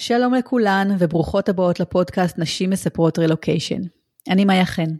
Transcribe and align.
שלום 0.00 0.34
לכולן 0.34 0.88
וברוכות 0.98 1.48
הבאות 1.48 1.80
לפודקאסט 1.80 2.38
נשים 2.38 2.70
מספרות 2.70 3.18
רילוקיישן. 3.18 3.80
אני 4.28 4.44
מאיה 4.44 4.64
חן. 4.64 4.90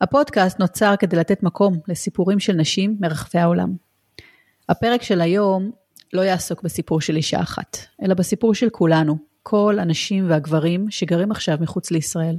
הפודקאסט 0.00 0.60
נוצר 0.60 0.94
כדי 0.98 1.16
לתת 1.16 1.42
מקום 1.42 1.78
לסיפורים 1.88 2.40
של 2.40 2.52
נשים 2.52 2.96
מרחבי 3.00 3.38
העולם. 3.38 3.76
הפרק 4.68 5.02
של 5.02 5.20
היום 5.20 5.70
לא 6.12 6.22
יעסוק 6.22 6.62
בסיפור 6.62 7.00
של 7.00 7.16
אישה 7.16 7.40
אחת, 7.40 7.78
אלא 8.02 8.14
בסיפור 8.14 8.54
של 8.54 8.68
כולנו, 8.70 9.18
כל 9.42 9.78
הנשים 9.80 10.30
והגברים 10.30 10.90
שגרים 10.90 11.30
עכשיו 11.30 11.58
מחוץ 11.60 11.90
לישראל. 11.90 12.36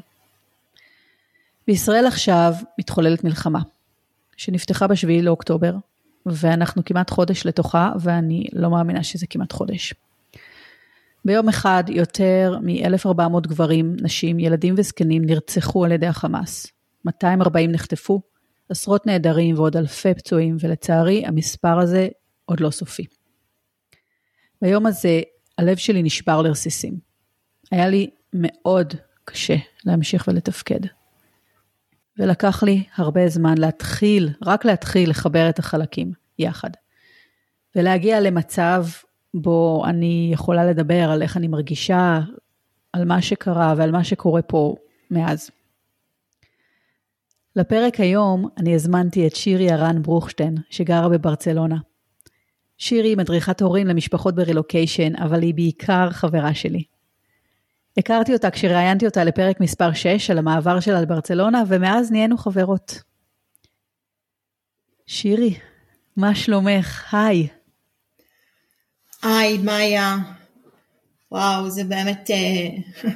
בישראל 1.68 2.08
עכשיו 2.08 2.54
מתחוללת 2.80 3.24
מלחמה, 3.24 3.60
שנפתחה 4.38 4.88
ב-7 4.88 5.22
לאוקטובר, 5.22 5.74
ואנחנו 6.26 6.86
כמעט 6.86 7.10
חודש 7.10 7.46
לתוכה, 7.46 7.92
ואני 8.00 8.48
לא 8.54 8.70
מאמינה 8.70 9.04
שזה 9.04 9.28
כמעט 9.30 9.52
חודש. 9.52 9.94
ביום 11.26 11.50
אחד 11.50 11.84
יותר 11.88 12.58
מ-1,400 12.62 13.48
גברים, 13.48 13.96
נשים, 14.02 14.40
ילדים 14.40 14.76
וזקנים 14.78 15.26
נרצחו 15.26 15.86
על 15.86 15.92
ידי 15.92 16.08
החמאס. 16.08 16.68
240 17.06 17.72
נחטפו, 17.72 18.22
עשרות 18.70 19.06
נעדרים 19.06 19.56
ועוד 19.56 19.78
אלפי 19.78 20.14
פצועים, 20.14 20.58
ולצערי 20.60 21.26
המספר 21.26 21.80
הזה 21.80 22.08
עוד 22.46 22.60
לא 22.60 22.70
סופי. 22.70 23.06
ביום 24.62 24.86
הזה 24.86 25.22
הלב 25.58 25.78
שלי 25.78 26.04
נשבר 26.04 26.42
לרסיסים. 26.42 27.00
היה 27.72 27.88
לי 27.88 28.10
מאוד 28.34 28.94
קשה 29.24 29.56
להמשיך 29.86 30.28
ולתפקד. 30.28 30.80
ולקח 32.18 32.64
לי 32.64 32.84
הרבה 32.96 33.28
זמן 33.28 33.58
להתחיל, 33.58 34.30
רק 34.42 34.66
להתחיל 34.66 35.10
לחבר 35.10 35.50
את 35.50 35.60
החלקים 35.60 36.12
יחד. 36.40 36.70
ולהגיע 37.76 38.22
למצב 38.22 38.86
בו 39.36 39.84
אני 39.86 40.30
יכולה 40.34 40.66
לדבר 40.66 41.12
על 41.12 41.22
איך 41.22 41.38
אני 41.38 41.48
מרגישה, 41.48 42.20
על 42.94 43.06
מה 43.06 43.22
שקרה 43.22 43.74
ועל 43.78 43.92
מה 43.92 44.04
שקורה 44.04 44.42
פה 44.42 44.76
מאז. 45.12 45.50
לפרק 47.56 48.00
היום 48.00 48.50
אני 48.58 48.76
הזמנתי 48.76 49.28
את 49.28 49.36
שירי 49.36 49.72
הרן 49.72 50.02
ברוכשטיין, 50.02 50.56
שגרה 50.70 51.10
בברצלונה. 51.10 51.78
שירי 52.78 53.08
היא 53.08 53.18
מדריכת 53.18 53.62
הורים 53.62 53.88
למשפחות 53.88 54.36
ברילוקיישן, 54.36 55.16
אבל 55.16 55.42
היא 55.42 55.54
בעיקר 55.54 56.10
חברה 56.10 56.54
שלי. 56.54 56.84
הכרתי 57.98 58.34
אותה 58.34 58.52
כשראיינתי 58.52 59.06
אותה 59.06 59.24
לפרק 59.24 59.60
מספר 59.60 59.94
6 59.94 60.30
על 60.30 60.38
המעבר 60.38 60.80
שלה 60.80 61.02
לברצלונה, 61.02 61.64
ומאז 61.68 62.12
נהיינו 62.12 62.38
חברות. 62.38 63.02
שירי, 65.08 65.58
מה 66.18 66.36
שלומך? 66.36 67.14
היי. 67.14 67.48
היי, 69.46 69.58
מאיה. 69.58 70.18
וואו, 71.32 71.70
זה 71.70 71.84
באמת 71.84 72.32
אה, 72.32 73.10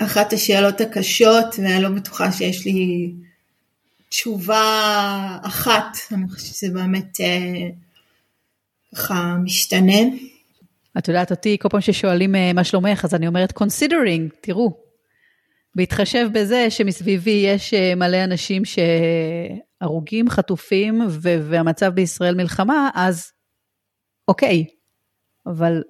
אחת 0.06 0.32
השאלות 0.32 0.80
הקשות, 0.80 1.46
ואני 1.58 1.82
לא 1.82 1.88
בטוחה 1.88 2.32
שיש 2.32 2.66
לי 2.66 3.12
תשובה 4.08 5.38
אחת. 5.42 5.96
אני 6.12 6.28
חושבת 6.28 6.54
שזה 6.54 6.68
באמת 6.74 7.20
אה, 7.20 7.68
ככה 8.94 9.36
משתנה. 9.44 10.00
את 10.98 11.08
יודעת 11.08 11.30
אותי, 11.30 11.56
כל 11.60 11.68
פעם 11.68 11.80
ששואלים 11.80 12.34
אה, 12.34 12.52
מה 12.52 12.64
שלומך, 12.64 13.04
אז 13.04 13.14
אני 13.14 13.26
אומרת 13.26 13.52
considering, 13.58 14.36
תראו. 14.40 14.86
בהתחשב 15.74 16.28
בזה 16.32 16.70
שמסביבי 16.70 17.44
יש 17.46 17.74
מלא 17.96 18.24
אנשים 18.24 18.62
שהרוגים, 19.80 20.30
חטופים, 20.30 21.00
והמצב 21.20 21.88
בישראל 21.88 22.34
מלחמה, 22.34 22.90
אז 22.94 23.32
אוקיי, 24.28 24.66
אבל 25.46 25.82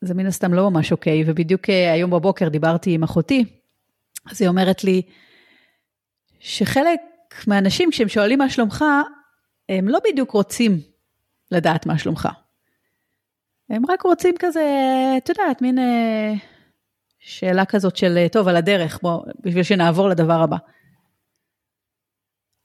זה 0.00 0.14
מן 0.14 0.26
הסתם 0.26 0.54
לא 0.54 0.70
ממש 0.70 0.92
אוקיי, 0.92 1.22
ובדיוק 1.26 1.70
אה, 1.70 1.92
היום 1.92 2.10
בבוקר 2.10 2.48
דיברתי 2.48 2.94
עם 2.94 3.02
אחותי, 3.02 3.44
אז 4.30 4.42
היא 4.42 4.48
אומרת 4.48 4.84
לי, 4.84 5.02
שחלק 6.40 7.00
מהאנשים 7.46 7.90
כשהם 7.90 8.08
שואלים 8.08 8.38
מה 8.38 8.50
שלומך, 8.50 8.84
הם 9.68 9.88
לא 9.88 9.98
בדיוק 10.04 10.30
רוצים 10.30 10.80
לדעת 11.50 11.86
מה 11.86 11.98
שלומך. 11.98 12.28
הם 13.70 13.82
רק 13.88 14.02
רוצים 14.02 14.34
כזה, 14.38 14.64
את 15.16 15.28
יודעת, 15.28 15.62
מין 15.62 15.78
אה, 15.78 16.32
שאלה 17.18 17.64
כזאת 17.64 17.96
של, 17.96 18.18
אה, 18.18 18.28
טוב, 18.28 18.48
על 18.48 18.56
הדרך, 18.56 18.98
בוא, 19.02 19.22
בשביל 19.40 19.62
שנעבור 19.62 20.08
לדבר 20.08 20.42
הבא. 20.42 20.56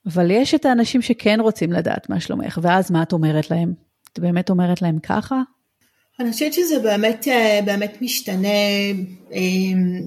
אבל 0.05 0.31
יש 0.31 0.55
את 0.55 0.65
האנשים 0.65 1.01
שכן 1.01 1.39
רוצים 1.39 1.71
לדעת 1.71 2.09
מה 2.09 2.19
שלומך, 2.19 2.59
ואז 2.61 2.91
מה 2.91 3.03
את 3.03 3.13
אומרת 3.13 3.51
להם? 3.51 3.73
את 4.13 4.19
באמת 4.19 4.49
אומרת 4.49 4.81
להם 4.81 4.99
ככה? 4.99 5.41
אני 6.19 6.31
חושבת 6.31 6.53
שזה 6.53 6.79
באמת, 6.79 7.27
אה, 7.27 7.59
באמת 7.65 7.97
משתנה 8.01 8.47
אמ, 9.31 10.01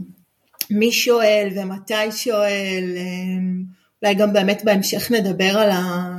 מי 0.71 0.93
שואל 0.93 1.49
ומתי 1.57 2.13
שואל, 2.13 2.85
אמ, 2.97 3.63
אולי 4.03 4.15
גם 4.15 4.33
באמת 4.33 4.63
בהמשך 4.65 5.11
נדבר 5.11 5.59
על, 5.59 5.71
ה, 5.71 6.17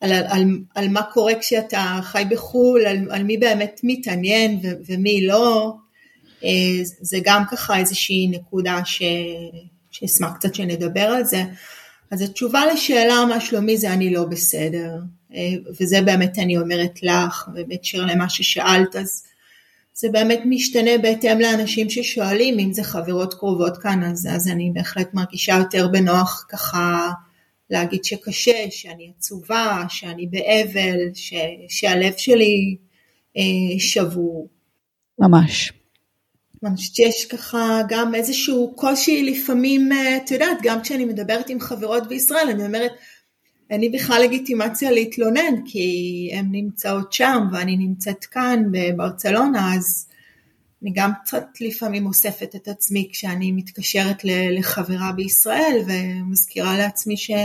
על, 0.00 0.12
על, 0.12 0.44
על 0.74 0.88
מה 0.88 1.02
קורה 1.02 1.32
כשאתה 1.40 1.98
חי 2.02 2.24
בחו"ל, 2.30 2.86
על, 2.86 2.98
על 3.10 3.22
מי 3.22 3.36
באמת 3.36 3.80
מתעניין 3.82 4.60
ו, 4.62 4.68
ומי 4.86 5.26
לא, 5.26 5.74
אה, 6.44 6.80
זה 7.00 7.18
גם 7.24 7.42
ככה 7.50 7.78
איזושהי 7.78 8.28
נקודה 8.28 8.80
ש, 8.84 9.02
שאשמח 9.90 10.36
קצת 10.36 10.54
שנדבר 10.54 11.00
על 11.00 11.24
זה. 11.24 11.42
אז 12.10 12.22
התשובה 12.22 12.66
לשאלה 12.66 13.24
מה 13.28 13.40
שלומי 13.40 13.76
זה 13.76 13.92
אני 13.92 14.14
לא 14.14 14.24
בסדר. 14.24 14.90
אה, 15.34 15.52
וזה 15.80 16.02
באמת 16.02 16.38
אני 16.38 16.58
אומרת 16.58 17.02
לך, 17.02 17.48
ובהקשר 17.54 18.06
למה 18.06 18.28
ששאלת, 18.28 18.96
אז 18.96 19.22
זה 19.94 20.08
באמת 20.12 20.40
משתנה 20.44 20.98
בהתאם 21.02 21.40
לאנשים 21.40 21.90
ששואלים, 21.90 22.58
אם 22.58 22.72
זה 22.72 22.82
חברות 22.82 23.34
קרובות 23.34 23.78
כאן, 23.78 24.04
אז, 24.04 24.28
אז 24.30 24.48
אני 24.48 24.70
בהחלט 24.74 25.14
מרגישה 25.14 25.56
יותר 25.58 25.88
בנוח 25.88 26.46
ככה 26.48 27.10
להגיד 27.70 28.04
שקשה, 28.04 28.70
שאני 28.70 29.12
עצובה, 29.16 29.84
שאני 29.88 30.26
באבל, 30.26 30.98
ש, 31.14 31.34
שהלב 31.68 32.12
שלי 32.16 32.76
אה, 33.36 33.78
שבור. 33.78 34.48
ממש. 35.18 35.72
אני 36.64 36.76
חושבת 36.76 36.94
שיש 36.94 37.24
ככה 37.24 37.80
גם 37.88 38.14
איזשהו 38.14 38.72
קושי 38.76 39.22
לפעמים, 39.22 39.92
אה, 39.92 40.16
את 40.16 40.30
יודעת, 40.30 40.58
גם 40.62 40.80
כשאני 40.80 41.04
מדברת 41.04 41.48
עם 41.48 41.60
חברות 41.60 42.08
בישראל, 42.08 42.48
אני 42.50 42.66
אומרת, 42.66 42.92
אין 43.70 43.80
לי 43.80 43.88
בכלל 43.88 44.22
לגיטימציה 44.24 44.90
להתלונן, 44.90 45.54
כי 45.64 46.30
הן 46.34 46.48
נמצאות 46.50 47.12
שם 47.12 47.46
ואני 47.52 47.76
נמצאת 47.76 48.24
כאן 48.24 48.62
בברצלונה, 48.70 49.74
אז 49.74 50.06
אני 50.82 50.90
גם 50.94 51.10
קצת 51.24 51.44
לפעמים 51.60 52.06
אוספת 52.06 52.54
את 52.56 52.68
עצמי 52.68 53.08
כשאני 53.12 53.52
מתקשרת 53.52 54.24
לחברה 54.24 55.12
בישראל 55.12 55.78
ומזכירה 55.86 56.78
לעצמי 56.78 57.16
שהיא 57.16 57.44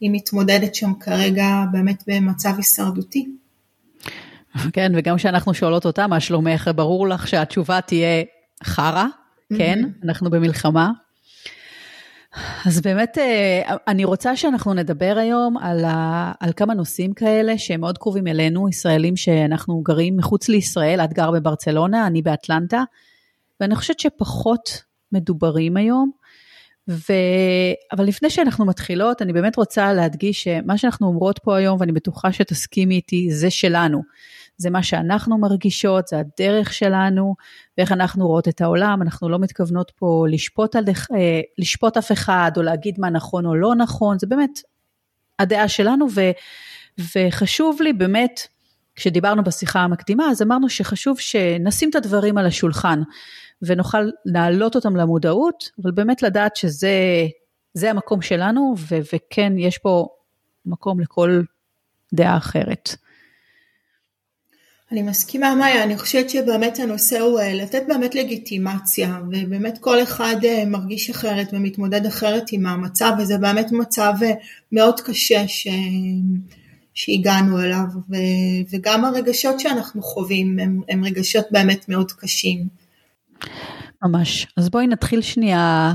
מתמודדת 0.00 0.74
שם 0.74 0.94
כרגע 1.00 1.64
באמת 1.72 2.02
במצב 2.06 2.52
הישרדותי. 2.56 3.26
כן, 4.72 4.92
וגם 4.96 5.16
כשאנחנו 5.16 5.54
שואלות 5.54 5.86
אותה 5.86 6.06
מה 6.06 6.20
שלומך, 6.20 6.70
ברור 6.76 7.08
לך 7.08 7.28
שהתשובה 7.28 7.80
תהיה 7.80 8.22
חרא, 8.64 9.06
כן, 9.58 9.78
אנחנו 10.04 10.30
במלחמה, 10.30 10.90
אז 12.66 12.80
באמת, 12.80 13.18
אה, 13.18 13.74
אני 13.88 14.04
רוצה 14.04 14.36
שאנחנו 14.36 14.74
נדבר 14.74 15.14
היום 15.18 15.56
על, 15.58 15.84
ה, 15.84 16.32
על 16.40 16.52
כמה 16.52 16.74
נושאים 16.74 17.14
כאלה 17.14 17.58
שהם 17.58 17.80
מאוד 17.80 17.98
קרובים 17.98 18.26
אלינו, 18.26 18.68
ישראלים 18.68 19.16
שאנחנו 19.16 19.80
גרים 19.82 20.16
מחוץ 20.16 20.48
לישראל, 20.48 21.00
את 21.00 21.12
גר 21.12 21.30
בברצלונה, 21.30 22.06
אני 22.06 22.22
באטלנטה, 22.22 22.82
ואני 23.60 23.74
חושבת 23.74 24.00
שפחות 24.00 24.82
מדוברים 25.12 25.76
היום. 25.76 26.10
ו... 26.88 27.12
אבל 27.92 28.04
לפני 28.04 28.30
שאנחנו 28.30 28.64
מתחילות, 28.64 29.22
אני 29.22 29.32
באמת 29.32 29.56
רוצה 29.56 29.92
להדגיש 29.92 30.44
שמה 30.44 30.78
שאנחנו 30.78 31.06
אומרות 31.06 31.38
פה 31.38 31.56
היום, 31.56 31.80
ואני 31.80 31.92
בטוחה 31.92 32.32
שתסכימי 32.32 32.94
איתי, 32.94 33.30
זה 33.30 33.50
שלנו. 33.50 34.02
זה 34.56 34.70
מה 34.70 34.82
שאנחנו 34.82 35.38
מרגישות, 35.38 36.08
זה 36.08 36.16
הדרך 36.18 36.72
שלנו, 36.72 37.34
ואיך 37.78 37.92
אנחנו 37.92 38.26
רואות 38.26 38.48
את 38.48 38.60
העולם. 38.60 39.02
אנחנו 39.02 39.28
לא 39.28 39.38
מתכוונות 39.38 39.92
פה 39.96 40.26
לשפוט, 40.30 40.76
על, 40.76 40.84
אה, 40.88 41.40
לשפוט 41.58 41.96
אף 41.96 42.12
אחד, 42.12 42.52
או 42.56 42.62
להגיד 42.62 43.00
מה 43.00 43.10
נכון 43.10 43.46
או 43.46 43.54
לא 43.54 43.74
נכון, 43.74 44.18
זה 44.18 44.26
באמת 44.26 44.60
הדעה 45.38 45.68
שלנו, 45.68 46.06
ו, 46.14 46.20
וחשוב 47.16 47.82
לי 47.82 47.92
באמת, 47.92 48.40
כשדיברנו 48.94 49.44
בשיחה 49.44 49.80
המקדימה, 49.80 50.30
אז 50.30 50.42
אמרנו 50.42 50.68
שחשוב 50.68 51.18
שנשים 51.18 51.90
את 51.90 51.94
הדברים 51.94 52.38
על 52.38 52.46
השולחן, 52.46 53.02
ונוכל 53.62 54.10
להעלות 54.24 54.74
אותם 54.74 54.96
למודעות, 54.96 55.70
אבל 55.82 55.90
באמת 55.90 56.22
לדעת 56.22 56.56
שזה 56.56 57.90
המקום 57.90 58.22
שלנו, 58.22 58.74
ו, 58.78 58.96
וכן, 59.12 59.52
יש 59.58 59.78
פה 59.78 60.08
מקום 60.66 61.00
לכל 61.00 61.42
דעה 62.14 62.36
אחרת. 62.36 62.96
אני 64.92 65.02
מסכימה 65.02 65.54
מאיה, 65.54 65.82
אני 65.84 65.98
חושבת 65.98 66.30
שבאמת 66.30 66.78
הנושא 66.78 67.20
הוא 67.20 67.40
אה, 67.40 67.54
לתת 67.54 67.82
באמת 67.88 68.14
לגיטימציה 68.14 69.20
ובאמת 69.30 69.78
כל 69.78 70.02
אחד 70.02 70.36
אה, 70.44 70.64
מרגיש 70.66 71.10
אחרת 71.10 71.48
ומתמודד 71.52 72.06
אחרת 72.06 72.44
עם 72.52 72.66
המצב 72.66 73.12
וזה 73.18 73.38
באמת 73.38 73.72
מצב 73.72 74.12
אה, 74.22 74.32
מאוד 74.72 75.00
קשה 75.00 75.48
ש... 75.48 75.68
שהגענו 76.94 77.62
אליו 77.62 77.84
ו... 78.10 78.14
וגם 78.70 79.04
הרגשות 79.04 79.60
שאנחנו 79.60 80.02
חווים 80.02 80.58
הם, 80.58 80.80
הם 80.88 81.04
רגשות 81.04 81.44
באמת 81.50 81.88
מאוד 81.88 82.12
קשים. 82.12 82.68
ממש. 84.02 84.46
אז 84.56 84.70
בואי 84.70 84.86
נתחיל 84.86 85.20
שנייה, 85.20 85.92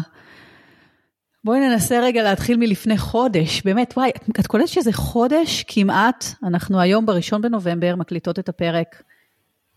בואי 1.44 1.60
ננסה 1.60 2.00
רגע 2.00 2.24
להתחיל 2.24 2.58
מלפני 2.58 2.98
חודש. 2.98 3.62
באמת, 3.62 3.94
וואי, 3.98 4.12
את 4.40 4.48
קולטת 4.48 4.68
שזה 4.68 4.94
חודש 4.94 5.64
כמעט, 5.68 6.26
אנחנו 6.44 6.80
היום 6.80 7.06
בראשון 7.06 7.42
בנובמבר 7.42 7.96
מקליטות 7.96 8.40
את 8.40 8.50
הפרק. 8.50 9.04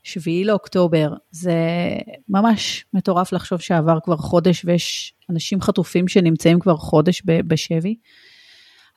שביעי 0.03 0.45
לאוקטובר, 0.45 1.13
זה 1.31 1.55
ממש 2.29 2.85
מטורף 2.95 3.33
לחשוב 3.33 3.61
שעבר 3.61 3.99
כבר 4.05 4.17
חודש 4.17 4.65
ויש 4.65 5.15
אנשים 5.31 5.61
חטופים 5.61 6.09
שנמצאים 6.09 6.61
כבר 6.61 6.77
חודש 6.77 7.23
בשבי. 7.25 7.97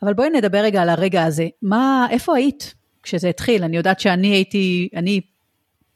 אבל 0.02 0.14
בואי 0.14 0.30
נדבר 0.30 0.58
רגע 0.58 0.82
על 0.82 0.90
הרגע 0.90 1.24
הזה. 1.24 1.48
מה, 1.62 2.08
איפה 2.10 2.36
היית 2.36 2.74
כשזה 3.04 3.30
התחיל? 3.30 3.64
אני 3.64 3.78
יודעת 3.78 4.00
שאני 4.00 4.28
הייתי, 4.28 4.90
אני 4.96 5.22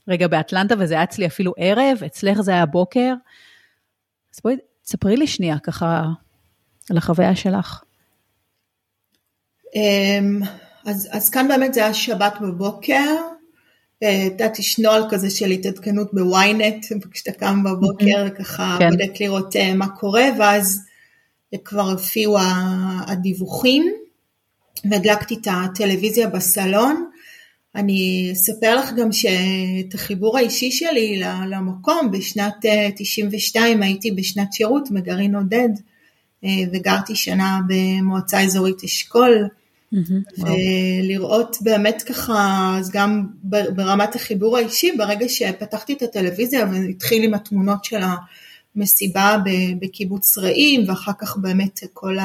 רגע 0.07 0.27
באטלנטה 0.27 0.75
וזה 0.79 0.93
היה 0.93 1.03
אצלי 1.03 1.25
אפילו 1.25 1.53
ערב, 1.57 1.97
אצלך 2.05 2.41
זה 2.41 2.51
היה 2.51 2.65
בוקר. 2.65 3.13
אז 4.35 4.39
בואי 4.43 4.55
תספרי 4.83 5.17
לי 5.17 5.27
שנייה 5.27 5.59
ככה 5.59 6.05
על 6.91 6.97
החוויה 6.97 7.35
שלך. 7.35 7.83
אמ, 9.75 10.41
אז, 10.85 11.09
אז 11.11 11.29
כאן 11.29 11.47
באמת 11.47 11.73
זה 11.73 11.83
היה 11.83 11.93
שבת 11.93 12.33
בבוקר, 12.41 13.15
ידעתי 14.01 14.61
יש 14.61 14.79
נוהל 14.79 15.03
כזה 15.09 15.29
של 15.29 15.51
התעדכנות 15.51 16.13
בוויינט, 16.13 16.85
כשאתה 17.11 17.31
קם 17.31 17.63
בבוקר 17.63 18.25
וככה 18.27 18.75
כן. 18.79 18.89
בודק 18.89 19.21
לראות 19.21 19.55
אה, 19.55 19.73
מה 19.73 19.87
קורה, 19.87 20.25
ואז 20.39 20.81
כבר 21.63 21.91
הופיעו 21.91 22.37
הדיווחים, 23.07 23.93
והדלקתי 24.91 25.35
את 25.41 25.47
הטלוויזיה 25.51 26.27
בסלון. 26.27 27.09
אני 27.75 28.29
אספר 28.33 28.75
לך 28.75 28.93
גם 28.93 29.11
שאת 29.11 29.93
החיבור 29.93 30.37
האישי 30.37 30.71
שלי 30.71 31.21
למקום, 31.49 32.11
בשנת 32.11 32.65
92 32.95 33.83
אה, 33.83 33.87
הייתי 33.87 34.11
בשנת 34.11 34.53
שירות 34.53 34.91
בגרעין 34.91 35.35
עודד, 35.35 35.69
אה, 35.69 35.96
וגרתי 36.43 37.15
שנה 37.15 37.59
במועצה 37.67 38.41
אזורית 38.41 38.83
אשכול. 38.83 39.47
ולראות 40.37 41.57
באמת 41.61 42.01
ככה, 42.01 42.75
אז 42.79 42.91
גם 42.91 43.27
ברמת 43.75 44.15
החיבור 44.15 44.57
האישי, 44.57 44.91
ברגע 44.97 45.29
שפתחתי 45.29 45.93
את 45.93 46.01
הטלוויזיה 46.01 46.65
והתחיל 46.71 47.23
עם 47.23 47.33
התמונות 47.33 47.85
של 47.85 47.99
המסיבה 48.75 49.37
בקיבוץ 49.79 50.37
רעים, 50.37 50.83
ואחר 50.87 51.11
כך 51.19 51.37
באמת 51.37 51.79
כל 51.93 52.17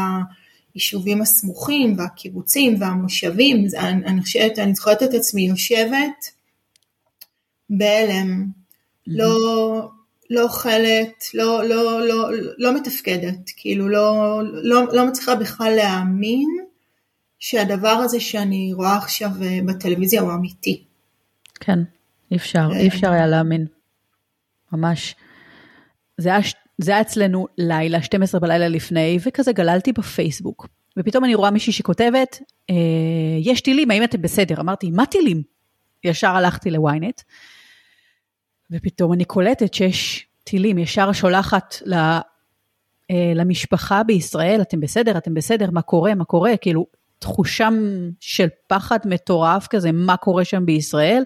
היישובים 0.75 1.23
הסמוכים 1.23 1.95
והקיבוצים 1.99 2.77
והמושבים, 2.81 3.67
אני, 3.79 4.21
חושבת, 4.21 4.59
אני 4.59 4.75
זוכרת 4.75 5.03
את 5.03 5.15
עצמי 5.15 5.43
יושבת 5.43 6.31
בהלם. 7.71 8.47
לא, 9.07 9.91
לא 10.33 10.43
אוכלת, 10.43 11.25
לא, 11.35 11.65
לא, 11.65 12.07
לא, 12.07 12.31
לא 12.59 12.75
מתפקדת, 12.75 13.51
כאילו 13.57 13.89
לא, 13.89 14.41
לא, 14.53 14.83
לא 14.93 15.07
מצליחה 15.07 15.35
בכלל 15.35 15.73
להאמין 15.77 16.49
שהדבר 17.39 17.89
הזה 17.89 18.21
שאני 18.21 18.73
רואה 18.73 18.97
עכשיו 18.97 19.31
אה, 19.43 19.59
בטלוויזיה 19.67 20.21
הוא 20.21 20.33
אמיתי. 20.35 20.85
כן, 21.61 21.79
אי 22.31 22.37
אפשר, 22.37 22.69
אי 22.77 22.89
אפשר 22.89 23.11
היה 23.11 23.27
להאמין. 23.27 23.67
ממש. 24.73 25.15
זה 26.19 26.29
היה, 26.29 26.39
זה 26.79 26.93
היה 26.93 27.01
אצלנו 27.01 27.47
לילה, 27.59 28.03
12 28.03 28.41
בלילה 28.41 28.69
לפני, 28.69 29.19
וכזה 29.27 29.53
גללתי 29.53 29.93
בפייסבוק. 29.93 30.69
ופתאום 30.99 31.25
אני 31.25 31.35
רואה 31.35 31.51
מישהי 31.51 31.73
שכותבת, 31.73 32.43
אה, 32.71 32.75
יש 33.41 33.61
טילים, 33.61 33.91
האם 33.91 34.05
אתם 34.05 34.23
בסדר? 34.23 34.61
אמרתי, 34.61 34.91
מה 34.91 35.07
טילים? 35.07 35.43
ישר 36.05 36.29
הלכתי 36.29 36.71
לוויינט, 36.71 37.21
ופתאום 38.73 39.13
אני 39.13 39.25
קולטת 39.25 39.75
שיש 39.75 40.27
טילים, 40.45 40.79
ישר 40.79 41.13
שולחת 41.13 41.75
ל, 41.85 41.95
אה, 41.95 43.33
למשפחה 43.35 44.03
בישראל, 44.03 44.63
אתם 44.63 44.81
בסדר, 44.81 45.19
אתם 45.19 45.35
בסדר, 45.35 45.71
מה 45.71 45.83
קורה, 45.83 46.15
מה 46.15 46.25
קורה, 46.25 46.57
כאילו, 46.57 46.87
תחושה 47.19 47.69
של 48.21 48.49
פחד 48.67 48.99
מטורף 49.05 49.67
כזה, 49.67 49.93
מה 49.93 50.17
קורה 50.17 50.45
שם 50.45 50.67
בישראל. 50.67 51.23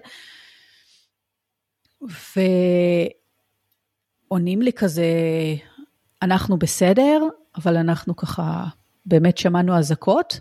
ועונים 4.31 4.61
לי 4.61 4.73
כזה, 4.73 5.05
אנחנו 6.21 6.57
בסדר, 6.57 7.21
אבל 7.57 7.77
אנחנו 7.77 8.15
ככה, 8.15 8.65
באמת 9.05 9.37
שמענו 9.37 9.77
אזעקות. 9.77 10.39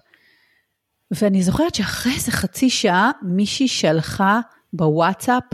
ואני 1.10 1.42
זוכרת 1.42 1.74
שאחרי 1.74 2.12
איזה 2.14 2.32
חצי 2.32 2.70
שעה 2.70 3.10
מישהי 3.22 3.68
שלחה 3.68 4.40
בוואטסאפ 4.72 5.44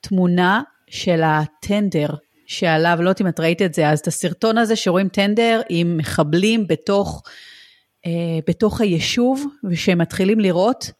תמונה 0.00 0.62
של 0.90 1.22
הטנדר 1.24 2.08
שעליו, 2.46 2.98
לא 3.00 3.08
יודעת 3.08 3.20
אם 3.20 3.28
את 3.28 3.40
ראית 3.40 3.62
את 3.62 3.74
זה, 3.74 3.88
אז 3.88 3.98
את 3.98 4.06
הסרטון 4.06 4.58
הזה 4.58 4.76
שרואים 4.76 5.08
טנדר 5.08 5.60
עם 5.68 5.96
מחבלים 5.96 6.66
בתוך 6.66 7.22
אה, 8.06 8.38
בתוך 8.46 8.80
היישוב, 8.80 9.44
ושהם 9.70 9.98
מתחילים 9.98 10.40
לראות, 10.40 10.90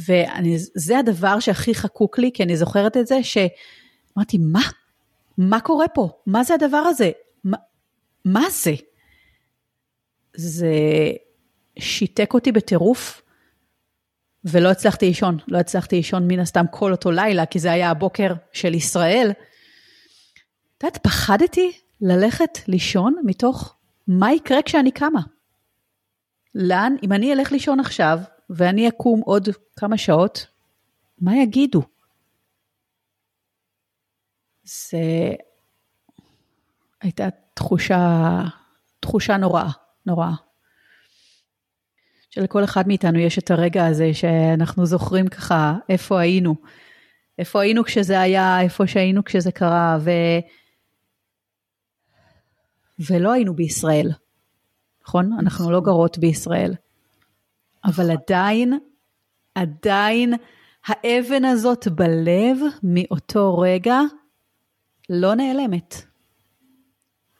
וזה 0.00 0.98
הדבר 0.98 1.40
שהכי 1.40 1.74
חקוק 1.74 2.18
לי, 2.18 2.30
כי 2.34 2.42
אני 2.42 2.56
זוכרת 2.56 2.96
את 2.96 3.06
זה, 3.06 3.18
שאמרתי, 3.22 4.38
מה? 4.38 4.62
מה 5.38 5.60
קורה 5.60 5.88
פה? 5.88 6.08
מה 6.26 6.44
זה 6.44 6.54
הדבר 6.54 6.76
הזה? 6.76 7.10
מה, 7.44 7.56
מה 8.24 8.50
זה? 8.50 8.74
זה 10.36 10.72
שיתק 11.78 12.34
אותי 12.34 12.52
בטירוף, 12.52 13.22
ולא 14.44 14.70
הצלחתי 14.70 15.06
לישון. 15.06 15.38
לא 15.48 15.58
הצלחתי 15.58 15.96
לישון 15.96 16.28
מן 16.28 16.40
הסתם 16.40 16.64
כל 16.70 16.92
אותו 16.92 17.10
לילה, 17.10 17.46
כי 17.46 17.58
זה 17.58 17.72
היה 17.72 17.90
הבוקר 17.90 18.34
של 18.52 18.74
ישראל. 18.74 19.30
את 20.78 20.82
יודעת, 20.82 21.02
פחדתי 21.02 21.72
ללכת 22.00 22.58
לישון 22.68 23.16
מתוך 23.24 23.76
מה 24.08 24.32
יקרה 24.32 24.62
כשאני 24.62 24.90
קמה. 24.90 25.20
לאן, 26.54 26.96
אם 27.02 27.12
אני 27.12 27.32
אלך 27.32 27.52
לישון 27.52 27.80
עכשיו, 27.80 28.18
ואני 28.50 28.88
אקום 28.88 29.20
עוד 29.20 29.48
כמה 29.76 29.98
שעות, 29.98 30.46
מה 31.18 31.36
יגידו? 31.36 31.82
זה 34.64 35.32
הייתה 37.00 37.28
תחושה, 37.54 38.40
תחושה 39.00 39.36
נוראה, 39.36 39.70
נוראה. 40.06 40.32
שלכל 42.34 42.64
אחד 42.64 42.88
מאיתנו 42.88 43.18
יש 43.18 43.38
את 43.38 43.50
הרגע 43.50 43.86
הזה 43.86 44.14
שאנחנו 44.14 44.86
זוכרים 44.86 45.28
ככה 45.28 45.74
איפה 45.88 46.20
היינו. 46.20 46.54
איפה 47.38 47.62
היינו 47.62 47.84
כשזה 47.84 48.20
היה, 48.20 48.60
איפה 48.60 48.86
שהיינו 48.86 49.24
כשזה 49.24 49.52
קרה, 49.52 49.98
ו... 50.00 50.10
ולא 53.10 53.32
היינו 53.32 53.54
בישראל. 53.54 54.12
נכון? 55.04 55.32
אנחנו 55.38 55.70
לא 55.70 55.80
גרות 55.80 56.18
בישראל. 56.18 56.74
אבל 57.84 58.10
עדיין, 58.10 58.78
עדיין 59.54 60.34
האבן 60.86 61.44
הזאת 61.44 61.88
בלב 61.88 62.58
מאותו 62.82 63.58
רגע 63.58 64.00
לא 65.10 65.34
נעלמת. 65.34 65.94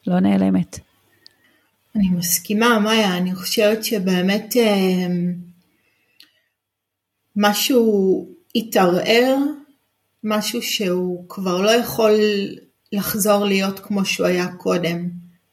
לא 0.07 0.21
נעלמת. 0.21 0.79
אני 1.97 2.09
מסכימה, 2.09 2.79
מאיה, 2.79 3.17
אני 3.17 3.35
חושבת 3.35 3.85
שבאמת 3.85 4.57
אה, 4.57 5.07
משהו 7.37 8.29
התערער, 8.55 9.37
משהו 10.25 10.63
שהוא 10.63 11.29
כבר 11.29 11.63
לא 11.63 11.71
יכול 11.71 12.13
לחזור 12.93 13.45
להיות 13.45 13.79
כמו 13.79 14.05
שהוא 14.05 14.27
היה 14.27 14.47
קודם. 14.57 15.09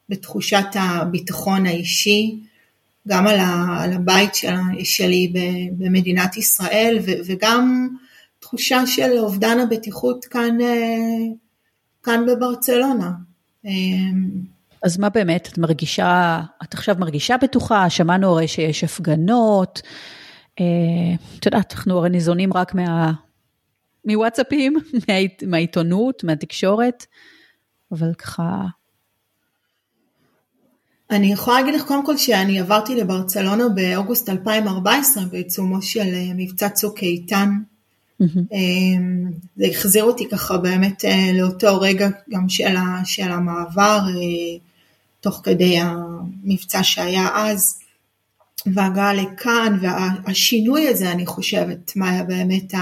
בתחושת 0.09 0.65
הביטחון 0.73 1.65
האישי, 1.65 2.39
גם 3.07 3.27
על, 3.27 3.93
הבית 3.93 4.35
של, 4.35 4.47
שלי 4.83 5.33
במדינת 5.77 6.37
ישראל 6.37 6.99
וגם 7.25 7.87
תחושה 8.39 8.85
של 8.85 9.11
אובדן 9.17 9.59
הבטיחות 9.59 10.25
כאן, 10.25 10.61
אה, 10.61 11.17
כאן 12.03 12.25
בברצלונה. 12.27 13.11
אז 14.83 14.97
מה 14.97 15.09
באמת, 15.09 15.47
את 15.51 15.57
מרגישה, 15.57 16.41
את 16.63 16.73
עכשיו 16.73 16.95
מרגישה 16.99 17.37
בטוחה? 17.37 17.89
שמענו 17.89 18.29
הרי 18.29 18.47
שיש 18.47 18.83
הפגנות. 18.83 19.81
אה, 20.59 20.65
את 21.39 21.45
יודעת, 21.45 21.73
אנחנו 21.73 21.97
הרי 21.97 22.09
ניזונים 22.09 22.53
רק 22.53 22.75
מה, 22.75 23.11
מוואטסאפים, 24.05 24.77
מהעיתונות, 25.47 26.23
מהתקשורת, 26.23 27.05
אבל 27.91 28.13
ככה, 28.13 28.65
אני 31.11 31.31
יכולה 31.33 31.59
להגיד 31.61 31.73
לך 31.73 31.87
קודם 31.87 32.05
כל 32.05 32.17
שאני 32.17 32.59
עברתי 32.59 32.95
לברצלונה 32.95 33.69
באוגוסט 33.69 34.29
2014 34.29 35.23
בעיצומו 35.25 35.81
של 35.81 36.13
אה, 36.13 36.31
מבצע 36.35 36.69
צוק 36.69 36.99
איתן. 36.99 37.49
Mm-hmm. 38.21 38.55
זה 39.57 39.65
החזיר 39.71 40.03
אותי 40.03 40.29
ככה 40.29 40.57
באמת 40.57 41.05
אה, 41.05 41.31
לאותו 41.33 41.81
רגע 41.81 42.09
גם 42.29 42.49
של, 42.49 42.75
ה, 42.75 43.01
של 43.05 43.31
המעבר, 43.31 43.99
אה, 44.07 44.57
תוך 45.21 45.41
כדי 45.43 45.77
המבצע 45.79 46.83
שהיה 46.83 47.29
אז, 47.33 47.79
והגעה 48.65 49.13
לכאן, 49.13 49.77
והשינוי 49.81 50.87
הזה 50.87 51.11
אני 51.11 51.25
חושבת, 51.25 51.95
מה 51.95 52.09
היה 52.09 52.23
באמת 52.23 52.73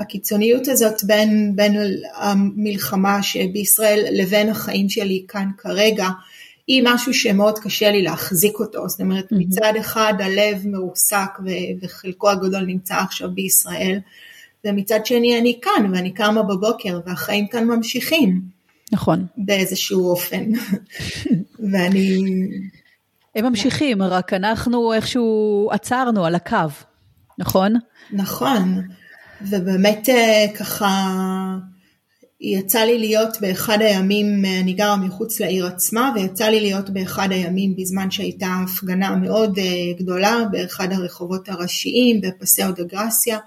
הקיצוניות 0.00 0.68
הזאת 0.68 1.04
בין, 1.04 1.52
בין 1.56 1.76
המלחמה 2.14 3.22
שבישראל 3.22 4.04
לבין 4.10 4.48
החיים 4.48 4.88
שלי 4.88 5.24
כאן 5.28 5.48
כרגע, 5.58 6.08
היא 6.66 6.82
משהו 6.84 7.14
שמאוד 7.14 7.58
קשה 7.58 7.90
לי 7.90 8.02
להחזיק 8.02 8.60
אותו, 8.60 8.88
זאת 8.88 9.00
אומרת 9.00 9.32
mm-hmm. 9.32 9.36
מצד 9.38 9.72
אחד 9.80 10.14
הלב 10.18 10.66
מרוסק 10.66 11.38
וחלקו 11.82 12.30
הגדול 12.30 12.64
נמצא 12.64 12.94
עכשיו 12.94 13.30
בישראל, 13.30 13.98
ומצד 14.64 15.06
שני 15.06 15.38
אני 15.38 15.58
כאן 15.62 15.92
ואני 15.94 16.10
קמה 16.14 16.42
בבוקר 16.42 17.00
והחיים 17.06 17.48
כאן 17.48 17.64
ממשיכים. 17.64 18.40
נכון. 18.92 19.26
באיזשהו 19.36 20.10
אופן. 20.10 20.44
ואני... 21.72 22.22
הם 23.36 23.44
ממשיכים, 23.44 24.02
רק 24.02 24.32
אנחנו 24.32 24.92
איכשהו 24.92 25.68
עצרנו 25.72 26.24
על 26.24 26.34
הקו, 26.34 26.56
נכון? 27.38 27.74
נכון, 28.12 28.82
ובאמת 29.42 30.08
אה, 30.08 30.46
ככה 30.58 30.88
יצא 32.40 32.78
לי 32.78 32.98
להיות 32.98 33.40
באחד 33.40 33.78
הימים, 33.80 34.44
אני 34.62 34.72
גרה 34.72 34.96
מחוץ 34.96 35.40
לעיר 35.40 35.66
עצמה, 35.66 36.12
ויצא 36.14 36.44
לי 36.44 36.60
להיות 36.60 36.90
באחד 36.90 37.28
הימים 37.32 37.76
בזמן 37.76 38.10
שהייתה 38.10 38.46
הפגנה 38.64 39.16
מאוד 39.16 39.58
אה, 39.58 39.64
גדולה 39.98 40.44
באחד 40.50 40.92
הרחובות 40.92 41.48
הראשיים 41.48 42.20
בפסאו 42.20 42.72
דה 42.72 42.84
גרסיה. 42.84 43.38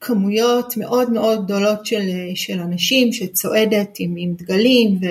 כמויות 0.00 0.76
מאוד 0.76 1.10
מאוד 1.10 1.44
גדולות 1.44 1.86
של, 1.86 2.08
של 2.34 2.60
אנשים 2.60 3.12
שצועדת 3.12 3.88
עם, 3.98 4.14
עם 4.18 4.34
דגלים 4.34 4.98
ו, 5.02 5.06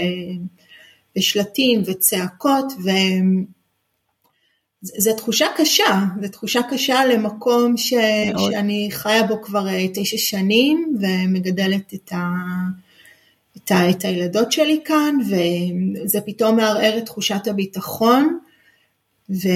ושלטים 1.17 1.81
וצעקות 1.85 2.73
וזו 4.83 5.13
תחושה 5.17 5.45
קשה, 5.57 5.99
זו 6.21 6.27
תחושה 6.27 6.61
קשה 6.69 7.05
למקום 7.05 7.77
ש, 7.77 7.93
שאני 8.37 8.87
חיה 8.91 9.23
בו 9.23 9.41
כבר 9.41 9.67
אה, 9.67 9.85
תשע 9.93 10.17
שנים 10.17 10.97
ומגדלת 11.01 11.93
את, 11.93 12.11
ה, 12.11 12.25
את, 13.57 13.71
ה, 13.71 13.89
את 13.89 14.05
הילדות 14.05 14.51
שלי 14.51 14.79
כאן 14.85 15.15
וזה 15.21 16.21
פתאום 16.21 16.55
מערער 16.55 16.97
את 16.97 17.05
תחושת 17.05 17.47
הביטחון 17.47 18.39
ו, 19.29 19.47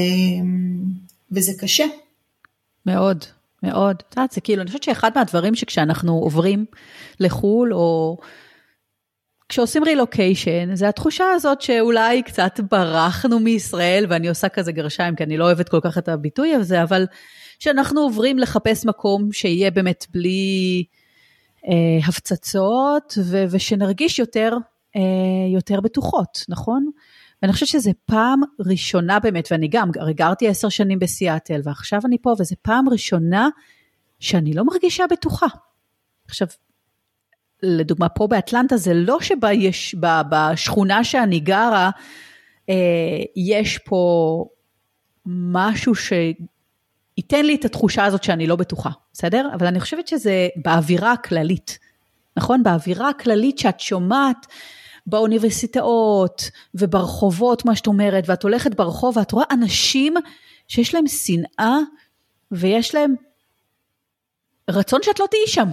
וזה 1.32 1.52
קשה. 1.60 1.86
מאוד, 2.86 3.26
מאוד. 3.64 3.96
את 3.96 4.18
יודעת, 4.18 4.32
זה 4.32 4.42
כאילו, 4.42 4.62
אני 4.62 4.68
חושבת 4.68 4.84
שאחד 4.84 5.12
מהדברים 5.16 5.56
שכשאנחנו 5.56 6.14
עוברים 6.14 6.66
לחו"ל, 7.20 7.74
או 7.74 8.18
כשעושים 9.52 9.84
רילוקיישן, 9.84 10.76
זה 10.76 10.90
התחושה 10.90 11.26
הזאת 11.36 11.62
שאולי 11.62 12.24
קצת 12.24 12.60
ברחנו 12.72 13.40
מישראל, 13.40 14.06
ואני 14.10 14.30
עושה 14.30 14.50
כזה 14.50 14.72
גרשיים, 14.72 15.16
כי 15.16 15.24
אני 15.24 15.38
לא 15.38 15.46
אוהבת 15.46 15.70
כל 15.70 15.80
כך 15.84 15.98
את 15.98 16.10
הביטוי 16.10 16.54
הזה, 16.54 16.84
אבל 16.84 17.06
שאנחנו 17.60 18.02
עוברים 18.02 18.40
לחפש 18.40 18.86
מקום 18.86 19.32
שיהיה 19.32 19.72
באמת 19.72 20.06
בלי 20.14 20.84
אה, 21.68 22.08
הפצצות, 22.08 23.18
ו- 23.18 23.46
ושנרגיש 23.52 24.20
יותר, 24.20 24.58
אה, 24.96 25.02
יותר 25.54 25.82
בטוחות, 25.82 26.46
נכון? 26.50 26.90
ואני 27.42 27.54
חושבת 27.54 27.70
שזו 27.70 27.92
פעם 28.06 28.42
ראשונה 28.60 29.20
באמת, 29.20 29.48
ואני 29.52 29.68
גם, 29.68 29.90
הרי 30.00 30.14
גרתי 30.14 30.48
עשר 30.48 30.70
שנים 30.70 31.00
בסיאטל, 31.00 31.62
ועכשיו 31.64 32.00
אני 32.06 32.18
פה, 32.22 32.34
וזו 32.40 32.56
פעם 32.62 32.90
ראשונה 32.90 33.50
שאני 34.20 34.54
לא 34.54 34.64
מרגישה 34.66 35.06
בטוחה. 35.12 35.48
עכשיו, 36.28 36.48
לדוגמה, 37.64 38.10
פה 38.10 38.28
באטלנטה 38.28 38.78
זה 38.78 38.94
לא 38.94 39.18
שיש, 39.22 39.96
בשכונה 40.30 41.04
שאני 41.04 41.40
גרה, 41.40 41.90
אה, 42.70 42.76
יש 43.36 43.78
פה 43.78 44.46
משהו 45.26 45.96
שייתן 45.96 47.46
לי 47.46 47.56
את 47.56 47.66
התחושה 47.66 48.06
הזאת 48.06 48.24
שאני 48.24 48.48
לא 48.48 48.56
בטוחה, 48.56 48.90
בסדר? 49.14 49.50
אבל 49.54 49.68
אני 49.68 49.80
חושבת 49.80 50.08
שזה 50.08 50.48
באווירה 50.56 51.12
הכללית, 51.12 51.80
נכון? 52.38 52.64
באווירה 52.64 53.10
הכללית 53.10 53.60
שאת 53.60 53.80
שומעת, 53.80 54.48
באוניברסיטאות 55.06 56.50
וברחובות, 56.76 57.66
מה 57.66 57.76
שאת 57.76 57.88
אומרת, 57.88 58.24
ואת 58.28 58.44
הולכת 58.44 58.76
ברחוב 58.76 59.18
ואת 59.18 59.32
רואה 59.32 59.46
אנשים 59.52 60.14
שיש 60.68 60.96
להם 60.96 61.08
שנאה 61.08 61.78
ויש 62.52 62.96
להם 62.96 63.16
רצון 64.70 65.00
שאת 65.04 65.20
לא 65.20 65.26
תהיי 65.32 65.48
שם. 65.48 65.68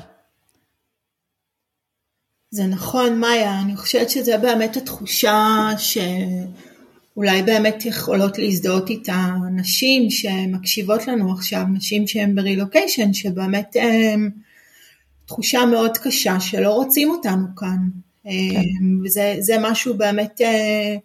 זה 2.50 2.66
נכון, 2.66 3.20
מאיה, 3.20 3.60
אני 3.60 3.76
חושבת 3.76 4.10
שזה 4.10 4.38
באמת 4.38 4.76
התחושה 4.76 5.68
שאולי 5.78 7.42
באמת 7.42 7.84
יכולות 7.84 8.38
להזדהות 8.38 8.90
איתה 8.90 9.26
נשים 9.50 10.10
שמקשיבות 10.10 11.06
לנו 11.06 11.32
עכשיו, 11.32 11.62
נשים 11.72 12.06
שהן 12.06 12.34
ברילוקיישן, 12.34 13.12
שבאמת 13.12 13.76
הם, 13.80 14.30
תחושה 15.26 15.66
מאוד 15.66 15.98
קשה 15.98 16.40
שלא 16.40 16.70
רוצים 16.70 17.10
אותנו 17.10 17.46
כאן. 17.56 17.78
כן. 18.22 18.30
וזה 19.04 19.56
משהו 19.60 19.94
באמת, 19.94 20.40
אה, 20.40 20.96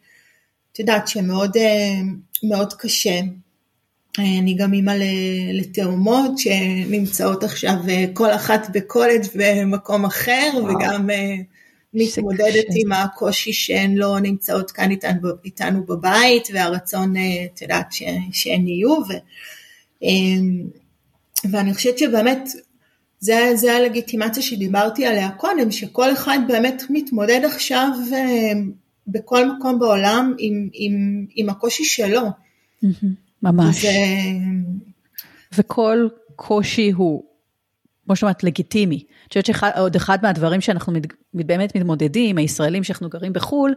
את 0.71 0.79
יודעת, 0.79 1.07
שמאוד 1.07 1.57
אה, 1.57 2.01
מאוד 2.43 2.73
קשה. 2.73 3.19
אה, 4.19 4.39
אני 4.39 4.53
גם 4.53 4.73
אימא 4.73 4.93
לתאומות 5.53 6.37
שנמצאות 6.37 7.43
עכשיו 7.43 7.75
כל 8.13 8.31
אחת 8.31 8.67
בקולג' 8.73 9.23
במקום 9.35 10.05
אחר 10.05 10.49
וואו. 10.53 10.75
וגם 10.75 11.09
מתמודדת 11.93 12.65
עם 12.75 12.91
הקושי 12.91 13.53
שהן 13.53 13.95
לא 13.95 14.19
נמצאות 14.19 14.71
כאן 14.71 14.91
איתנו, 14.91 15.29
איתנו 15.45 15.83
בבית 15.83 16.47
והרצון, 16.53 17.13
את 17.45 17.61
יודעת, 17.61 17.87
שהן 18.31 18.67
יהיו. 18.67 18.89
ו, 18.91 19.13
ואני 21.51 21.73
חושבת 21.73 21.97
שבאמת 21.97 22.49
זה, 23.19 23.51
זה 23.55 23.73
הלגיטימציה 23.75 24.43
שדיברתי 24.43 25.05
עליה 25.05 25.31
קודם, 25.31 25.71
שכל 25.71 26.13
אחד 26.13 26.39
באמת 26.47 26.83
מתמודד 26.89 27.41
עכשיו 27.45 27.89
אה, 28.13 28.51
בכל 29.07 29.51
מקום 29.51 29.79
בעולם 29.79 30.35
עם, 30.37 30.69
עם, 30.73 31.25
עם 31.35 31.49
הקושי 31.49 31.85
שלו. 31.85 32.21
ממש. 33.43 33.81
זה... 33.81 33.89
וכל 35.57 36.07
קושי 36.35 36.91
הוא, 36.91 37.23
כמו 38.05 38.15
שאומרת, 38.15 38.43
לגיטימי. 38.43 38.95
אני 38.95 39.27
חושבת 39.27 39.45
שעוד 39.45 39.95
אחד 39.95 40.17
מהדברים 40.21 40.61
שאנחנו 40.61 40.93
מת, 40.93 41.07
באמת 41.33 41.75
מתמודדים, 41.75 42.37
הישראלים 42.37 42.83
שאנחנו 42.83 43.09
גרים 43.09 43.33
בחו"ל, 43.33 43.73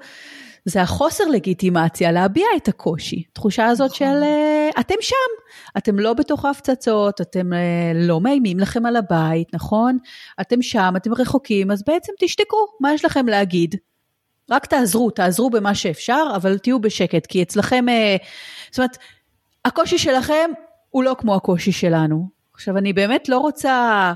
זה 0.65 0.83
החוסר 0.83 1.25
לגיטימציה 1.25 2.13
להביע 2.13 2.47
את 2.57 2.69
הקושי. 2.69 3.23
תחושה 3.33 3.67
הזאת 3.67 3.91
נכון. 3.91 3.99
של 3.99 4.23
אה, 4.23 4.71
אתם 4.81 4.95
שם, 5.01 5.15
אתם 5.79 5.99
לא 5.99 6.15
בתוך 6.15 6.45
ההפצצות, 6.45 7.21
אתם 7.21 7.53
אה, 7.53 7.93
לא 7.95 8.21
מאיימים 8.21 8.61
לכם 8.61 8.87
על 8.87 8.97
הבית, 8.97 9.55
נכון? 9.55 9.99
אתם 10.41 10.63
שם, 10.63 10.95
אתם 10.97 11.15
רחוקים, 11.15 11.71
אז 11.71 11.83
בעצם 11.87 12.13
תשתקו, 12.21 12.57
מה 12.81 12.95
יש 12.95 13.05
לכם 13.05 13.27
להגיד? 13.27 13.75
רק 14.51 14.67
תעזרו, 14.67 15.11
תעזרו 15.11 15.51
במה 15.51 15.75
שאפשר, 15.75 16.23
אבל 16.37 16.59
תהיו 16.59 16.81
בשקט, 16.81 17.27
כי 17.27 17.43
אצלכם, 17.43 17.89
אה, 17.89 18.17
זאת 18.71 18.79
אומרת, 18.79 18.97
הקושי 19.67 19.99
שלכם 19.99 20.51
הוא 20.91 21.05
לא 21.05 21.17
כמו 21.19 21.35
הקושי 21.35 21.73
שלנו. 21.73 22.29
עכשיו, 22.55 22.79
אני 22.79 22.93
באמת 22.93 23.29
לא 23.29 23.39
רוצה, 23.39 24.13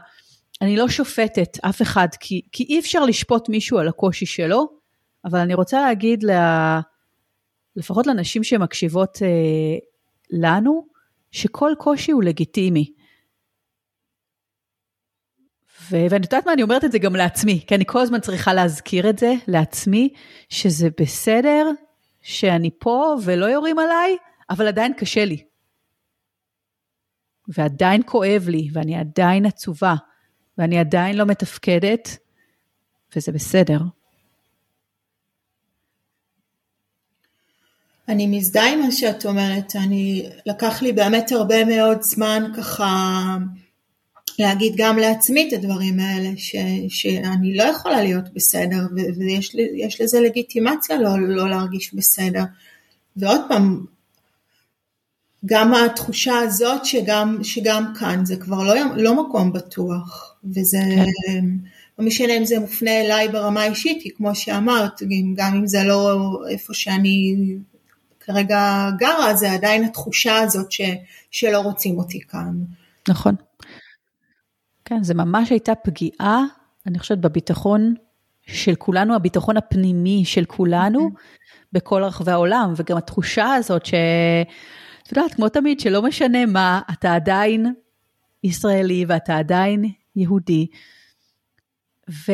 אני 0.63 0.77
לא 0.77 0.89
שופטת 0.89 1.59
אף 1.61 1.83
אחד, 1.83 2.09
כי, 2.21 2.43
כי 2.53 2.65
אי 2.65 2.79
אפשר 2.79 3.05
לשפוט 3.05 3.49
מישהו 3.49 3.79
על 3.79 3.89
הקושי 3.89 4.27
שלו, 4.27 4.69
אבל 5.25 5.39
אני 5.39 5.55
רוצה 5.55 5.81
להגיד, 5.81 6.23
לה, 6.23 6.81
לפחות 7.77 8.07
לנשים 8.07 8.45
שמקשיבות 8.45 9.19
אה, 9.23 9.29
לנו, 10.31 10.87
שכל 11.31 11.73
קושי 11.79 12.13
הוא 12.13 12.23
לגיטימי. 12.23 12.93
ו- 15.91 16.07
ואני 16.11 16.25
יודעת 16.25 16.47
מה, 16.47 16.53
אני 16.53 16.63
אומרת 16.63 16.85
את 16.85 16.93
זה 16.93 16.99
גם 16.99 17.17
לעצמי, 17.17 17.65
כי 17.67 17.75
אני 17.75 17.85
כל 17.87 18.01
הזמן 18.01 18.21
צריכה 18.21 18.55
להזכיר 18.55 19.11
את 19.11 19.19
זה 19.19 19.33
לעצמי, 19.49 20.09
שזה 20.49 20.89
בסדר 21.01 21.67
שאני 22.23 22.71
פה 22.79 23.15
ולא 23.25 23.47
יורים 23.47 23.79
עליי, 23.79 24.17
אבל 24.51 24.69
עדיין 24.69 24.93
קשה 24.95 25.25
לי. 25.25 25.45
ועדיין 27.49 28.03
כואב 28.07 28.49
לי, 28.49 28.69
ואני 28.73 28.97
עדיין 28.97 29.47
עצובה, 29.47 29.95
ואני 30.59 30.79
עדיין 30.79 31.17
לא 31.17 31.27
מתפקדת, 31.27 32.19
וזה 33.17 33.33
בסדר. 33.33 33.79
אני 38.09 38.27
מזדהה 38.27 38.73
עם 38.73 38.81
מה 38.81 38.93
שאת 38.93 39.27
אומרת, 39.27 39.77
אני, 39.77 40.29
לקח 40.47 40.83
לי 40.83 40.93
באמת 40.93 41.33
הרבה 41.33 41.65
מאוד 41.65 42.03
זמן 42.03 42.53
ככה 42.57 42.87
להגיד 44.39 44.73
גם 44.77 44.99
לעצמי 44.99 45.49
את 45.49 45.53
הדברים 45.53 46.01
האלה, 46.01 46.29
ש, 46.37 46.57
שאני 46.89 47.57
לא 47.57 47.63
יכולה 47.63 48.03
להיות 48.03 48.35
בסדר, 48.35 48.79
ויש 49.19 50.01
לזה 50.01 50.21
לגיטימציה 50.21 50.97
לא, 50.97 51.11
לא 51.29 51.51
להרגיש 51.51 51.95
בסדר. 51.95 52.43
ועוד 53.17 53.41
פעם, 53.49 53.85
גם 55.47 55.75
התחושה 55.75 56.39
הזאת 56.39 56.85
שגם, 56.85 57.39
שגם 57.43 57.93
כאן 57.99 58.25
זה 58.25 58.37
כבר 58.37 58.65
לא, 58.65 58.75
לא 58.97 59.23
מקום 59.23 59.53
בטוח, 59.53 60.35
וזה... 60.45 60.79
כן. 61.27 61.45
לא 61.99 62.07
משנה 62.07 62.37
אם 62.37 62.45
זה 62.45 62.59
מופנה 62.59 63.01
אליי 63.01 63.29
ברמה 63.29 63.63
האישית, 63.63 64.03
כי 64.03 64.11
כמו 64.11 64.35
שאמרת, 64.35 65.03
גם 65.35 65.55
אם 65.55 65.67
זה 65.67 65.85
לא 65.85 66.19
איפה 66.51 66.75
שאני 66.75 67.37
כרגע 68.21 68.91
גרה, 68.99 69.35
זה 69.35 69.53
עדיין 69.53 69.85
התחושה 69.85 70.39
הזאת 70.39 70.73
ש, 70.73 70.81
שלא 71.31 71.59
רוצים 71.59 71.99
אותי 71.99 72.21
כאן. 72.21 72.53
נכון. 73.09 73.35
כן, 74.85 75.03
זה 75.03 75.15
ממש 75.15 75.51
הייתה 75.51 75.75
פגיעה, 75.75 76.45
אני 76.87 76.99
חושבת, 76.99 77.19
בביטחון 77.19 77.95
של 78.47 78.75
כולנו, 78.75 79.15
הביטחון 79.15 79.57
הפנימי 79.57 80.25
של 80.25 80.45
כולנו 80.45 80.99
mm-hmm. 81.01 81.69
בכל 81.73 82.05
רחבי 82.05 82.33
העולם, 82.33 82.73
וגם 82.77 82.97
התחושה 82.97 83.55
הזאת 83.55 83.87
ש... 83.87 83.95
את 85.11 85.17
יודעת, 85.17 85.35
כמו 85.35 85.49
תמיד, 85.49 85.81
שלא 85.81 86.03
משנה 86.03 86.47
מה, 86.47 86.81
אתה 86.93 87.15
עדיין 87.15 87.75
ישראלי 88.45 89.05
ואתה 89.09 89.39
עדיין 89.39 89.85
יהודי, 90.17 90.67
ו... 92.11 92.33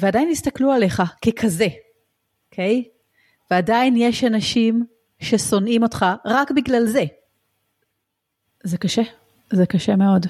ועדיין 0.00 0.28
יסתכלו 0.28 0.72
עליך 0.72 1.02
ככזה, 1.26 1.66
אוקיי? 2.50 2.84
Okay? 2.86 2.88
ועדיין 3.50 3.94
יש 3.96 4.24
אנשים 4.24 4.84
ששונאים 5.20 5.82
אותך 5.82 6.06
רק 6.24 6.50
בגלל 6.50 6.86
זה. 6.86 7.04
זה 8.64 8.78
קשה, 8.78 9.02
זה 9.52 9.66
קשה 9.66 9.96
מאוד. 9.96 10.26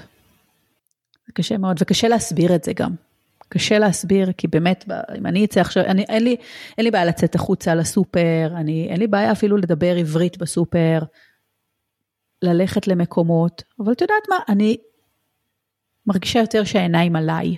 זה 1.27 1.33
קשה 1.33 1.59
מאוד, 1.59 1.77
וקשה 1.81 2.09
להסביר 2.09 2.55
את 2.55 2.65
זה 2.65 2.73
גם. 2.73 2.95
קשה 3.49 3.79
להסביר, 3.79 4.33
כי 4.33 4.49
באמת, 4.49 4.85
אם 5.19 5.27
אני 5.27 5.45
אצא 5.45 5.61
עכשיו, 5.61 5.85
אני, 5.85 6.05
אין, 6.09 6.25
לי, 6.25 6.37
אין 6.79 6.85
לי 6.85 6.91
בעיה 6.91 7.05
לצאת 7.05 7.35
החוצה 7.35 7.75
לסופר, 7.75 8.53
אני, 8.57 8.89
אין 8.91 8.99
לי 8.99 9.07
בעיה 9.07 9.33
אפילו 9.33 9.57
לדבר 9.57 9.97
עברית 9.97 10.39
בסופר, 10.39 10.99
ללכת 12.43 12.87
למקומות, 12.87 13.63
אבל 13.81 13.93
את 13.93 14.01
יודעת 14.01 14.29
מה, 14.29 14.37
אני 14.49 14.77
מרגישה 16.07 16.39
יותר 16.39 16.65
שהעיניים 16.65 17.17
עליי. 17.17 17.57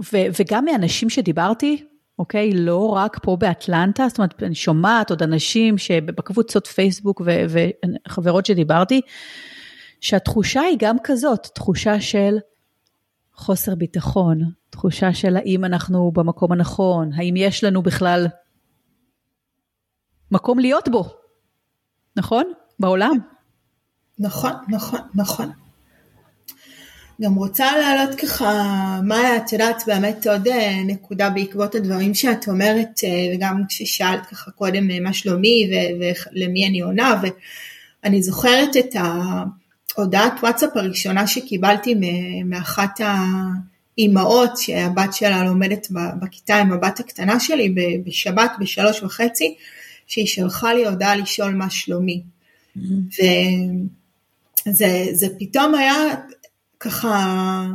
ו, 0.00 0.16
וגם 0.40 0.64
מאנשים 0.64 1.10
שדיברתי, 1.10 1.84
אוקיי? 2.18 2.52
לא 2.52 2.88
רק 2.88 3.18
פה 3.22 3.36
באטלנטה, 3.36 4.08
זאת 4.08 4.18
אומרת, 4.18 4.42
אני 4.42 4.54
שומעת 4.54 5.10
עוד 5.10 5.22
אנשים 5.22 5.78
שבקבוצות 5.78 6.66
פייסבוק 6.66 7.22
ו- 7.24 7.44
וחברות 8.08 8.46
שדיברתי, 8.46 9.00
שהתחושה 10.00 10.60
היא 10.60 10.76
גם 10.80 10.96
כזאת, 11.04 11.46
תחושה 11.54 12.00
של 12.00 12.38
חוסר 13.34 13.74
ביטחון, 13.74 14.40
תחושה 14.70 15.14
של 15.14 15.36
האם 15.36 15.64
אנחנו 15.64 16.10
במקום 16.10 16.52
הנכון, 16.52 17.12
האם 17.12 17.34
יש 17.36 17.64
לנו 17.64 17.82
בכלל 17.82 18.26
מקום 20.30 20.58
להיות 20.58 20.88
בו, 20.88 21.04
נכון? 22.16 22.52
בעולם. 22.80 23.35
נכון, 24.18 24.52
נכון, 24.68 25.00
נכון. 25.14 25.50
גם 27.22 27.34
רוצה 27.34 27.76
להעלות 27.78 28.14
ככה, 28.14 29.00
מאיה, 29.04 29.36
את 29.36 29.52
יודעת 29.52 29.82
באמת 29.86 30.26
עוד 30.26 30.48
אה, 30.48 30.82
נקודה 30.86 31.30
בעקבות 31.30 31.74
הדברים 31.74 32.14
שאת 32.14 32.48
אומרת, 32.48 33.00
אה, 33.04 33.34
וגם 33.34 33.62
כששאלת 33.68 34.26
ככה 34.26 34.50
קודם 34.50 34.90
אה, 34.90 35.00
מה 35.00 35.12
שלומי 35.12 35.70
ולמי 36.00 36.66
אני 36.66 36.80
עונה, 36.80 37.22
ואני 38.02 38.22
זוכרת 38.22 38.76
את 38.76 38.96
ההודעת 38.96 40.32
וואטסאפ 40.42 40.70
הראשונה 40.74 41.26
שקיבלתי 41.26 41.94
מאחת 42.44 43.00
האימהות 43.00 44.56
שהבת 44.56 45.14
שלה 45.14 45.44
לומדת 45.44 45.86
בכיתה 46.20 46.56
עם 46.56 46.72
הבת 46.72 47.00
הקטנה 47.00 47.40
שלי 47.40 47.74
בשבת 48.04 48.50
בשלוש 48.60 49.02
וחצי, 49.02 49.54
שהיא 50.06 50.26
שלחה 50.26 50.74
לי 50.74 50.86
הודעה 50.86 51.16
לשאול 51.16 51.54
מה 51.54 51.70
שלומי. 51.70 52.22
Mm-hmm. 52.76 53.22
וזה 54.66 55.26
פתאום 55.38 55.74
היה 55.74 55.94
ככה 56.80 57.66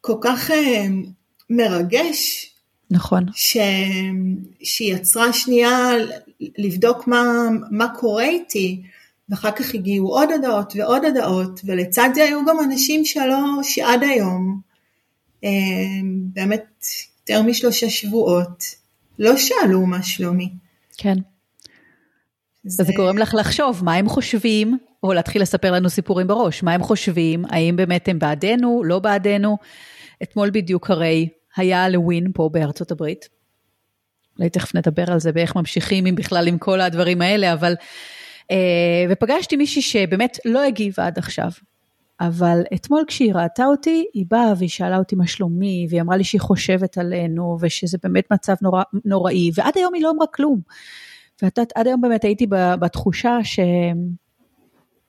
כל 0.00 0.16
כך 0.20 0.50
אה, 0.50 0.86
מרגש. 1.50 2.50
נכון. 2.90 3.24
ש... 3.34 3.56
שהיא 4.62 4.94
יצרה 4.94 5.32
שנייה 5.32 5.90
לבדוק 6.58 7.06
מה, 7.06 7.48
מה 7.70 7.88
קורה 7.98 8.24
איתי, 8.24 8.82
ואחר 9.28 9.50
כך 9.50 9.74
הגיעו 9.74 10.08
עוד 10.08 10.30
הודעות 10.30 10.72
ועוד 10.76 11.04
הודעות, 11.04 11.60
ולצד 11.64 12.08
זה 12.14 12.22
היו 12.22 12.44
גם 12.46 12.56
אנשים 12.64 13.04
שלא, 13.04 13.40
שעד 13.62 14.02
היום, 14.02 14.60
אה, 15.44 15.50
באמת 16.32 16.84
יותר 17.20 17.42
משלושה 17.42 17.90
שבועות, 17.90 18.64
לא 19.18 19.36
שאלו 19.36 19.86
מה 19.86 20.02
שלומי. 20.02 20.50
כן. 20.96 21.14
זה... 22.64 22.82
וזה 22.82 22.92
גורם 22.96 23.18
לך 23.18 23.34
לחשוב 23.38 23.84
מה 23.84 23.94
הם 23.94 24.08
חושבים, 24.08 24.78
או 25.02 25.12
להתחיל 25.12 25.42
לספר 25.42 25.72
לנו 25.72 25.90
סיפורים 25.90 26.26
בראש, 26.26 26.62
מה 26.62 26.72
הם 26.72 26.82
חושבים, 26.82 27.44
האם 27.50 27.76
באמת 27.76 28.08
הם 28.08 28.18
בעדנו, 28.18 28.82
לא 28.84 28.98
בעדנו. 28.98 29.56
אתמול 30.22 30.50
בדיוק 30.50 30.90
הרי 30.90 31.28
היה 31.56 31.84
הלווין 31.84 32.26
פה 32.34 32.50
בארצות 32.52 32.90
הברית. 32.90 33.28
אולי 34.38 34.50
תכף 34.50 34.74
נדבר 34.74 35.12
על 35.12 35.20
זה, 35.20 35.32
באיך 35.32 35.56
ממשיכים, 35.56 36.06
אם 36.06 36.14
בכלל 36.14 36.48
עם 36.48 36.58
כל 36.58 36.80
הדברים 36.80 37.22
האלה, 37.22 37.52
אבל... 37.52 37.74
אה, 38.50 39.04
ופגשתי 39.10 39.56
מישהי 39.56 39.82
שבאמת 39.82 40.38
לא 40.44 40.64
הגיבה 40.64 41.06
עד 41.06 41.18
עכשיו. 41.18 41.50
אבל 42.20 42.62
אתמול 42.74 43.04
כשהיא 43.06 43.34
ראתה 43.34 43.64
אותי, 43.64 44.04
היא 44.14 44.24
באה 44.28 44.52
והיא 44.58 44.68
שאלה 44.68 44.98
אותי 44.98 45.16
מה 45.16 45.26
שלומי, 45.26 45.86
והיא 45.90 46.00
אמרה 46.00 46.16
לי 46.16 46.24
שהיא 46.24 46.40
חושבת 46.40 46.98
עלינו, 46.98 47.56
ושזה 47.60 47.98
באמת 48.02 48.32
מצב 48.32 48.54
נורא, 48.62 48.82
נוראי, 49.04 49.50
ועד 49.54 49.72
היום 49.76 49.94
היא 49.94 50.02
לא 50.02 50.10
אמרה 50.10 50.26
כלום. 50.26 50.60
ואת 51.42 51.58
יודעת, 51.58 51.72
עד 51.74 51.86
היום 51.86 52.00
באמת 52.00 52.24
הייתי 52.24 52.46
בתחושה 52.80 53.38
ש... 53.42 53.60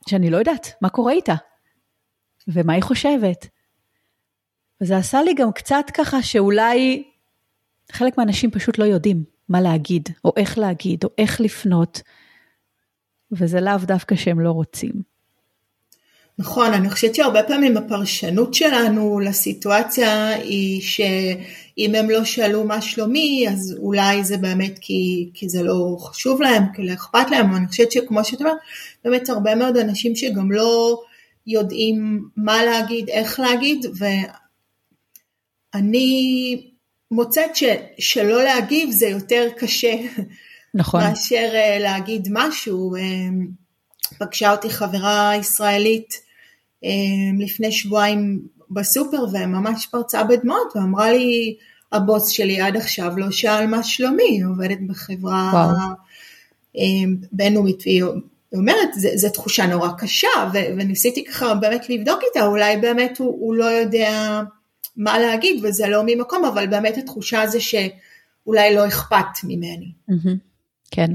שאני 0.09 0.29
לא 0.29 0.38
יודעת 0.38 0.67
מה 0.81 0.89
קורה 0.89 1.13
איתה, 1.13 1.35
ומה 2.47 2.73
היא 2.73 2.83
חושבת. 2.83 3.47
וזה 4.81 4.97
עשה 4.97 5.21
לי 5.21 5.33
גם 5.33 5.51
קצת 5.51 5.85
ככה 5.93 6.21
שאולי 6.21 7.03
חלק 7.91 8.17
מהאנשים 8.17 8.51
פשוט 8.51 8.77
לא 8.77 8.83
יודעים 8.83 9.23
מה 9.49 9.62
להגיד, 9.62 10.09
או 10.25 10.33
איך 10.38 10.57
להגיד, 10.57 11.03
או 11.03 11.09
איך 11.17 11.41
לפנות, 11.41 12.01
וזה 13.31 13.62
לאו 13.62 13.77
דווקא 13.83 14.15
שהם 14.15 14.39
לא 14.39 14.51
רוצים. 14.51 15.08
נכון, 16.39 16.73
אני 16.73 16.89
חושבת 16.89 17.15
שהרבה 17.15 17.43
פעמים 17.43 17.78
הפרשנות 17.78 18.54
שלנו 18.54 19.19
לסיטואציה 19.19 20.28
היא 20.30 20.82
שאם 20.82 21.95
הם 21.95 22.10
לא 22.10 22.25
שאלו 22.25 22.63
מה 22.63 22.82
שלומי, 22.82 23.45
אז 23.49 23.75
אולי 23.80 24.23
זה 24.23 24.38
באמת 24.38 24.80
כי, 24.82 25.30
כי 25.34 25.49
זה 25.49 25.63
לא 25.63 25.97
חשוב 25.99 26.41
להם, 26.41 26.63
כי 26.75 26.84
לא 26.84 26.93
אכפת 26.93 27.32
להם, 27.32 27.56
אני 27.56 27.67
חושבת 27.67 27.91
שכמו 27.91 28.23
שאת 28.23 28.41
אומרת, 28.41 28.58
באמת 29.04 29.30
הרבה 29.30 29.56
מאוד 29.56 29.78
אנשים 29.78 30.15
שגם 30.15 30.52
לא 30.52 31.02
יודעים 31.47 32.30
מה 32.38 32.63
להגיד, 32.63 33.10
איך 33.10 33.39
להגיד, 33.39 33.86
ואני 35.75 36.62
מוצאת 37.12 37.56
ש, 37.56 37.63
שלא 37.99 38.43
להגיב 38.43 38.91
זה 38.91 39.08
יותר 39.08 39.47
קשה. 39.58 39.95
נכון. 40.73 41.04
מאשר 41.04 41.49
אה, 41.54 41.78
להגיד 41.80 42.28
משהו. 42.32 42.95
אה, 42.95 43.02
פגשה 44.19 44.52
אותי 44.52 44.69
חברה 44.69 45.32
ישראלית 45.39 46.28
לפני 47.39 47.71
שבועיים 47.71 48.47
בסופר 48.71 49.23
וממש 49.33 49.87
פרצה 49.87 50.23
בדמעות 50.23 50.73
ואמרה 50.75 51.11
לי, 51.11 51.55
הבוס 51.91 52.29
שלי 52.29 52.61
עד 52.61 52.77
עכשיו 52.77 53.17
לא 53.17 53.31
שאל 53.31 53.67
מה 53.67 53.83
שלומי, 53.83 54.23
היא 54.23 54.45
עובדת 54.45 54.79
בחברה 54.87 55.73
אמ, 56.75 57.15
בינלאומית 57.31 57.83
והיא 57.85 58.03
אומרת, 58.53 58.89
זו 59.15 59.29
תחושה 59.29 59.67
נורא 59.67 59.89
קשה 59.97 60.27
ו- 60.53 60.77
וניסיתי 60.77 61.25
ככה 61.25 61.53
באמת 61.53 61.89
לבדוק 61.89 62.19
איתה, 62.27 62.45
אולי 62.45 62.77
באמת 62.77 63.17
הוא, 63.17 63.37
הוא 63.39 63.55
לא 63.55 63.65
יודע 63.65 64.41
מה 64.97 65.19
להגיד 65.19 65.65
וזה 65.65 65.87
לא 65.87 66.03
ממקום, 66.05 66.45
אבל 66.45 66.67
באמת 66.67 66.97
התחושה 66.97 67.47
זה 67.47 67.59
שאולי 67.61 68.75
לא 68.75 68.87
אכפת 68.87 69.43
ממני. 69.43 69.91
Mm-hmm. 70.09 70.37
כן. 70.91 71.11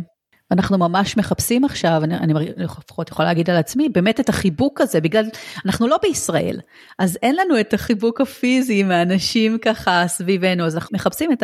אנחנו 0.55 0.79
ממש 0.79 1.17
מחפשים 1.17 1.64
עכשיו, 1.64 2.01
אני, 2.05 2.17
אני 2.17 2.35
לפחות 2.57 3.11
יכולה 3.11 3.29
להגיד 3.29 3.51
על 3.51 3.57
עצמי, 3.57 3.88
באמת 3.88 4.21
את 4.21 4.29
החיבוק 4.29 4.81
הזה, 4.81 5.01
בגלל, 5.01 5.25
אנחנו 5.67 5.88
לא 5.88 5.99
בישראל, 6.03 6.61
אז 6.99 7.19
אין 7.23 7.37
לנו 7.37 7.61
את 7.61 7.75
החיבוק 7.75 8.21
הפיזי 8.21 8.83
מהאנשים 8.83 9.59
ככה 9.59 10.05
סביבנו, 10.07 10.67
אז 10.67 10.77
אנחנו 10.77 10.95
מחפשים 10.95 11.33
את 11.33 11.43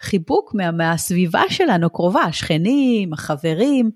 החיבוק 0.00 0.54
מה, 0.54 0.70
מהסביבה 0.70 1.42
שלנו, 1.48 1.90
קרובה, 1.90 2.22
השכנים, 2.22 3.12
החברים, 3.12 3.90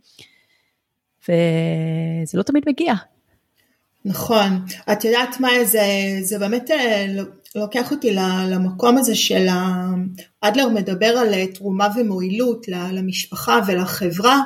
וזה 1.22 2.38
לא 2.38 2.42
תמיד 2.42 2.64
מגיע. 2.66 2.94
נכון, 4.04 4.64
את 4.92 5.04
יודעת 5.04 5.40
מה, 5.40 5.48
זה, 5.64 5.82
זה 6.20 6.38
באמת 6.38 6.70
אה, 6.70 7.06
לוקח 7.54 7.90
אותי 7.90 8.14
למקום 8.50 8.98
הזה 8.98 9.14
של 9.14 9.46
אדלר 10.40 10.68
מדבר 10.68 11.06
על 11.06 11.34
אה, 11.34 11.46
תרומה 11.46 11.88
ומועילות 11.96 12.68
למשפחה 12.68 13.60
ולחברה 13.66 14.40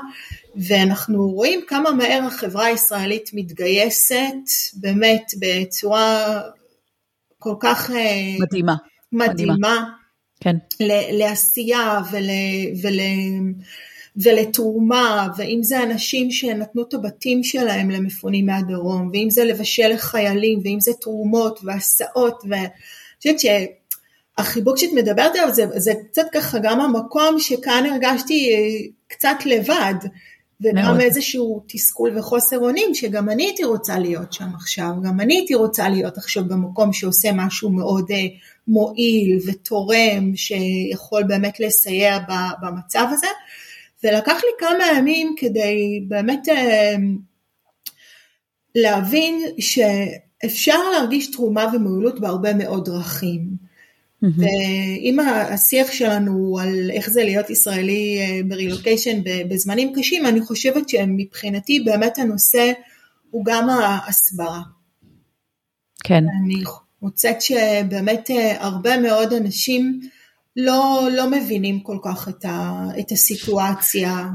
ואנחנו 0.57 1.29
רואים 1.29 1.61
כמה 1.66 1.90
מהר 1.90 2.23
החברה 2.27 2.66
הישראלית 2.66 3.31
מתגייסת 3.33 4.35
באמת 4.75 5.33
בצורה 5.38 6.40
כל 7.38 7.55
כך 7.61 7.90
אה, 7.90 8.37
מדהימה, 8.40 8.75
מדהימה, 9.12 9.55
מדהימה 9.55 9.85
כן. 10.40 10.57
לעשייה 11.12 12.01
ול, 12.12 12.29
ול, 12.83 13.01
ולתרומה, 14.16 15.29
ואם 15.37 15.62
זה 15.62 15.83
אנשים 15.83 16.31
שנתנו 16.31 16.83
את 16.83 16.94
הבתים 16.94 17.44
שלהם 17.44 17.90
למפונים 17.90 18.46
מהדרום, 18.46 19.11
ואם 19.12 19.31
זה 19.31 19.44
לבשל 19.44 19.88
לחיילים, 19.88 20.61
ואם 20.64 20.81
זה 20.81 20.92
תרומות 21.00 21.61
והסעות, 21.62 22.42
ואני 22.48 22.68
חושבת 23.18 23.37
שהחיבוק 23.40 24.79
שאת 24.79 24.90
מדברת 24.94 25.33
עליו 25.35 25.55
זה, 25.55 25.64
זה 25.76 25.92
קצת 26.11 26.26
ככה 26.33 26.59
גם 26.62 26.81
המקום 26.81 27.37
שכאן 27.38 27.85
הרגשתי 27.87 28.52
קצת 29.09 29.37
לבד, 29.46 29.94
וגם 30.61 30.85
מאוד. 30.85 31.00
איזשהו 31.00 31.64
תסכול 31.68 32.18
וחוסר 32.18 32.59
אונים 32.59 32.94
שגם 32.94 33.29
אני 33.29 33.44
הייתי 33.44 33.64
רוצה 33.64 33.98
להיות 33.98 34.33
שם 34.33 34.48
עכשיו, 34.55 34.90
גם 35.02 35.20
אני 35.20 35.35
הייתי 35.35 35.55
רוצה 35.55 35.88
להיות 35.88 36.18
עכשיו 36.18 36.44
במקום 36.44 36.92
שעושה 36.92 37.33
משהו 37.33 37.70
מאוד 37.70 38.11
אה, 38.11 38.26
מועיל 38.68 39.38
ותורם 39.46 40.37
שיכול 40.37 41.22
באמת 41.22 41.61
לסייע 41.61 42.18
במצב 42.62 43.07
הזה 43.12 43.26
ולקח 44.04 44.40
לי 44.44 44.50
כמה 44.59 44.98
ימים 44.98 45.35
כדי 45.38 46.04
באמת 46.09 46.48
אה, 46.48 46.94
להבין 48.74 49.42
שאפשר 49.59 50.90
להרגיש 50.90 51.30
תרומה 51.30 51.66
ומועילות 51.74 52.20
בהרבה 52.20 52.54
מאוד 52.54 52.85
דרכים. 52.85 53.66
ואם 54.22 55.18
השיח 55.20 55.92
שלנו 55.92 56.59
על 56.62 56.90
איך 56.90 57.11
זה 57.11 57.24
להיות 57.24 57.50
ישראלי 57.50 58.18
אה, 58.20 58.40
ברילוקיישן 58.48 59.20
בזמנים 59.48 59.92
קשים, 59.96 60.26
אני 60.26 60.40
חושבת 60.40 60.88
שמבחינתי 60.88 61.80
באמת 61.80 62.18
הנושא 62.18 62.72
הוא 63.30 63.44
גם 63.44 63.68
ההסברה. 63.68 64.61
כן. 66.04 66.24
אני 66.42 66.62
מוצאת 67.02 67.42
שבאמת 67.42 68.30
אה, 68.30 68.64
הרבה 68.64 68.96
מאוד 69.00 69.32
אנשים 69.32 70.00
לא, 70.57 71.09
לא 71.12 71.31
מבינים 71.31 71.81
כל 71.81 71.99
כך 72.05 72.29
את, 72.29 72.45
ה, 72.45 72.85
את 73.01 73.12
הסיטואציה. 73.12 74.27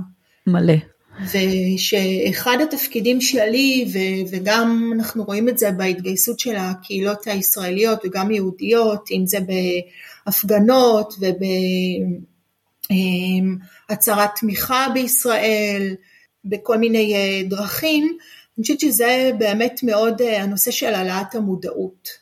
מלא. 0.48 0.74
ושאחד 1.20 2.58
התפקידים 2.64 3.22
שלי, 3.22 3.86
ו, 3.94 3.98
וגם 4.32 4.92
אנחנו 4.96 5.24
רואים 5.24 5.50
את 5.50 5.58
זה 5.58 5.72
בהתגייסות 5.72 6.40
של 6.40 6.56
הקהילות 6.56 7.28
הישראליות 7.28 8.00
וגם 8.06 8.32
יהודיות, 8.32 9.10
אם 9.12 9.24
זה 9.26 9.38
בהפגנות 10.26 11.14
ובהצהרת 13.90 14.30
תמיכה 14.40 14.88
בישראל, 14.94 15.96
בכל 16.46 16.78
מיני 16.78 17.16
אה, 17.16 17.42
דרכים, 17.50 18.18
אני 18.58 18.64
חושבת 18.64 18.80
שזה 18.80 19.32
באמת 19.38 19.80
מאוד 19.84 20.22
אה, 20.22 20.44
הנושא 20.44 20.72
של 20.72 20.94
העלאת 20.94 21.36
המודעות 21.36 22.21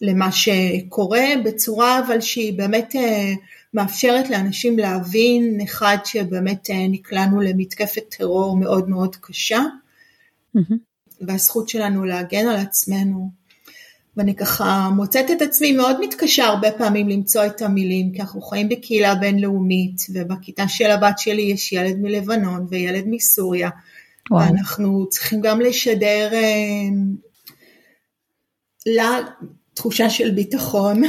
למה 0.00 0.32
שקורה 0.32 1.24
בצורה 1.44 1.98
אבל 1.98 2.20
שהיא 2.20 2.58
באמת 2.58 2.96
אה, 2.96 3.32
מאפשרת 3.74 4.30
לאנשים 4.30 4.78
להבין, 4.78 5.60
אחד 5.60 5.96
שבאמת 6.04 6.70
אה, 6.70 6.88
נקלענו 6.88 7.40
למתקפת 7.40 8.14
טרור 8.18 8.56
מאוד 8.56 8.88
מאוד 8.88 9.16
קשה, 9.16 9.62
mm-hmm. 10.56 10.74
והזכות 11.20 11.68
שלנו 11.68 12.04
להגן 12.04 12.48
על 12.48 12.56
עצמנו. 12.56 13.30
ואני 14.16 14.34
ככה 14.36 14.90
מוצאת 14.96 15.30
את 15.30 15.42
עצמי 15.42 15.72
מאוד 15.72 15.96
מתקשה 16.00 16.46
הרבה 16.46 16.72
פעמים 16.72 17.08
למצוא 17.08 17.46
את 17.46 17.62
המילים, 17.62 18.12
כי 18.12 18.20
אנחנו 18.20 18.40
חיים 18.40 18.68
בקהילה 18.68 19.14
בינלאומית, 19.14 20.02
ובכיתה 20.14 20.68
של 20.68 20.90
הבת 20.90 21.18
שלי 21.18 21.42
יש 21.42 21.72
ילד 21.72 21.96
מלבנון 21.98 22.66
וילד 22.70 23.04
מסוריה, 23.06 23.70
וואו. 24.30 24.42
ואנחנו 24.42 25.06
צריכים 25.08 25.40
גם 25.40 25.60
לשדר 25.60 26.30
אה, 26.32 26.88
לה 28.86 29.18
תחושה 29.78 30.10
של 30.10 30.30
ביטחון. 30.30 31.02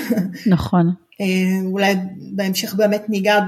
נכון. 0.55 0.93
אה, 1.21 1.25
אולי 1.65 1.95
בהמשך 2.31 2.73
באמת 2.73 3.09
ניגע 3.09 3.39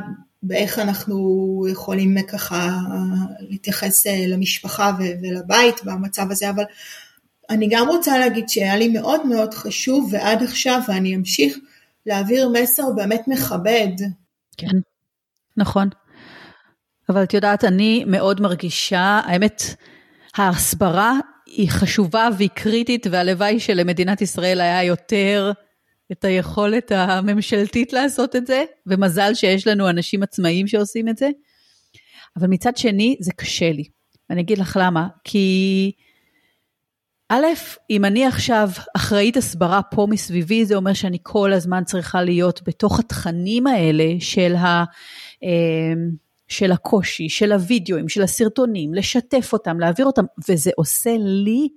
באיך 0.44 0.80
אנחנו 0.80 1.66
יכולים 1.72 2.18
ככה 2.28 2.70
להתייחס 3.40 4.08
אה, 4.08 4.26
למשפחה 4.28 4.92
ולבית 5.00 5.84
במצב 5.84 6.32
הזה, 6.32 6.50
אבל 6.50 6.64
אני 7.50 7.68
גם 7.72 7.88
רוצה 7.88 8.18
להגיד 8.18 8.50
שהיה 8.50 8.76
לי 8.76 8.88
מאוד 8.88 9.26
מאוד 9.26 9.54
חשוב 9.54 10.10
ועד 10.12 10.44
עכשיו 10.44 10.82
ואני 10.88 11.16
אמשיך 11.16 11.58
להעביר 12.06 12.50
מסר 12.50 12.84
באמת 12.96 13.22
מכבד. 13.28 13.92
כן, 14.58 14.78
נכון. 15.58 15.90
אבל 17.10 17.24
את 17.24 17.34
יודעת, 17.34 17.64
אני 17.64 18.04
מאוד 18.08 18.42
מרגישה, 18.42 19.22
האמת, 19.26 19.64
ההסברה 20.38 21.20
היא 21.56 21.70
חשובה 21.70 22.30
והיא 22.38 22.50
קריטית 22.54 23.08
והלוואי 23.12 23.60
שלמדינת 23.60 24.22
ישראל 24.22 24.62
היה 24.62 24.84
יותר 24.84 25.52
את 26.12 26.26
היכולת 26.26 26.92
הממשלתית 26.92 27.94
לעשות 27.94 28.36
את 28.36 28.48
זה, 28.48 28.64
ומזל 28.88 29.34
שיש 29.34 29.68
לנו 29.68 29.90
אנשים 29.90 30.24
עצמאיים 30.24 30.68
שעושים 30.68 31.10
את 31.10 31.18
זה. 31.18 31.30
אבל 32.38 32.48
מצד 32.48 32.78
שני, 32.78 33.16
זה 33.20 33.32
קשה 33.34 33.72
לי. 33.72 33.84
ואני 34.30 34.42
אגיד 34.42 34.58
לך 34.58 34.80
למה. 34.82 35.08
כי 35.24 35.92
א', 37.30 37.46
אם 37.90 38.06
אני 38.06 38.26
עכשיו 38.26 38.70
אחראית 38.96 39.38
הסברה 39.38 39.82
פה 39.82 40.08
מסביבי, 40.10 40.66
זה 40.66 40.76
אומר 40.76 40.94
שאני 40.94 41.18
כל 41.24 41.54
הזמן 41.54 41.84
צריכה 41.84 42.24
להיות 42.24 42.62
בתוך 42.68 43.00
התכנים 43.00 43.68
האלה 43.68 44.06
של, 44.20 44.56
ה, 44.56 44.84
אמ, 45.44 46.12
של 46.52 46.72
הקושי, 46.72 47.30
של 47.30 47.52
הוידאוים, 47.52 48.10
של 48.10 48.22
הסרטונים, 48.22 48.94
לשתף 48.94 49.50
אותם, 49.54 49.80
להעביר 49.80 50.06
אותם, 50.06 50.24
וזה 50.50 50.72
עושה 50.76 51.16
לי 51.20 51.70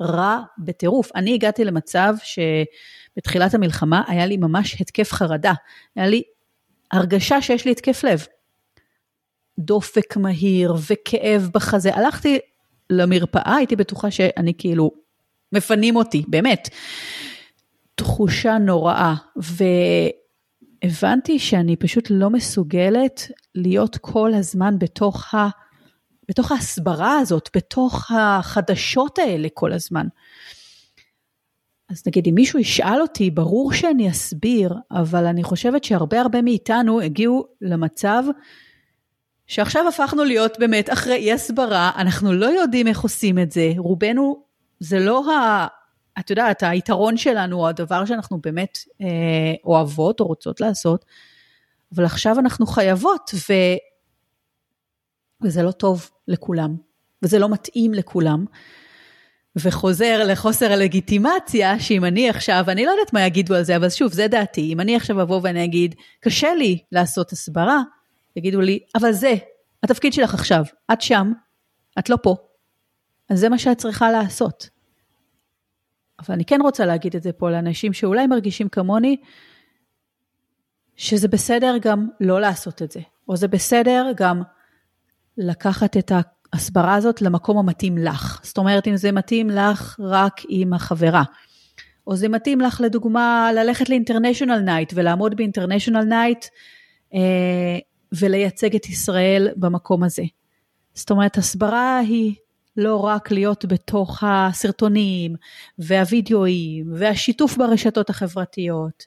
רע 0.00 0.40
בטירוף. 0.58 1.10
אני 1.14 1.34
הגעתי 1.34 1.64
למצב 1.64 2.14
ש... 2.22 2.38
בתחילת 3.16 3.54
המלחמה 3.54 4.02
היה 4.06 4.26
לי 4.26 4.36
ממש 4.36 4.80
התקף 4.80 5.12
חרדה, 5.12 5.52
היה 5.96 6.06
לי 6.06 6.22
הרגשה 6.92 7.42
שיש 7.42 7.64
לי 7.64 7.70
התקף 7.70 8.04
לב. 8.04 8.26
דופק 9.58 10.16
מהיר 10.16 10.74
וכאב 10.90 11.48
בחזה. 11.54 11.94
הלכתי 11.94 12.38
למרפאה, 12.90 13.56
הייתי 13.56 13.76
בטוחה 13.76 14.10
שאני 14.10 14.52
כאילו, 14.58 14.90
מפנים 15.52 15.96
אותי, 15.96 16.24
באמת. 16.28 16.68
תחושה 17.94 18.58
נוראה, 18.58 19.14
והבנתי 20.84 21.38
שאני 21.38 21.76
פשוט 21.76 22.06
לא 22.10 22.30
מסוגלת 22.30 23.30
להיות 23.54 23.96
כל 23.96 24.34
הזמן 24.34 24.78
בתוך, 24.78 25.34
ה... 25.34 25.48
בתוך 26.28 26.52
ההסברה 26.52 27.18
הזאת, 27.18 27.50
בתוך 27.56 28.10
החדשות 28.10 29.18
האלה 29.18 29.48
כל 29.54 29.72
הזמן. 29.72 30.06
אז 31.88 32.02
נגיד 32.06 32.26
אם 32.28 32.34
מישהו 32.34 32.58
ישאל 32.58 33.00
אותי, 33.00 33.30
ברור 33.30 33.72
שאני 33.72 34.10
אסביר, 34.10 34.74
אבל 34.90 35.26
אני 35.26 35.42
חושבת 35.42 35.84
שהרבה 35.84 36.20
הרבה 36.20 36.42
מאיתנו 36.42 37.00
הגיעו 37.00 37.46
למצב 37.60 38.22
שעכשיו 39.46 39.88
הפכנו 39.88 40.24
להיות 40.24 40.58
באמת 40.58 40.92
אחראי 40.92 41.32
הסברה, 41.32 41.90
אנחנו 41.96 42.32
לא 42.32 42.46
יודעים 42.46 42.86
איך 42.86 43.00
עושים 43.00 43.38
את 43.38 43.52
זה, 43.52 43.72
רובנו, 43.76 44.42
זה 44.80 44.98
לא. 44.98 45.22
את 46.18 46.30
יודעת, 46.30 46.62
היתרון 46.62 47.16
שלנו, 47.16 47.60
או 47.60 47.68
הדבר 47.68 48.04
שאנחנו 48.04 48.38
באמת 48.40 48.78
אה, 49.00 49.06
אוהבות 49.64 50.20
או 50.20 50.26
רוצות 50.26 50.60
לעשות, 50.60 51.04
אבל 51.94 52.04
עכשיו 52.04 52.38
אנחנו 52.38 52.66
חייבות, 52.66 53.30
ו... 53.34 53.52
וזה 55.42 55.62
לא 55.62 55.70
טוב 55.70 56.10
לכולם, 56.28 56.76
וזה 57.22 57.38
לא 57.38 57.48
מתאים 57.48 57.94
לכולם. 57.94 58.44
וחוזר 59.56 60.26
לחוסר 60.26 60.72
הלגיטימציה, 60.72 61.80
שאם 61.80 62.04
אני 62.04 62.28
עכשיו, 62.28 62.64
אני 62.68 62.84
לא 62.86 62.90
יודעת 62.90 63.12
מה 63.12 63.26
יגידו 63.26 63.54
על 63.54 63.62
זה, 63.62 63.76
אבל 63.76 63.90
שוב, 63.90 64.12
זה 64.12 64.28
דעתי, 64.28 64.72
אם 64.72 64.80
אני 64.80 64.96
עכשיו 64.96 65.22
אבוא 65.22 65.40
ואני 65.42 65.64
אגיד, 65.64 65.94
קשה 66.20 66.54
לי 66.54 66.78
לעשות 66.92 67.32
הסברה, 67.32 67.80
יגידו 68.36 68.60
לי, 68.60 68.78
אבל 68.94 69.12
זה, 69.12 69.34
התפקיד 69.82 70.12
שלך 70.12 70.34
עכשיו, 70.34 70.64
את 70.92 71.00
שם, 71.00 71.32
את 71.98 72.10
לא 72.10 72.16
פה, 72.22 72.36
אז 73.30 73.38
זה 73.40 73.48
מה 73.48 73.58
שאת 73.58 73.78
צריכה 73.78 74.10
לעשות. 74.10 74.68
אבל 76.20 76.34
אני 76.34 76.44
כן 76.44 76.58
רוצה 76.62 76.86
להגיד 76.86 77.16
את 77.16 77.22
זה 77.22 77.32
פה 77.32 77.50
לאנשים 77.50 77.92
שאולי 77.92 78.26
מרגישים 78.26 78.68
כמוני, 78.68 79.16
שזה 80.96 81.28
בסדר 81.28 81.76
גם 81.80 82.08
לא 82.20 82.40
לעשות 82.40 82.82
את 82.82 82.90
זה, 82.90 83.00
או 83.28 83.36
זה 83.36 83.48
בסדר 83.48 84.06
גם 84.16 84.42
לקחת 85.36 85.96
את. 85.96 86.12
ההסברה 86.52 86.94
הזאת 86.94 87.22
למקום 87.22 87.58
המתאים 87.58 87.98
לך. 87.98 88.40
זאת 88.42 88.58
אומרת, 88.58 88.88
אם 88.88 88.96
זה 88.96 89.12
מתאים 89.12 89.50
לך 89.50 90.00
רק 90.00 90.40
עם 90.48 90.72
החברה, 90.72 91.22
או 92.06 92.16
זה 92.16 92.28
מתאים 92.28 92.60
לך 92.60 92.80
לדוגמה 92.80 93.50
ללכת 93.54 93.88
ל 93.88 93.93
international 93.93 94.58
night 94.58 94.92
ולעמוד 94.96 95.36
ב 95.36 95.41
international 95.41 96.04
night 96.04 96.44
אה, 97.14 97.78
ולייצג 98.12 98.74
את 98.74 98.86
ישראל 98.86 99.48
במקום 99.56 100.02
הזה. 100.04 100.22
זאת 100.94 101.10
אומרת, 101.10 101.38
הסברה 101.38 101.98
היא 101.98 102.34
לא 102.80 102.96
רק 102.96 103.30
להיות 103.30 103.64
בתוך 103.64 104.24
הסרטונים 104.26 105.34
והווידאוים 105.78 106.92
והשיתוף 106.94 107.56
ברשתות 107.56 108.10
החברתיות, 108.10 109.06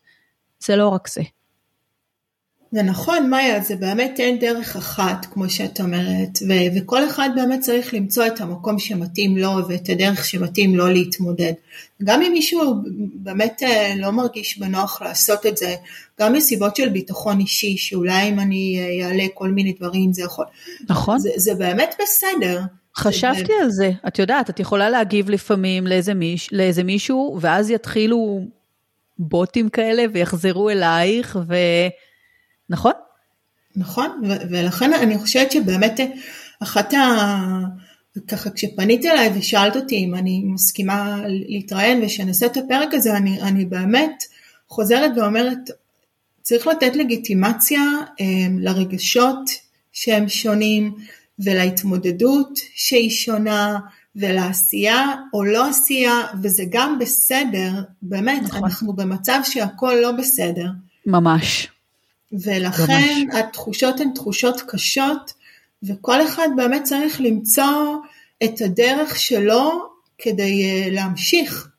זה 0.59 0.75
לא 0.75 0.87
רק 0.87 1.07
זה. 1.07 1.21
זה 2.73 2.83
נכון, 2.83 3.29
מאיה, 3.29 3.61
זה 3.61 3.75
באמת 3.75 4.19
אין 4.19 4.39
דרך 4.39 4.75
אחת, 4.75 5.25
כמו 5.33 5.49
שאת 5.49 5.79
אומרת, 5.81 6.39
ו- 6.49 6.77
וכל 6.77 7.09
אחד 7.09 7.29
באמת 7.35 7.59
צריך 7.59 7.93
למצוא 7.93 8.27
את 8.27 8.41
המקום 8.41 8.79
שמתאים 8.79 9.37
לו 9.37 9.51
ואת 9.67 9.89
הדרך 9.89 10.25
שמתאים 10.25 10.75
לו 10.75 10.87
להתמודד. 10.87 11.53
גם 12.03 12.21
אם 12.21 12.31
מישהו 12.31 12.75
באמת 13.13 13.63
אה, 13.63 13.93
לא 13.97 14.11
מרגיש 14.11 14.57
בנוח 14.57 15.01
לעשות 15.01 15.45
את 15.45 15.57
זה, 15.57 15.75
גם 16.19 16.33
מסיבות 16.33 16.75
של 16.75 16.89
ביטחון 16.89 17.39
אישי, 17.39 17.77
שאולי 17.77 18.29
אם 18.29 18.39
אני 18.39 18.79
אעלה 19.03 19.25
כל 19.33 19.49
מיני 19.49 19.73
דברים 19.73 20.13
זה 20.13 20.21
יכול. 20.21 20.45
נכון. 20.89 21.19
זה, 21.19 21.29
זה 21.35 21.55
באמת 21.55 21.95
בסדר. 22.01 22.61
חשבתי 22.97 23.45
זה... 23.45 23.63
על 23.63 23.69
זה, 23.69 23.91
את 24.07 24.19
יודעת, 24.19 24.49
את 24.49 24.59
יכולה 24.59 24.89
להגיב 24.89 25.29
לפעמים 25.29 25.87
לאיזה, 25.87 26.13
מיש, 26.13 26.53
לאיזה 26.53 26.83
מישהו, 26.83 27.37
ואז 27.41 27.69
יתחילו 27.69 28.45
בוטים 29.19 29.69
כאלה 29.69 30.03
ויחזרו 30.13 30.69
אלייך, 30.69 31.39
ו... 31.47 31.55
נכון? 32.69 32.93
נכון, 33.75 34.21
ולכן 34.49 34.93
אני 34.93 35.17
חושבת 35.17 35.51
שבאמת 35.51 35.99
אחת 36.59 36.93
ה... 36.93 36.99
ככה 38.27 38.49
כשפנית 38.49 39.05
אליי 39.05 39.31
ושאלת 39.35 39.75
אותי 39.75 39.95
אם 39.95 40.15
אני 40.15 40.41
מסכימה 40.45 41.21
להתראיין 41.27 42.03
ושנעשה 42.03 42.45
את 42.45 42.57
הפרק 42.57 42.93
הזה, 42.93 43.17
אני, 43.17 43.41
אני 43.41 43.65
באמת 43.65 44.23
חוזרת 44.69 45.11
ואומרת, 45.17 45.69
צריך 46.41 46.67
לתת 46.67 46.95
לגיטימציה 46.95 47.81
אה, 48.21 48.25
לרגשות 48.59 49.49
שהם 49.91 50.29
שונים 50.29 50.95
ולהתמודדות 51.39 52.59
שהיא 52.75 53.09
שונה 53.09 53.79
ולעשייה 54.15 55.13
או 55.33 55.43
לא 55.43 55.69
עשייה, 55.69 56.21
וזה 56.43 56.63
גם 56.69 56.99
בסדר, 56.99 57.71
באמת, 58.01 58.41
נכון. 58.43 58.63
אנחנו 58.63 58.93
במצב 58.93 59.39
שהכל 59.43 59.93
לא 60.01 60.11
בסדר. 60.11 60.67
ממש. 61.05 61.67
ולכן 62.31 63.23
ממש. 63.27 63.35
התחושות 63.39 63.99
הן 63.99 64.09
תחושות 64.15 64.61
קשות, 64.67 65.33
וכל 65.83 66.27
אחד 66.27 66.47
באמת 66.55 66.83
צריך 66.83 67.21
למצוא 67.21 67.97
את 68.43 68.61
הדרך 68.61 69.19
שלו 69.19 69.89
כדי 70.17 70.85
uh, 70.87 70.91
להמשיך. 70.91 71.69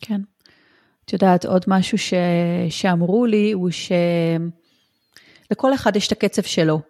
כן. 0.00 0.20
את 1.04 1.12
יודעת, 1.12 1.44
עוד 1.44 1.64
משהו 1.66 1.98
ש... 1.98 2.14
שאמרו 2.70 3.26
לי 3.26 3.52
הוא 3.52 3.70
שלכל 5.50 5.74
אחד 5.74 5.96
יש 5.96 6.06
את 6.06 6.12
הקצב 6.12 6.42
שלו. 6.42 6.80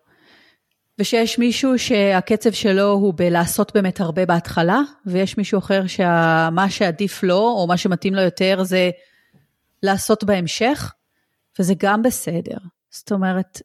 ושיש 0.98 1.38
מישהו 1.38 1.78
שהקצב 1.78 2.52
שלו 2.52 2.90
הוא 2.90 3.14
בלעשות 3.16 3.74
באמת 3.74 4.00
הרבה 4.00 4.26
בהתחלה, 4.26 4.80
ויש 5.06 5.38
מישהו 5.38 5.58
אחר 5.58 5.86
שמה 5.86 6.66
שעדיף 6.70 7.22
לו, 7.22 7.38
או 7.38 7.66
מה 7.68 7.76
שמתאים 7.76 8.14
לו 8.14 8.22
יותר, 8.22 8.64
זה 8.64 8.90
לעשות 9.82 10.24
בהמשך, 10.24 10.92
וזה 11.58 11.74
גם 11.78 12.02
בסדר. 12.02 12.56
זאת 12.90 13.12
אומרת, 13.12 13.62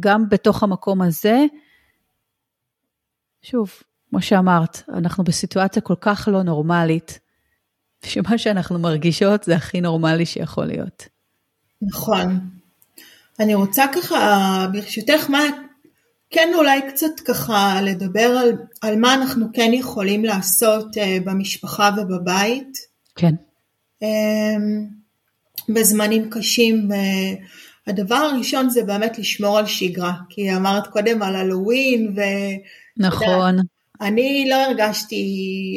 גם 0.00 0.28
בתוך 0.28 0.62
המקום 0.62 1.02
הזה, 1.02 1.44
שוב, 3.42 3.72
כמו 4.10 4.22
שאמרת, 4.22 4.82
אנחנו 4.94 5.24
בסיטואציה 5.24 5.82
כל 5.82 5.94
כך 6.00 6.28
לא 6.32 6.42
נורמלית, 6.42 7.20
שמה 8.04 8.38
שאנחנו 8.38 8.78
מרגישות 8.78 9.44
זה 9.44 9.56
הכי 9.56 9.80
נורמלי 9.80 10.26
שיכול 10.26 10.64
להיות. 10.64 11.08
נכון. 11.82 12.40
אני 13.40 13.54
רוצה 13.54 13.84
ככה, 13.94 14.66
ברשותך, 14.72 15.30
מה, 15.30 15.42
כן 16.30 16.52
אולי 16.54 16.80
קצת 16.88 17.20
ככה 17.24 17.80
לדבר 17.82 18.36
על, 18.40 18.52
על 18.80 18.96
מה 18.96 19.14
אנחנו 19.14 19.46
כן 19.52 19.70
יכולים 19.72 20.24
לעשות 20.24 20.96
uh, 20.96 21.00
במשפחה 21.24 21.90
ובבית. 21.96 22.78
כן. 23.16 23.34
Um, 24.04 24.06
בזמנים 25.68 26.30
קשים. 26.30 26.88
Uh, 26.92 27.44
הדבר 27.86 28.14
הראשון 28.14 28.70
זה 28.70 28.82
באמת 28.82 29.18
לשמור 29.18 29.58
על 29.58 29.66
שגרה, 29.66 30.12
כי 30.28 30.56
אמרת 30.56 30.86
קודם 30.86 31.22
על 31.22 31.36
הלואוין 31.36 32.14
ו... 32.16 32.20
נכון. 32.96 33.56
אני 34.00 34.46
לא 34.50 34.54
הרגשתי, 34.54 35.24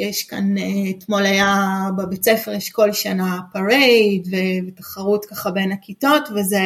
יש 0.01 0.23
כאן, 0.23 0.57
אה, 0.57 0.63
אתמול 0.97 1.25
היה 1.25 1.67
בבית 1.97 2.23
ספר, 2.23 2.51
יש 2.51 2.69
כל 2.69 2.91
שנה 2.93 3.39
parade 3.53 4.27
ותחרות 4.67 5.25
ככה 5.25 5.51
בין 5.51 5.71
הכיתות, 5.71 6.29
וזה 6.35 6.61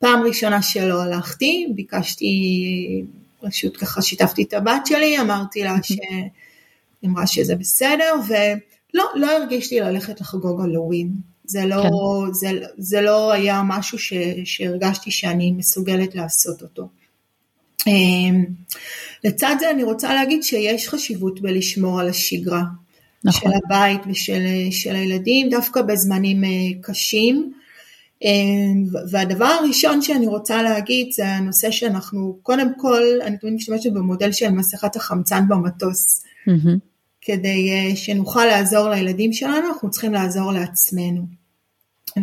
פעם 0.00 0.22
ראשונה 0.22 0.62
שלא 0.62 1.02
הלכתי, 1.02 1.66
ביקשתי, 1.74 2.26
פשוט 3.40 3.76
ככה 3.80 4.02
שיתפתי 4.02 4.42
את 4.42 4.54
הבת 4.54 4.86
שלי, 4.86 5.20
אמרתי 5.20 5.62
לה 5.62 5.76
שהיא 5.82 6.30
אמרה 7.06 7.26
שזה 7.26 7.56
בסדר, 7.56 8.14
ולא, 8.28 9.04
לא 9.14 9.30
הרגישתי 9.30 9.80
ללכת 9.80 10.20
לחגוג 10.20 10.60
הלואוין. 10.60 11.12
זה 11.44 11.66
לא, 11.66 11.82
כן. 11.82 12.32
זה, 12.32 12.50
זה 12.78 13.00
לא 13.00 13.32
היה 13.32 13.62
משהו 13.64 13.98
ש, 13.98 14.12
שהרגשתי 14.44 15.10
שאני 15.10 15.52
מסוגלת 15.52 16.14
לעשות 16.14 16.62
אותו. 16.62 16.88
אמ, 17.86 18.44
לצד 19.24 19.56
זה 19.60 19.70
אני 19.70 19.82
רוצה 19.82 20.14
להגיד 20.14 20.42
שיש 20.42 20.88
חשיבות 20.88 21.40
בלשמור 21.40 22.00
על 22.00 22.08
השגרה 22.08 22.62
נכון. 23.24 23.52
של 23.52 23.58
הבית 23.64 24.00
ושל 24.10 24.94
הילדים, 24.94 25.48
דווקא 25.48 25.82
בזמנים 25.82 26.44
אה, 26.44 26.48
קשים. 26.82 27.52
אמ, 28.22 28.84
והדבר 29.10 29.44
הראשון 29.44 30.02
שאני 30.02 30.26
רוצה 30.26 30.62
להגיד 30.62 31.12
זה 31.12 31.28
הנושא 31.28 31.70
שאנחנו, 31.70 32.38
קודם 32.42 32.68
כל, 32.76 33.02
אני 33.22 33.38
תמיד 33.38 33.54
משתמשת 33.54 33.92
במודל 33.92 34.32
של 34.32 34.50
מסכת 34.50 34.96
החמצן 34.96 35.48
במטוס. 35.48 36.24
Mm-hmm. 36.48 36.78
כדי 37.20 37.70
אה, 37.70 37.96
שנוכל 37.96 38.44
לעזור 38.44 38.88
לילדים 38.88 39.32
שלנו, 39.32 39.68
אנחנו 39.68 39.90
צריכים 39.90 40.12
לעזור 40.12 40.52
לעצמנו. 40.52 41.22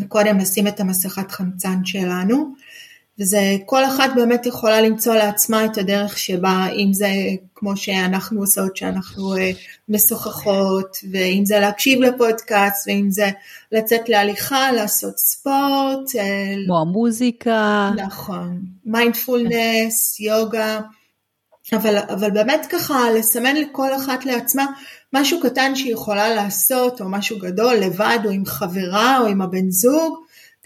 וקודם 0.01 0.37
לשים 0.37 0.67
את 0.67 0.79
המסכת 0.79 1.31
חמצן 1.31 1.85
שלנו. 1.85 2.53
וזה, 3.19 3.57
כל 3.65 3.85
אחת 3.85 4.09
באמת 4.15 4.45
יכולה 4.45 4.81
למצוא 4.81 5.15
לעצמה 5.15 5.65
את 5.65 5.77
הדרך 5.77 6.17
שבה, 6.17 6.67
אם 6.75 6.93
זה 6.93 7.09
כמו 7.55 7.77
שאנחנו 7.77 8.41
עושות, 8.41 8.77
שאנחנו 8.77 9.35
uh, 9.35 9.39
משוחחות, 9.89 10.97
ואם 11.11 11.45
זה 11.45 11.59
להקשיב 11.59 12.01
לפודקאסט, 12.01 12.87
ואם 12.87 13.11
זה 13.11 13.29
לצאת 13.71 14.09
להליכה, 14.09 14.71
לעשות 14.71 15.17
ספורט. 15.17 16.09
Uh, 16.09 16.65
כמו 16.65 16.79
המוזיקה. 16.79 17.91
נכון, 17.95 18.61
מיינדפולנס, 18.85 20.19
יוגה, 20.19 20.79
אבל, 21.73 21.97
אבל 21.97 22.31
באמת 22.31 22.67
ככה 22.69 23.11
לסמן 23.11 23.55
לכל 23.55 23.95
אחת 23.95 24.25
לעצמה 24.25 24.65
משהו 25.13 25.39
קטן 25.41 25.75
שהיא 25.75 25.93
יכולה 25.93 26.35
לעשות, 26.35 27.01
או 27.01 27.09
משהו 27.09 27.39
גדול, 27.39 27.75
לבד, 27.75 28.19
או 28.25 28.29
עם 28.29 28.45
חברה, 28.45 29.19
או 29.19 29.25
עם 29.25 29.41
הבן 29.41 29.69
זוג, 29.69 30.17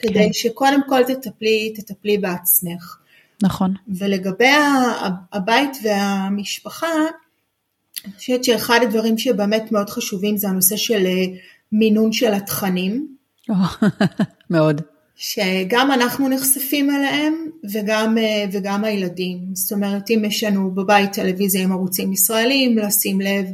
כדי 0.02 0.26
כן. 0.26 0.34
שקודם 0.34 0.82
כל 0.90 1.04
תטפלי, 1.04 1.74
תטפלי 1.76 2.18
בעצמך. 2.18 2.98
נכון. 3.44 3.74
ולגבי 3.88 4.50
הבית 5.34 5.78
והמשפחה, 5.84 6.88
אני 8.06 8.14
חושבת 8.18 8.44
שאחד 8.44 8.80
הדברים 8.84 9.18
שבאמת 9.18 9.72
מאוד 9.72 9.90
חשובים 9.90 10.38
זה 10.38 10.50
הנושא 10.50 10.76
של 10.76 11.06
אה, 11.06 11.26
מינון 11.72 12.12
של 12.12 12.34
התכנים. 12.34 13.16
מאוד. 14.50 14.82
שגם 15.16 15.92
אנחנו 15.92 16.30
נחשפים 16.30 16.90
אליהם 16.92 17.34
וגם, 17.74 18.18
אה, 18.18 18.46
וגם 18.52 18.84
הילדים. 18.84 19.40
זאת 19.54 19.72
אומרת, 19.72 20.10
אם 20.10 20.26
יש 20.26 20.44
לנו 20.44 20.72
בבית 20.72 21.14
טלוויזיה 21.14 21.64
עם 21.64 21.72
ערוצים 21.72 22.14
ישראלים, 22.14 22.78
לשים 22.78 23.22
לב 23.22 23.46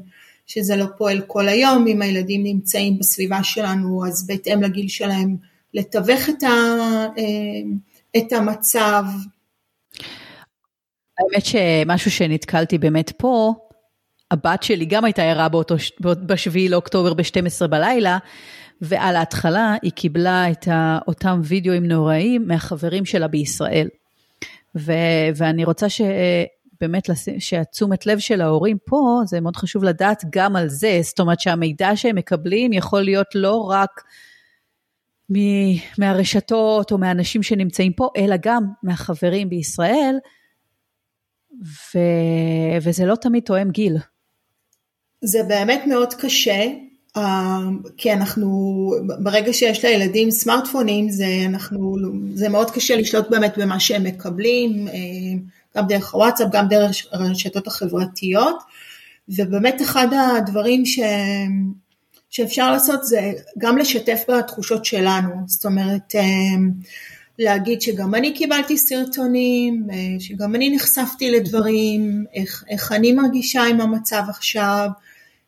שזה 0.47 0.75
לא 0.75 0.85
פועל 0.97 1.21
כל 1.27 1.47
היום, 1.47 1.87
אם 1.87 2.01
הילדים 2.01 2.43
נמצאים 2.43 2.99
בסביבה 2.99 3.43
שלנו, 3.43 4.05
אז 4.07 4.27
בהתאם 4.27 4.61
לגיל 4.61 4.87
שלהם 4.87 5.35
לתווך 5.73 6.29
את, 6.29 6.43
ה, 6.43 6.47
אה, 7.17 7.61
את 8.17 8.33
המצב. 8.33 9.03
האמת 11.19 11.45
שמשהו 11.45 12.11
שנתקלתי 12.11 12.77
באמת 12.77 13.11
פה, 13.17 13.53
הבת 14.31 14.63
שלי 14.63 14.85
גם 14.85 15.05
הייתה 15.05 15.23
ערה 15.23 15.49
באותו, 15.49 15.75
בשביעי 16.01 16.69
לאוקטובר 16.69 17.13
ב-12 17.13 17.67
בלילה, 17.67 18.17
ועל 18.81 19.15
ההתחלה 19.15 19.75
היא 19.81 19.91
קיבלה 19.91 20.51
את 20.51 20.67
אותם 21.07 21.41
וידאוים 21.43 21.85
נוראים 21.85 22.47
מהחברים 22.47 23.05
שלה 23.05 23.27
בישראל. 23.27 23.87
ו, 24.75 24.91
ואני 25.35 25.65
רוצה 25.65 25.89
ש... 25.89 26.01
באמת 26.81 27.09
שהתשומת 27.39 28.05
לב 28.05 28.19
של 28.19 28.41
ההורים 28.41 28.77
פה, 28.85 29.21
זה 29.25 29.41
מאוד 29.41 29.55
חשוב 29.55 29.83
לדעת 29.83 30.23
גם 30.29 30.55
על 30.55 30.67
זה, 30.67 30.99
זאת 31.03 31.19
אומרת 31.19 31.39
שהמידע 31.39 31.95
שהם 31.95 32.15
מקבלים 32.15 32.73
יכול 32.73 33.01
להיות 33.01 33.27
לא 33.35 33.69
רק 33.69 34.03
מהרשתות 35.97 36.91
או 36.91 36.97
מהאנשים 36.97 37.43
שנמצאים 37.43 37.93
פה, 37.93 38.09
אלא 38.17 38.35
גם 38.41 38.63
מהחברים 38.83 39.49
בישראל, 39.49 40.15
ו... 41.63 41.99
וזה 42.81 43.05
לא 43.05 43.15
תמיד 43.15 43.43
תואם 43.43 43.71
גיל. 43.71 43.97
זה 45.21 45.43
באמת 45.47 45.81
מאוד 45.87 46.13
קשה, 46.13 46.65
אה, 47.17 47.59
כי 47.97 48.13
אנחנו, 48.13 48.91
ברגע 49.23 49.53
שיש 49.53 49.85
לילדים 49.85 50.31
סמארטפונים, 50.31 51.09
זה, 51.09 51.25
אנחנו, 51.45 51.95
זה 52.33 52.49
מאוד 52.49 52.71
קשה 52.71 52.95
לשלוט 52.95 53.29
באמת 53.29 53.57
במה 53.57 53.79
שהם 53.79 54.03
מקבלים, 54.03 54.87
אה, 54.87 54.93
גם 55.77 55.87
דרך 55.87 56.13
הוואטסאפ, 56.13 56.47
גם 56.51 56.67
דרך 56.67 56.95
הרשתות 57.11 57.67
החברתיות, 57.67 58.57
ובאמת 59.29 59.81
אחד 59.81 60.07
הדברים 60.13 60.85
שהם, 60.85 61.73
שאפשר 62.29 62.71
לעשות 62.71 63.03
זה 63.03 63.31
גם 63.57 63.77
לשתף 63.77 64.23
בתחושות 64.29 64.85
שלנו, 64.85 65.29
זאת 65.47 65.65
אומרת 65.65 66.15
אמ, 66.15 66.71
להגיד 67.39 67.81
שגם 67.81 68.15
אני 68.15 68.33
קיבלתי 68.33 68.77
סרטונים, 68.77 69.87
אה, 69.91 70.19
שגם 70.19 70.55
אני 70.55 70.75
נחשפתי 70.75 71.31
לדברים, 71.31 72.25
איך, 72.33 72.63
איך 72.69 72.91
אני 72.91 73.11
מרגישה 73.11 73.63
עם 73.63 73.81
המצב 73.81 74.23
עכשיו, 74.29 74.89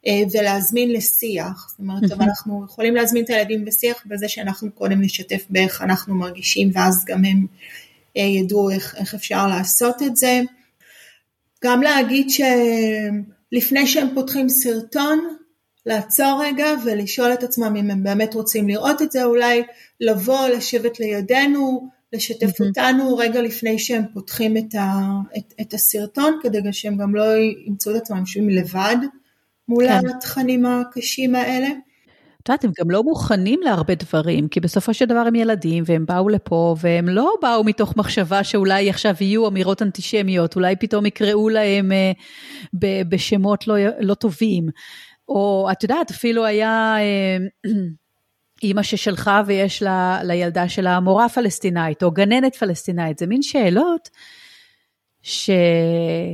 אה, 0.07 0.21
ולהזמין 0.33 0.91
לשיח, 0.91 1.67
זאת 1.69 1.79
אומרת, 1.79 2.11
אבל 2.11 2.25
אנחנו 2.25 2.65
יכולים 2.65 2.95
להזמין 2.95 3.23
את 3.23 3.29
הילדים 3.29 3.65
לשיח 3.65 4.03
בזה 4.05 4.27
שאנחנו 4.27 4.71
קודם 4.71 5.01
נשתף 5.01 5.45
באיך 5.49 5.81
אנחנו 5.81 6.15
מרגישים, 6.15 6.71
ואז 6.73 7.05
גם 7.07 7.25
הם 7.25 7.45
אה, 8.17 8.21
ידעו 8.21 8.69
איך, 8.69 8.95
איך 8.97 9.13
אפשר 9.13 9.47
לעשות 9.47 10.01
את 10.03 10.15
זה. 10.15 10.41
גם 11.63 11.81
להגיד 11.81 12.27
שלפני 12.29 13.87
שהם 13.87 14.07
פותחים 14.15 14.49
סרטון, 14.49 15.35
לעצור 15.85 16.41
רגע 16.43 16.65
ולשאול 16.85 17.33
את 17.33 17.43
עצמם 17.43 17.75
אם 17.75 17.91
הם 17.91 18.03
באמת 18.03 18.33
רוצים 18.33 18.67
לראות 18.67 19.01
את 19.01 19.11
זה, 19.11 19.23
אולי 19.23 19.63
לבוא, 19.99 20.47
לשבת 20.47 20.99
לידינו 20.99 21.89
לשתף 22.13 22.61
אותנו 22.61 23.17
רגע 23.17 23.41
לפני 23.41 23.79
שהם 23.79 24.03
פותחים 24.13 24.57
את, 24.57 24.75
ה, 24.75 25.01
את, 25.37 25.53
את 25.61 25.73
הסרטון, 25.73 26.39
כדי 26.43 26.59
שהם 26.71 26.97
גם 26.97 27.15
לא 27.15 27.23
ימצאו 27.67 27.95
את 27.95 28.01
עצמם 28.01 28.17
יושבים 28.17 28.49
לבד 28.49 28.97
מול 29.67 29.87
כן. 29.87 30.09
התכנים 30.09 30.65
הקשים 30.65 31.35
האלה. 31.35 31.67
את 32.43 32.49
יודעת, 32.49 32.63
הם 32.63 32.71
גם 32.79 32.91
לא 32.91 33.03
מוכנים 33.03 33.59
להרבה 33.63 33.95
דברים, 33.95 34.47
כי 34.47 34.59
בסופו 34.59 34.93
של 34.93 35.05
דבר 35.05 35.19
הם 35.19 35.35
ילדים, 35.35 35.83
והם 35.87 36.05
באו 36.05 36.29
לפה, 36.29 36.75
והם 36.81 37.09
לא 37.09 37.33
באו 37.41 37.63
מתוך 37.63 37.97
מחשבה 37.97 38.43
שאולי 38.43 38.89
עכשיו 38.89 39.15
יהיו 39.21 39.47
אמירות 39.47 39.81
אנטישמיות, 39.81 40.55
אולי 40.55 40.75
פתאום 40.75 41.05
יקראו 41.05 41.49
להם 41.49 41.91
אה, 41.91 42.11
ב- 42.73 43.09
בשמות 43.09 43.67
לא, 43.67 43.75
לא 43.99 44.13
טובים. 44.13 44.69
או 45.29 45.67
את 45.71 45.83
יודעת, 45.83 46.11
אפילו 46.11 46.45
היה 46.45 46.95
אה, 46.97 47.71
אימא 48.63 48.83
ששלחה 48.83 49.41
ויש 49.45 49.83
לה, 49.83 50.19
לילדה 50.23 50.69
שלה 50.69 50.99
מורה 50.99 51.29
פלסטינאית, 51.29 52.03
או 52.03 52.11
גננת 52.11 52.55
פלסטינאית, 52.55 53.17
זה 53.17 53.27
מין 53.27 53.41
שאלות 53.41 54.09
ש, 55.21 55.49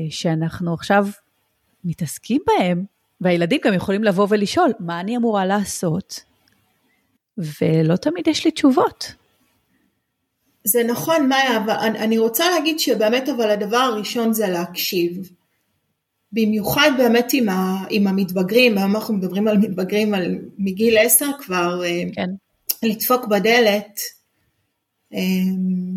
שאנחנו 0.09 0.73
עכשיו 0.73 1.07
מתעסקים 1.83 2.41
בהן, 2.47 2.85
והילדים 3.21 3.59
גם 3.63 3.73
יכולים 3.73 4.03
לבוא 4.03 4.27
ולשאול, 4.29 4.71
מה 4.79 4.99
אני 4.99 5.17
אמורה 5.17 5.45
לעשות? 5.45 6.23
ולא 7.37 7.95
תמיד 7.95 8.27
יש 8.27 8.45
לי 8.45 8.51
תשובות. 8.51 9.13
זה 10.63 10.83
נכון, 10.83 11.29
מאיה, 11.29 11.57
אבל 11.57 11.73
אני 11.73 12.17
רוצה 12.17 12.49
להגיד 12.49 12.79
שבאמת 12.79 13.29
אבל 13.29 13.49
הדבר 13.49 13.77
הראשון 13.77 14.33
זה 14.33 14.47
להקשיב. 14.47 15.31
במיוחד 16.35 16.91
באמת 16.97 17.33
עם, 17.33 17.49
ה, 17.49 17.85
עם 17.89 18.07
המתבגרים, 18.07 18.77
היום 18.77 18.95
אנחנו 18.95 19.13
מדברים 19.13 19.47
על 19.47 19.57
מתבגרים 19.57 20.13
על, 20.13 20.35
מגיל 20.57 20.97
עשר 20.97 21.29
כבר, 21.39 21.83
אה, 21.85 22.03
כן. 22.13 22.29
לדפוק 22.83 23.25
בדלת 23.25 23.99
אה, 25.13 25.19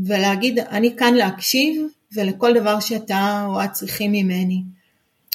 ולהגיד 0.06 0.58
אני 0.58 0.96
כאן 0.96 1.14
להקשיב 1.14 1.82
ולכל 2.16 2.54
דבר 2.54 2.80
שאתה 2.80 3.44
או 3.48 3.64
את 3.64 3.72
צריכים 3.72 4.12
ממני. 4.12 4.62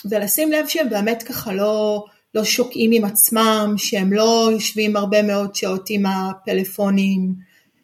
ולשים 0.10 0.52
לב 0.52 0.68
שהם 0.68 0.90
באמת 0.90 1.24
ככה 1.24 1.54
לא, 1.54 2.06
לא 2.36 2.44
שוקעים 2.44 2.92
עם 2.94 3.06
עצמם, 3.06 3.74
שהם 3.78 4.14
לא 4.14 4.50
יושבים 4.52 4.96
הרבה 4.96 5.22
מאוד 5.22 5.56
שעות 5.56 5.90
עם 5.90 6.06
הפלאפונים, 6.06 7.34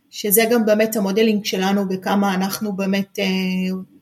שזה 0.09 0.41
גם 0.51 0.65
באמת 0.65 0.95
המודלינג 0.95 1.45
שלנו 1.45 1.87
בכמה 1.87 2.33
אנחנו 2.35 2.73
באמת 2.73 3.19
אה, 3.19 3.25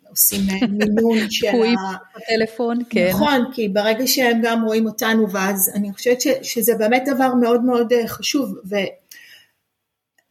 עושים 0.10 0.42
מינון 0.70 1.18
של 1.30 1.48
ה... 1.48 2.18
הטלפון, 2.18 2.80
כן. 2.90 3.10
נכון, 3.10 3.52
כי 3.54 3.70
ברגע 3.70 4.08
שהם 4.08 4.42
גם 4.44 4.66
רואים 4.66 4.86
אותנו, 4.86 5.32
ואז 5.32 5.72
אני 5.76 5.94
חושבת 5.94 6.22
ש, 6.22 6.28
שזה 6.42 6.76
באמת 6.76 7.04
דבר 7.06 7.34
מאוד 7.34 7.64
מאוד 7.64 7.94
אה, 7.94 8.08
חשוב. 8.08 8.56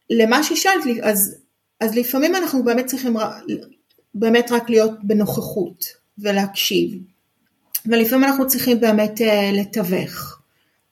ולמה 0.09 0.43
ששאלת 0.43 0.85
לי, 0.85 0.99
אז, 1.03 1.35
אז 1.79 1.95
לפעמים 1.95 2.35
אנחנו 2.35 2.63
באמת 2.63 2.85
צריכים 2.85 3.15
באמת 4.15 4.51
רק 4.51 4.69
להיות 4.69 4.91
בנוכחות 5.03 5.85
ולהקשיב. 6.17 6.99
ולפעמים 7.85 8.23
אנחנו 8.23 8.47
צריכים 8.47 8.79
באמת 8.79 9.21
אה, 9.21 9.51
לתווך, 9.53 10.41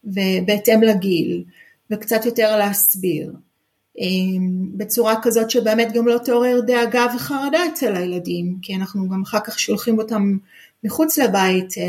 ובהתאם 0.03 0.83
לגיל, 0.83 1.43
וקצת 1.91 2.25
יותר 2.25 2.57
להסביר, 2.57 3.33
בצורה 4.73 5.15
כזאת 5.21 5.51
שבאמת 5.51 5.91
גם 5.93 6.08
לא 6.08 6.17
תעורר 6.17 6.60
דאגה 6.67 7.05
וחרדה 7.15 7.60
אצל 7.73 7.95
הילדים, 7.95 8.58
כי 8.62 8.75
אנחנו 8.75 9.10
גם 9.10 9.21
אחר 9.21 9.39
כך 9.39 9.60
שולחים 9.60 9.99
אותם 9.99 10.38
מחוץ 10.84 11.17
לבית 11.17 11.77
אה, 11.77 11.84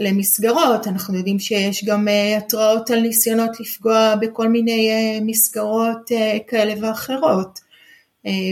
למסגרות, 0.00 0.86
אנחנו 0.86 1.16
יודעים 1.16 1.38
שיש 1.38 1.84
גם 1.84 2.08
אה, 2.08 2.36
התראות 2.36 2.90
על 2.90 3.00
ניסיונות 3.00 3.60
לפגוע 3.60 4.14
בכל 4.20 4.48
מיני 4.48 5.20
מסגרות 5.22 6.10
כאלה 6.46 6.74
ואחרות 6.80 7.60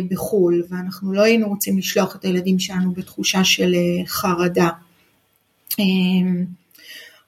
בחו"ל, 0.09 0.63
ואנחנו 0.69 1.13
לא 1.13 1.23
היינו 1.23 1.49
רוצים 1.49 1.79
לשלוח 1.79 2.17
את 2.17 2.25
הילדים 2.25 2.59
שלנו 2.59 2.93
בתחושה 2.93 3.45
של 3.45 3.75
חרדה. 4.07 4.69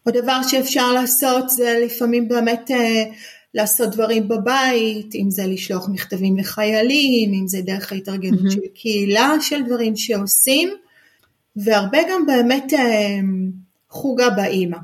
עוד 0.05 0.17
דבר 0.17 0.41
שאפשר 0.43 0.93
לעשות 0.93 1.51
זה 1.51 1.79
לפעמים 1.85 2.29
באמת 2.29 2.71
אה, 2.71 3.05
לעשות 3.55 3.91
דברים 3.91 4.29
בבית, 4.29 5.15
אם 5.15 5.31
זה 5.31 5.47
לשלוח 5.47 5.89
מכתבים 5.89 6.37
לחיילים, 6.37 7.33
אם 7.35 7.49
זה 7.49 7.63
דרך 7.63 7.93
ההתארגנות 7.93 8.41
mm-hmm. 8.41 8.51
של 8.51 8.61
קהילה, 8.75 9.35
של 9.41 9.63
דברים 9.67 9.97
שעושים, 9.97 10.71
והרבה 11.57 11.99
גם 12.11 12.27
באמת 12.27 12.73
אה, 12.73 13.19
חוגה 13.91 14.31
באימא. 14.31 14.79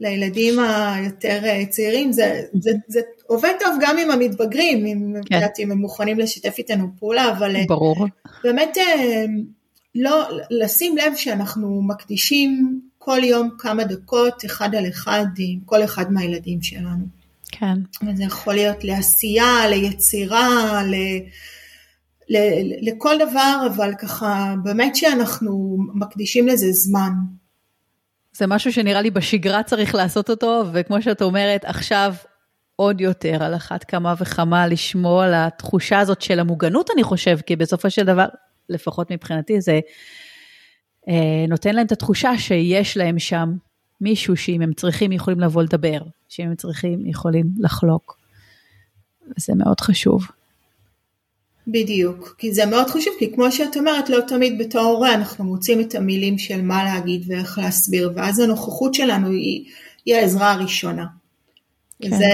לילדים 0.00 0.58
היותר 0.58 1.40
אה, 1.44 1.66
צעירים 1.66 2.12
זה, 2.12 2.42
זה, 2.60 2.70
זה 2.88 3.00
עובד 3.26 3.52
טוב 3.60 3.74
גם 3.80 3.98
עם 3.98 4.10
המתבגרים, 4.10 4.86
אם, 4.86 5.14
כן. 5.26 5.34
יודעת, 5.34 5.58
אם 5.58 5.72
הם 5.72 5.78
מוכנים 5.78 6.18
לשתף 6.18 6.54
איתנו 6.58 6.88
פעולה, 6.98 7.32
אבל 7.32 7.56
ברור. 7.68 8.06
באמת 8.44 8.76
לא, 9.94 10.28
לשים 10.50 10.96
לב 10.96 11.16
שאנחנו 11.16 11.82
מקדישים 11.82 12.80
כל 12.98 13.24
יום 13.24 13.50
כמה 13.58 13.84
דקות, 13.84 14.44
אחד 14.44 14.74
על 14.74 14.88
אחד, 14.88 15.24
עם 15.38 15.60
כל 15.64 15.84
אחד 15.84 16.12
מהילדים 16.12 16.62
שלנו. 16.62 17.15
כן. 17.52 17.74
וזה 18.02 18.24
יכול 18.24 18.54
להיות 18.54 18.84
לעשייה, 18.84 19.68
ליצירה, 19.70 20.82
ל... 20.84 20.94
ל... 22.28 22.38
לכל 22.90 23.14
דבר, 23.30 23.66
אבל 23.74 23.92
ככה, 23.98 24.54
באמת 24.62 24.96
שאנחנו 24.96 25.78
מקדישים 25.94 26.48
לזה 26.48 26.72
זמן. 26.72 27.12
זה 28.32 28.46
משהו 28.46 28.72
שנראה 28.72 29.00
לי 29.00 29.10
בשגרה 29.10 29.62
צריך 29.62 29.94
לעשות 29.94 30.30
אותו, 30.30 30.64
וכמו 30.72 31.02
שאת 31.02 31.22
אומרת, 31.22 31.64
עכשיו 31.64 32.14
עוד 32.76 33.00
יותר 33.00 33.44
על 33.44 33.54
אחת 33.54 33.84
כמה 33.84 34.14
וכמה 34.20 34.66
לשמור 34.66 35.22
על 35.22 35.34
התחושה 35.34 35.98
הזאת 35.98 36.22
של 36.22 36.40
המוגנות, 36.40 36.90
אני 36.94 37.02
חושב, 37.02 37.38
כי 37.46 37.56
בסופו 37.56 37.90
של 37.90 38.04
דבר, 38.04 38.26
לפחות 38.68 39.10
מבחינתי, 39.10 39.60
זה 39.60 39.80
אה, 41.08 41.44
נותן 41.48 41.74
להם 41.74 41.86
את 41.86 41.92
התחושה 41.92 42.38
שיש 42.38 42.96
להם 42.96 43.18
שם 43.18 43.52
מישהו 44.00 44.36
שאם 44.36 44.62
הם 44.62 44.72
צריכים 44.72 45.12
יכולים 45.12 45.40
לבוא 45.40 45.62
לדבר, 45.62 45.98
שאם 46.28 46.46
הם 46.46 46.54
צריכים 46.54 47.06
יכולים 47.06 47.46
לחלוק. 47.58 48.18
זה 49.36 49.54
מאוד 49.54 49.80
חשוב. 49.80 50.26
בדיוק, 51.68 52.34
כי 52.38 52.54
זה 52.54 52.66
מאוד 52.66 52.86
חשוב, 52.86 53.14
כי 53.18 53.32
כמו 53.34 53.52
שאת 53.52 53.76
אומרת, 53.76 54.10
לא 54.10 54.20
תמיד 54.28 54.58
בתור 54.58 54.82
הורה 54.82 55.14
אנחנו 55.14 55.44
מוצאים 55.44 55.80
את 55.80 55.94
המילים 55.94 56.38
של 56.38 56.62
מה 56.62 56.84
להגיד 56.84 57.24
ואיך 57.26 57.58
להסביר, 57.58 58.12
ואז 58.16 58.38
הנוכחות 58.38 58.94
שלנו 58.94 59.30
היא, 59.30 59.64
היא 60.04 60.14
העזרה 60.14 60.52
הראשונה. 60.52 61.06
כן. 62.02 62.08
וזה, 62.08 62.26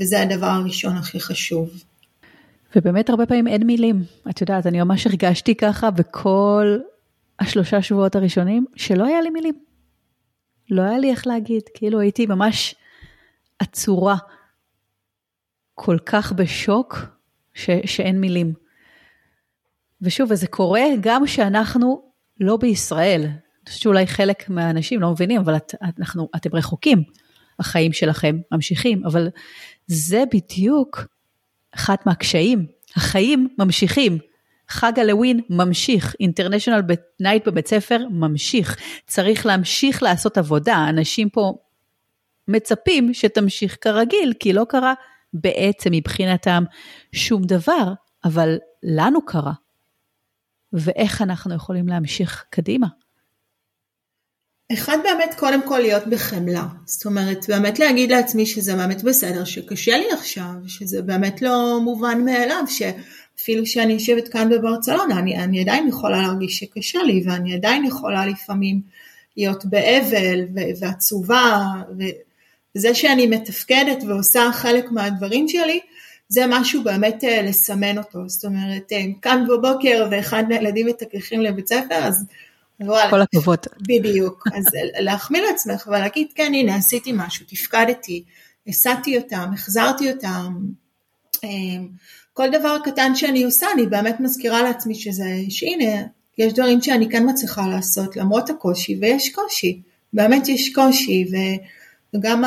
וזה 0.00 0.22
הדבר 0.22 0.46
הראשון 0.46 0.96
הכי 0.96 1.20
חשוב. 1.20 1.70
ובאמת 2.76 3.10
הרבה 3.10 3.26
פעמים 3.26 3.46
אין 3.46 3.66
מילים. 3.66 4.02
את 4.30 4.40
יודעת, 4.40 4.66
אני 4.66 4.82
ממש 4.82 5.06
הרגשתי 5.06 5.54
ככה 5.54 5.90
בכל 5.90 6.78
השלושה 7.40 7.82
שבועות 7.82 8.16
הראשונים, 8.16 8.66
שלא 8.76 9.04
היה 9.04 9.20
לי 9.20 9.30
מילים. 9.30 9.54
לא 10.70 10.82
היה 10.82 10.98
לי 10.98 11.10
איך 11.10 11.26
להגיד, 11.26 11.62
כאילו 11.74 12.00
הייתי 12.00 12.26
ממש 12.26 12.74
עצורה, 13.58 14.16
כל 15.74 15.96
כך 16.06 16.32
בשוק, 16.32 16.98
ש, 17.54 17.70
שאין 17.84 18.20
מילים. 18.20 18.54
ושוב, 20.02 20.30
וזה 20.30 20.46
קורה 20.46 20.84
גם 21.00 21.26
שאנחנו 21.26 22.02
לא 22.40 22.56
בישראל. 22.56 23.22
אני 23.22 23.68
חושבת 23.68 23.82
שאולי 23.82 24.06
חלק 24.06 24.48
מהאנשים 24.48 25.00
לא 25.00 25.10
מבינים, 25.10 25.40
אבל 25.40 25.56
את, 25.56 25.74
אנחנו, 25.82 26.28
אתם 26.36 26.56
רחוקים. 26.56 27.02
החיים 27.58 27.92
שלכם 27.92 28.36
ממשיכים, 28.52 29.04
אבל 29.06 29.28
זה 29.86 30.24
בדיוק 30.34 31.06
אחת 31.74 32.06
מהקשיים. 32.06 32.66
החיים 32.96 33.48
ממשיכים. 33.58 34.18
חג 34.68 34.98
הלווין 35.00 35.40
ממשיך, 35.50 36.14
international 36.20 36.82
night 37.20 37.48
בבית 37.48 37.68
ספר 37.68 37.98
ממשיך. 38.10 38.76
צריך 39.06 39.46
להמשיך 39.46 40.02
לעשות 40.02 40.38
עבודה, 40.38 40.86
אנשים 40.88 41.28
פה 41.28 41.52
מצפים 42.48 43.14
שתמשיך 43.14 43.76
כרגיל, 43.80 44.32
כי 44.40 44.52
לא 44.52 44.64
קרה 44.68 44.94
בעצם 45.32 45.90
מבחינתם 45.92 46.64
שום 47.12 47.42
דבר, 47.44 47.92
אבל 48.24 48.58
לנו 48.82 49.26
קרה. 49.26 49.52
ואיך 50.72 51.22
אנחנו 51.22 51.54
יכולים 51.54 51.88
להמשיך 51.88 52.44
קדימה. 52.50 52.86
אחד 54.72 54.98
באמת 55.02 55.34
קודם 55.38 55.68
כל 55.68 55.78
להיות 55.78 56.06
בחמלה, 56.06 56.66
זאת 56.86 57.06
אומרת 57.06 57.46
באמת 57.48 57.78
להגיד 57.78 58.10
לעצמי 58.10 58.46
שזה 58.46 58.76
באמת 58.76 59.02
בסדר, 59.02 59.44
שקשה 59.44 59.98
לי 59.98 60.12
עכשיו, 60.12 60.52
שזה 60.66 61.02
באמת 61.02 61.42
לא 61.42 61.80
מובן 61.84 62.24
מאליו, 62.24 62.62
שאפילו 63.36 63.66
שאני 63.66 63.92
יושבת 63.92 64.28
כאן 64.28 64.48
בברצלונה, 64.50 65.18
אני, 65.18 65.36
אני 65.36 65.60
עדיין 65.60 65.88
יכולה 65.88 66.22
להרגיש 66.22 66.58
שקשה 66.58 67.02
לי, 67.02 67.22
ואני 67.26 67.54
עדיין 67.54 67.84
יכולה 67.84 68.26
לפעמים 68.26 68.80
להיות 69.36 69.64
באבל 69.64 70.40
ועצובה, 70.80 71.64
וזה 72.74 72.94
שאני 72.94 73.26
מתפקדת 73.26 74.04
ועושה 74.06 74.50
חלק 74.52 74.90
מהדברים 74.90 75.48
שלי, 75.48 75.80
זה 76.28 76.44
משהו 76.48 76.84
באמת 76.84 77.24
אה, 77.24 77.42
לסמן 77.42 77.98
אותו, 77.98 78.28
זאת 78.28 78.44
אומרת, 78.44 78.92
אה, 78.92 79.04
קם 79.20 79.44
בבוקר 79.48 80.08
ואחד 80.10 80.44
מהילדים 80.48 80.86
מתקלחים 80.86 81.40
לבית 81.40 81.68
ספר, 81.68 81.94
אז 81.94 82.24
וואלה. 82.80 83.10
כל 83.10 83.22
הכבוד. 83.22 83.58
בדיוק. 83.80 84.44
אז 84.56 84.64
להחמיא 84.98 85.40
לעצמך 85.40 85.86
ולהגיד, 85.86 86.26
כן, 86.34 86.52
הנה, 86.54 86.76
עשיתי 86.76 87.12
משהו, 87.14 87.46
תפקדתי, 87.48 88.24
הסעתי 88.66 89.18
אותם, 89.18 89.50
החזרתי 89.54 90.12
אותם. 90.12 90.54
כל 92.36 92.50
דבר 92.50 92.78
קטן 92.84 93.14
שאני 93.14 93.44
עושה, 93.44 93.66
אני 93.74 93.86
באמת 93.86 94.20
מזכירה 94.20 94.62
לעצמי 94.62 94.94
שזה, 94.94 95.36
שהנה, 95.48 96.02
יש 96.38 96.52
דברים 96.52 96.82
שאני 96.82 97.10
כן 97.10 97.28
מצליחה 97.28 97.68
לעשות 97.68 98.16
למרות 98.16 98.50
הקושי, 98.50 98.98
ויש 99.00 99.34
קושי, 99.34 99.82
באמת 100.12 100.48
יש 100.48 100.74
קושי, 100.74 101.26
וגם 102.14 102.44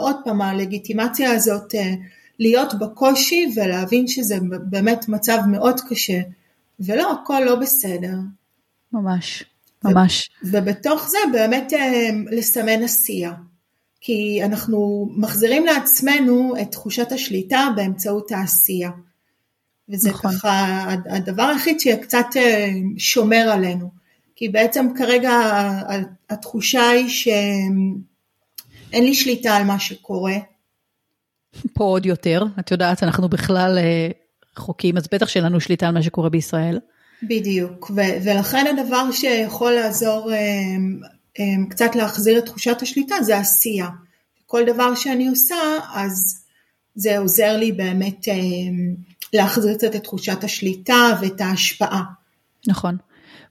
עוד 0.00 0.16
פעם 0.24 0.42
הלגיטימציה 0.42 1.30
הזאת 1.32 1.74
אה, 1.74 1.94
להיות 2.38 2.74
בקושי 2.78 3.52
ולהבין 3.56 4.06
שזה 4.06 4.36
באמת 4.62 5.08
מצב 5.08 5.38
מאוד 5.50 5.80
קשה, 5.88 6.20
ולא, 6.80 7.12
הכל 7.12 7.40
לא 7.46 7.54
בסדר. 7.54 8.14
ממש, 8.92 9.44
ממש. 9.84 10.30
ו- 10.44 10.48
ובתוך 10.52 11.08
זה 11.08 11.18
באמת 11.32 11.72
אה, 11.72 12.10
לסמן 12.30 12.82
עשייה. 12.82 13.32
כי 14.00 14.40
אנחנו 14.44 15.08
מחזירים 15.16 15.66
לעצמנו 15.66 16.54
את 16.62 16.70
תחושת 16.70 17.12
השליטה 17.12 17.68
באמצעות 17.76 18.32
העשייה. 18.32 18.90
וזה 19.88 20.10
נכון. 20.10 20.32
ככה 20.32 20.84
הדבר 21.10 21.42
היחיד 21.42 21.80
שקצת 21.80 22.26
אה, 22.36 22.70
שומר 22.98 23.50
עלינו. 23.52 23.90
כי 24.36 24.48
בעצם 24.48 24.86
כרגע 24.98 25.32
התחושה 26.30 26.88
היא 26.88 27.08
שאין 27.08 28.04
לי 29.04 29.14
שליטה 29.14 29.56
על 29.56 29.64
מה 29.64 29.78
שקורה. 29.78 30.36
פה 31.72 31.84
עוד 31.84 32.06
יותר, 32.06 32.44
את 32.60 32.70
יודעת, 32.70 33.02
אנחנו 33.02 33.28
בכלל 33.28 33.78
אה, 33.78 34.08
רחוקים, 34.58 34.96
אז 34.96 35.08
בטח 35.12 35.28
שאין 35.28 35.44
לנו 35.44 35.60
שליטה 35.60 35.88
על 35.88 35.94
מה 35.94 36.02
שקורה 36.02 36.28
בישראל. 36.28 36.78
בדיוק, 37.22 37.90
ו- 37.90 38.24
ולכן 38.24 38.66
הדבר 38.66 39.12
שיכול 39.12 39.72
לעזור 39.72 40.32
אה, 40.32 41.44
קצת 41.70 41.90
להחזיר 41.94 42.38
את 42.38 42.46
תחושת 42.46 42.82
השליטה 42.82 43.14
זה 43.22 43.38
עשייה. 43.38 43.88
כל 44.46 44.64
דבר 44.66 44.94
שאני 44.94 45.28
עושה, 45.28 45.56
אז 45.94 46.44
זה 46.94 47.18
עוזר 47.18 47.56
לי 47.56 47.72
באמת 47.72 48.28
להחזיר 49.32 49.74
קצת 49.74 49.96
את 49.96 50.04
תחושת 50.04 50.44
השליטה 50.44 51.18
ואת 51.20 51.40
ההשפעה. 51.40 52.02
נכון. 52.68 52.96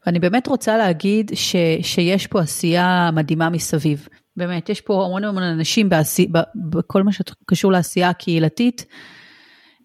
ואני 0.05 0.19
באמת 0.19 0.47
רוצה 0.47 0.77
להגיד 0.77 1.31
ש, 1.35 1.55
שיש 1.81 2.27
פה 2.27 2.41
עשייה 2.41 3.09
מדהימה 3.13 3.49
מסביב. 3.49 4.07
באמת, 4.37 4.69
יש 4.69 4.81
פה 4.81 5.05
המון 5.05 5.23
המון 5.23 5.43
אנשים 5.43 5.89
בעשי, 5.89 6.27
בכל 6.55 7.03
מה 7.03 7.11
שקשור 7.11 7.71
לעשייה 7.71 8.09
הקהילתית. 8.09 8.85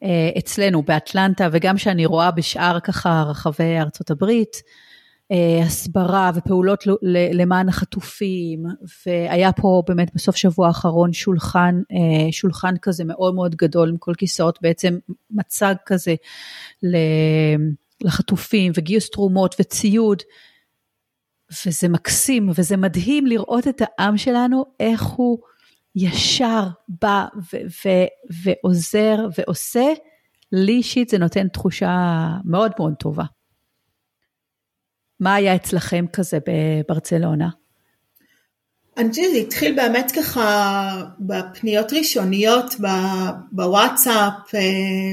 אה, 0.02 0.30
אצלנו 0.38 0.82
באטלנטה 0.82 1.48
וגם 1.52 1.78
שאני 1.78 2.06
רואה 2.06 2.30
בשאר 2.30 2.80
ככה 2.80 3.24
רחבי 3.28 3.78
ארצות 3.78 4.10
הברית, 4.10 4.56
הסברה 5.64 6.30
ופעולות 6.34 6.84
למען 7.32 7.68
החטופים, 7.68 8.64
והיה 9.06 9.52
פה 9.52 9.82
באמת 9.86 10.14
בסוף 10.14 10.36
שבוע 10.36 10.66
האחרון 10.66 11.12
שולחן, 11.12 11.80
אה, 11.92 12.32
שולחן 12.32 12.74
כזה 12.82 13.04
מאוד 13.04 13.34
מאוד 13.34 13.54
גדול 13.54 13.88
עם 13.88 13.96
כל 13.96 14.12
כיסאות, 14.18 14.58
בעצם 14.62 14.98
מצג 15.30 15.74
כזה 15.86 16.14
לחטופים 18.00 18.72
וגיוס 18.76 19.10
תרומות 19.10 19.54
וציוד, 19.60 20.22
וזה 21.66 21.88
מקסים 21.88 22.50
וזה 22.54 22.76
מדהים 22.76 23.26
לראות 23.26 23.68
את 23.68 23.82
העם 23.82 24.16
שלנו, 24.16 24.64
איך 24.80 25.02
הוא 25.02 25.38
ישר 25.96 26.66
בא 26.88 27.26
ועוזר 28.44 29.16
ועושה, 29.38 29.92
לי 30.52 30.72
אישית 30.72 31.08
זה 31.08 31.18
נותן 31.18 31.48
תחושה 31.48 32.28
מאוד 32.44 32.72
מאוד 32.78 32.94
טובה. 32.98 33.24
מה 35.22 35.34
היה 35.34 35.54
אצלכם 35.54 36.04
כזה 36.12 36.38
בברצלונה? 36.48 37.48
אני 38.96 39.10
חושבת 39.10 39.24
שזה 39.24 39.38
התחיל 39.38 39.76
באמת 39.76 40.12
ככה 40.16 41.02
בפניות 41.20 41.92
ראשוניות 41.92 42.74
בוואטסאפ 43.52 44.54
אה, 44.54 44.60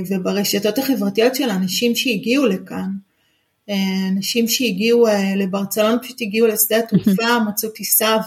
וברשתות 0.10 0.78
החברתיות 0.78 1.36
של 1.36 1.50
אנשים 1.50 1.96
שהגיעו 1.96 2.46
לכאן. 2.46 2.90
אה, 3.70 3.76
אנשים 4.16 4.48
שהגיעו 4.48 5.08
אה, 5.08 5.36
לברצלונה 5.36 6.00
פשוט 6.00 6.22
הגיעו 6.22 6.48
לשדה 6.48 6.78
התעופה, 6.78 7.40
מצאו 7.48 7.70
טיסה 7.70 8.18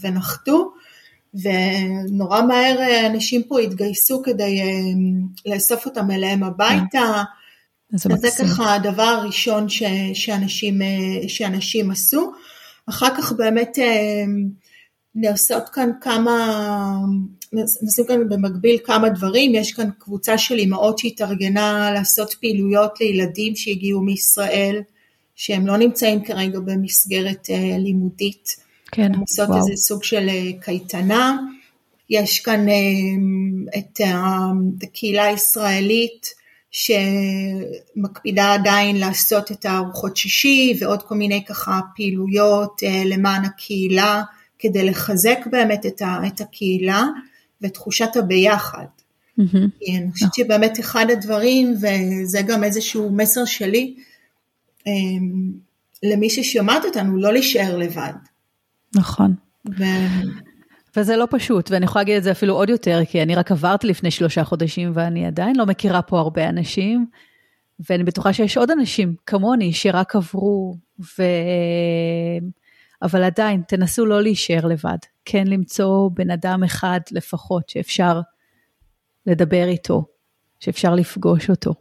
ונחתו, 0.00 0.72
ונורא 1.34 2.42
מהר 2.42 3.06
אנשים 3.06 3.42
פה 3.42 3.60
התגייסו 3.60 4.22
כדי 4.22 4.60
לאסוף 5.46 5.86
אותם 5.86 6.10
אליהם 6.10 6.42
הביתה. 6.42 7.22
זה 7.94 8.08
מקסים. 8.08 8.46
זה 8.46 8.54
ככה 8.54 8.74
הדבר 8.74 9.02
הראשון 9.02 9.68
ש, 9.68 9.82
שאנשים, 10.14 10.82
אה, 10.82 11.28
שאנשים 11.28 11.90
עשו. 11.90 12.32
אחר 12.88 13.16
כך 13.16 13.32
באמת 13.32 13.78
אה, 13.78 14.24
נעשות 15.14 15.68
כאן 15.68 15.90
כמה, 16.00 16.96
נעשים 17.52 18.04
כאן 18.08 18.28
במקביל 18.28 18.78
כמה 18.84 19.08
דברים, 19.08 19.54
יש 19.54 19.72
כאן 19.72 19.88
קבוצה 19.98 20.38
של 20.38 20.54
אימהות 20.54 20.98
שהתארגנה 20.98 21.90
לעשות 21.94 22.34
פעילויות 22.40 23.00
לילדים 23.00 23.56
שהגיעו 23.56 24.02
מישראל, 24.02 24.82
שהם 25.34 25.66
לא 25.66 25.76
נמצאים 25.76 26.24
כרגע 26.24 26.60
במסגרת 26.60 27.50
אה, 27.50 27.78
לימודית. 27.78 28.48
כן, 28.92 29.14
הם 29.14 29.20
עושות 29.20 29.48
וואו. 29.48 29.58
איזה 29.58 29.76
סוג 29.76 30.04
של 30.04 30.28
קייטנה. 30.60 31.36
יש 32.10 32.40
כאן 32.40 32.66
את 33.78 34.00
הקהילה 34.82 35.24
הישראלית, 35.24 36.34
שמקפידה 36.74 38.54
עדיין 38.54 38.96
לעשות 38.96 39.52
את 39.52 39.64
הארוחות 39.64 40.16
שישי 40.16 40.78
ועוד 40.80 41.02
כל 41.02 41.14
מיני 41.14 41.44
ככה 41.44 41.80
פעילויות 41.96 42.80
אה, 42.82 43.02
למען 43.04 43.44
הקהילה 43.44 44.22
כדי 44.58 44.84
לחזק 44.84 45.38
באמת 45.50 45.86
את, 45.86 46.02
ה, 46.02 46.18
את 46.26 46.40
הקהילה 46.40 47.04
ותחושת 47.62 48.16
הביחד. 48.16 48.84
Mm-hmm. 49.40 49.56
אני 49.90 50.12
חושבת. 50.12 50.34
שבאמת 50.34 50.80
אחד 50.80 51.06
הדברים, 51.12 51.74
וזה 51.76 52.42
גם 52.42 52.64
איזשהו 52.64 53.10
מסר 53.12 53.44
שלי, 53.44 53.94
אמ, 54.86 55.52
למי 56.02 56.30
ששומעת 56.30 56.84
אותנו, 56.84 57.16
לא 57.16 57.32
להישאר 57.32 57.76
לבד. 57.76 58.12
נכון. 58.94 59.34
ו... 59.78 59.84
וזה 60.96 61.16
לא 61.16 61.26
פשוט, 61.30 61.70
ואני 61.70 61.84
יכולה 61.84 62.02
להגיד 62.02 62.16
את 62.16 62.22
זה 62.22 62.30
אפילו 62.30 62.54
עוד 62.54 62.68
יותר, 62.68 63.00
כי 63.08 63.22
אני 63.22 63.34
רק 63.34 63.52
עברתי 63.52 63.86
לפני 63.86 64.10
שלושה 64.10 64.44
חודשים 64.44 64.92
ואני 64.94 65.26
עדיין 65.26 65.56
לא 65.56 65.66
מכירה 65.66 66.02
פה 66.02 66.20
הרבה 66.20 66.48
אנשים, 66.48 67.06
ואני 67.90 68.04
בטוחה 68.04 68.32
שיש 68.32 68.56
עוד 68.56 68.70
אנשים 68.70 69.14
כמוני 69.26 69.72
שרק 69.72 70.16
עברו, 70.16 70.76
ו... 71.00 71.22
אבל 73.02 73.24
עדיין, 73.24 73.62
תנסו 73.68 74.06
לא 74.06 74.22
להישאר 74.22 74.66
לבד, 74.66 74.98
כן 75.24 75.46
למצוא 75.46 76.10
בן 76.14 76.30
אדם 76.30 76.64
אחד 76.64 77.00
לפחות 77.12 77.68
שאפשר 77.68 78.20
לדבר 79.26 79.64
איתו, 79.68 80.04
שאפשר 80.60 80.94
לפגוש 80.94 81.50
אותו. 81.50 81.74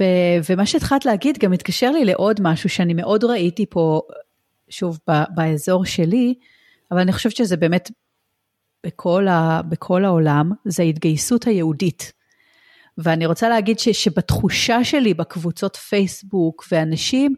ו... 0.00 0.04
ומה 0.50 0.66
שהתחלת 0.66 1.04
להגיד 1.04 1.38
גם 1.38 1.50
מתקשר 1.50 1.90
לי 1.90 2.04
לעוד 2.04 2.40
משהו 2.42 2.68
שאני 2.68 2.94
מאוד 2.94 3.24
ראיתי 3.24 3.66
פה, 3.70 4.00
שוב, 4.68 4.98
ב... 5.10 5.22
באזור 5.34 5.84
שלי, 5.84 6.34
אבל 6.90 7.00
אני 7.00 7.12
חושבת 7.12 7.36
שזה 7.36 7.56
באמת 7.56 7.90
בכל, 8.86 9.28
ה, 9.28 9.60
בכל 9.68 10.04
העולם, 10.04 10.50
זה 10.64 10.82
ההתגייסות 10.82 11.46
היהודית. 11.46 12.12
ואני 12.98 13.26
רוצה 13.26 13.48
להגיד 13.48 13.78
ש, 13.78 13.88
שבתחושה 13.88 14.84
שלי 14.84 15.14
בקבוצות 15.14 15.76
פייסבוק 15.76 16.64
ואנשים, 16.72 17.34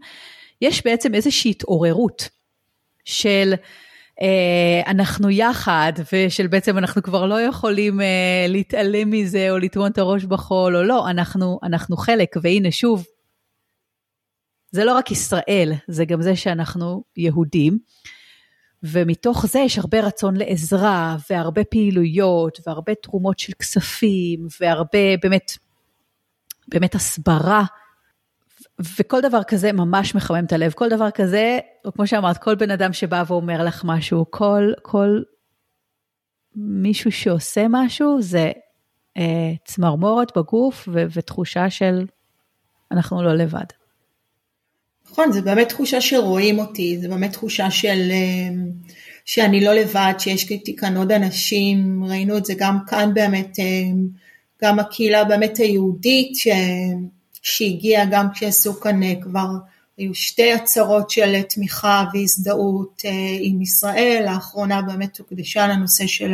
יש 0.60 0.84
בעצם 0.84 1.14
איזושהי 1.14 1.50
התעוררות 1.50 2.28
של 3.04 3.54
אה, 4.22 4.90
אנחנו 4.90 5.30
יחד, 5.30 5.92
ושל 6.12 6.46
בעצם 6.46 6.78
אנחנו 6.78 7.02
כבר 7.02 7.26
לא 7.26 7.40
יכולים 7.40 8.00
אה, 8.00 8.46
להתעלם 8.48 9.10
מזה 9.10 9.50
או 9.50 9.58
לטמון 9.58 9.90
את 9.90 9.98
הראש 9.98 10.24
בחול 10.24 10.76
או 10.76 10.82
לא, 10.82 11.10
אנחנו, 11.10 11.58
אנחנו 11.62 11.96
חלק, 11.96 12.36
והנה 12.42 12.70
שוב, 12.70 13.04
זה 14.70 14.84
לא 14.84 14.94
רק 14.94 15.10
ישראל, 15.10 15.72
זה 15.88 16.04
גם 16.04 16.22
זה 16.22 16.36
שאנחנו 16.36 17.04
יהודים. 17.16 17.78
ומתוך 18.82 19.46
זה 19.46 19.58
יש 19.58 19.78
הרבה 19.78 20.00
רצון 20.00 20.36
לעזרה, 20.36 21.16
והרבה 21.30 21.64
פעילויות, 21.64 22.58
והרבה 22.66 22.94
תרומות 22.94 23.38
של 23.38 23.52
כספים, 23.52 24.46
והרבה 24.60 25.16
באמת, 25.22 25.52
באמת 26.68 26.94
הסברה. 26.94 27.64
וכל 28.98 29.20
דבר 29.20 29.42
כזה 29.42 29.72
ממש 29.72 30.14
מחמם 30.14 30.44
את 30.44 30.52
הלב. 30.52 30.72
כל 30.72 30.88
דבר 30.88 31.10
כזה, 31.10 31.58
או 31.84 31.92
כמו 31.92 32.06
שאמרת, 32.06 32.38
כל 32.38 32.54
בן 32.54 32.70
אדם 32.70 32.92
שבא 32.92 33.24
ואומר 33.26 33.64
לך 33.64 33.82
משהו, 33.84 34.26
כל, 34.30 34.72
כל 34.82 35.22
מישהו 36.56 37.12
שעושה 37.12 37.66
משהו, 37.70 38.22
זה 38.22 38.52
אה, 39.16 39.52
צמרמורת 39.64 40.36
בגוף 40.36 40.88
ו- 40.92 41.04
ותחושה 41.12 41.70
של 41.70 42.06
אנחנו 42.90 43.22
לא 43.22 43.34
לבד. 43.34 43.81
נכון, 45.12 45.32
זה 45.32 45.42
באמת 45.42 45.68
תחושה 45.68 46.00
שרואים 46.00 46.58
אותי, 46.58 46.98
זה 47.00 47.08
באמת 47.08 47.32
תחושה 47.32 47.70
של 47.70 48.10
אמ, 48.10 48.70
שאני 49.24 49.64
לא 49.64 49.72
לבד, 49.72 50.12
שיש 50.18 50.50
איתי 50.50 50.76
כאן 50.76 50.96
עוד 50.96 51.12
אנשים, 51.12 52.04
ראינו 52.04 52.36
את 52.36 52.44
זה 52.44 52.54
גם 52.58 52.78
כאן 52.86 53.14
באמת, 53.14 53.58
אמ, 53.58 54.06
גם 54.62 54.78
הקהילה 54.78 55.24
באמת 55.24 55.58
היהודית 55.58 56.36
ש... 56.36 56.48
שהגיעה 57.42 58.04
גם 58.10 58.26
כשעשו 58.34 58.80
כאן 58.80 59.02
אה, 59.02 59.14
כבר, 59.22 59.48
היו 59.98 60.14
שתי 60.14 60.52
הצהרות 60.52 61.10
של 61.10 61.42
תמיכה 61.42 62.04
והזדהות 62.14 63.02
אה, 63.04 63.10
עם 63.40 63.62
ישראל, 63.62 64.24
האחרונה 64.28 64.82
באמת 64.82 65.18
הוקדשה 65.18 65.66
לנושא 65.66 66.06
של 66.06 66.32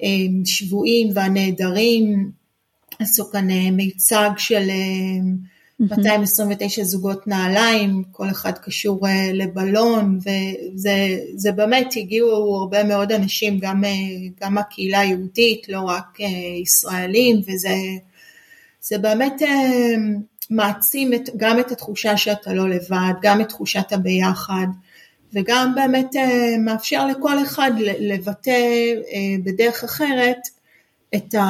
השבויים 0.00 1.08
והנעדרים, 1.14 2.30
עשו 2.98 3.30
כאן 3.30 3.46
מיצג 3.72 4.30
של 4.38 4.68
229 5.80 6.84
זוגות 6.84 7.26
נעליים, 7.26 8.02
כל 8.12 8.30
אחד 8.30 8.58
קשור 8.58 9.06
לבלון, 9.32 10.18
וזה 10.24 11.52
באמת 11.52 11.94
הגיעו 11.96 12.56
הרבה 12.56 12.84
מאוד 12.84 13.12
אנשים, 13.12 13.58
גם, 13.58 13.82
גם 14.40 14.54
מהקהילה 14.54 15.00
היהודית, 15.00 15.68
לא 15.68 15.80
רק 15.80 16.18
ישראלים, 16.62 17.40
וזה 17.46 18.98
באמת 18.98 19.42
מעצים 20.50 21.14
את, 21.14 21.28
גם 21.36 21.60
את 21.60 21.72
התחושה 21.72 22.16
שאתה 22.16 22.54
לא 22.54 22.68
לבד, 22.68 23.12
גם 23.22 23.40
את 23.40 23.48
תחושת 23.48 23.92
הביחד, 23.92 24.66
וגם 25.32 25.74
באמת 25.74 26.10
מאפשר 26.58 27.06
לכל 27.06 27.42
אחד 27.42 27.70
לבטא 27.78 28.60
בדרך 29.44 29.84
אחרת 29.84 30.38
את, 31.14 31.34
ה, 31.34 31.44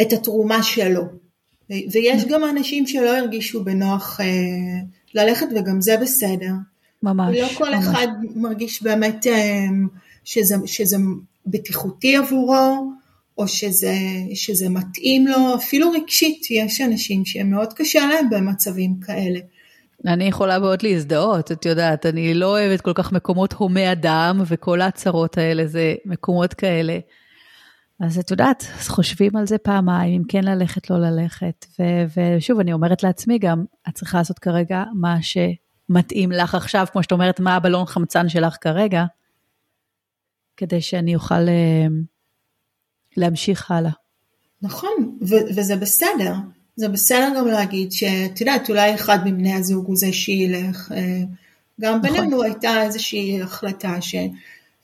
את 0.00 0.12
התרומה 0.12 0.62
שלו. 0.62 1.27
ויש 1.70 2.24
גם 2.24 2.44
אנשים 2.44 2.86
שלא 2.86 3.16
הרגישו 3.16 3.64
בנוח 3.64 4.20
אה, 4.20 4.26
ללכת 5.14 5.46
וגם 5.56 5.80
זה 5.80 5.96
בסדר. 5.96 6.52
ממש. 7.02 7.36
לא 7.38 7.48
כל 7.58 7.74
ממש. 7.74 7.86
אחד 7.86 8.06
מרגיש 8.34 8.82
באמת 8.82 9.26
אה, 9.26 9.66
שזה, 10.24 10.54
שזה 10.66 10.96
בטיחותי 11.46 12.16
עבורו, 12.16 12.92
או 13.38 13.48
שזה, 13.48 13.94
שזה 14.34 14.68
מתאים 14.68 15.26
לו, 15.26 15.54
אפילו 15.54 15.90
רגשית, 15.90 16.50
יש 16.50 16.80
אנשים 16.80 17.24
שהם 17.24 17.50
מאוד 17.50 17.72
קשה 17.72 18.06
להם 18.06 18.30
במצבים 18.30 18.94
כאלה. 19.06 19.40
אני 20.06 20.24
יכולה 20.24 20.58
מאוד 20.58 20.82
להזדהות, 20.82 21.52
את 21.52 21.66
יודעת, 21.66 22.06
אני 22.06 22.34
לא 22.34 22.46
אוהבת 22.46 22.80
כל 22.80 22.92
כך 22.94 23.12
מקומות 23.12 23.52
הומי 23.52 23.92
אדם, 23.92 24.42
וכל 24.46 24.80
ההצהרות 24.80 25.38
האלה 25.38 25.66
זה 25.66 25.94
מקומות 26.04 26.54
כאלה. 26.54 26.98
אז 28.00 28.18
את 28.18 28.30
יודעת, 28.30 28.64
אז 28.80 28.88
חושבים 28.88 29.36
על 29.36 29.46
זה 29.46 29.58
פעמיים, 29.58 30.20
אם 30.20 30.22
כן 30.28 30.44
ללכת, 30.44 30.90
לא 30.90 30.98
ללכת. 30.98 31.66
ו- 31.78 32.36
ושוב, 32.36 32.60
אני 32.60 32.72
אומרת 32.72 33.02
לעצמי 33.02 33.38
גם, 33.38 33.64
את 33.88 33.94
צריכה 33.94 34.18
לעשות 34.18 34.38
כרגע 34.38 34.84
מה 34.94 35.16
שמתאים 35.22 36.32
לך 36.32 36.54
עכשיו, 36.54 36.86
כמו 36.92 37.02
שאת 37.02 37.12
אומרת, 37.12 37.40
מה 37.40 37.56
הבלון 37.56 37.86
חמצן 37.86 38.28
שלך 38.28 38.56
כרגע, 38.60 39.04
כדי 40.56 40.80
שאני 40.80 41.14
אוכל 41.14 41.34
uh, 41.34 41.92
להמשיך 43.16 43.70
הלאה. 43.70 43.92
נכון, 44.62 45.18
ו- 45.22 45.48
וזה 45.56 45.76
בסדר. 45.76 46.34
זה 46.76 46.88
בסדר 46.88 47.32
גם 47.36 47.46
להגיד 47.46 47.92
שאת 47.92 48.40
יודעת, 48.40 48.70
אולי 48.70 48.94
אחד 48.94 49.18
מבני 49.24 49.54
הזוג 49.54 49.86
הוא 49.86 49.96
זה 49.96 50.12
שילך. 50.12 50.92
גם 51.80 51.98
נכון. 51.98 52.02
בינינו 52.02 52.42
הייתה 52.42 52.82
איזושהי 52.82 53.42
החלטה 53.42 54.02
ש... 54.02 54.14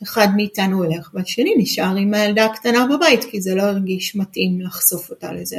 אחד 0.05 0.29
מאיתנו 0.37 0.85
הולך 0.85 1.11
והשני 1.15 1.55
נשאר 1.59 1.97
עם 1.97 2.15
הילדה 2.15 2.45
הקטנה 2.45 2.87
בבית 2.87 3.25
כי 3.25 3.41
זה 3.41 3.55
לא 3.55 3.63
הרגיש 3.63 4.17
מתאים 4.17 4.61
לחשוף 4.61 5.11
אותה 5.11 5.33
לזה 5.33 5.57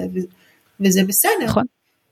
וזה 0.79 1.03
בסדר. 1.03 1.45
נכון, 1.45 1.63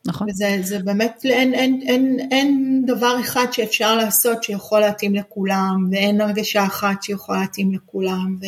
נכון. 0.06 0.28
וזה 0.30 0.60
זה 0.64 0.80
באמת, 0.80 1.22
אין, 1.26 1.54
אין, 1.54 1.80
אין, 1.88 2.28
אין 2.32 2.82
דבר 2.88 3.20
אחד 3.22 3.46
שאפשר 3.52 3.96
לעשות 3.96 4.44
שיכול 4.44 4.80
להתאים 4.80 5.16
לכולם 5.16 5.90
ואין 5.92 6.22
הרגשה 6.22 6.66
אחת 6.66 7.04
שיכולה 7.04 7.42
להתאים 7.42 7.74
לכולם 7.74 8.38
ו, 8.42 8.46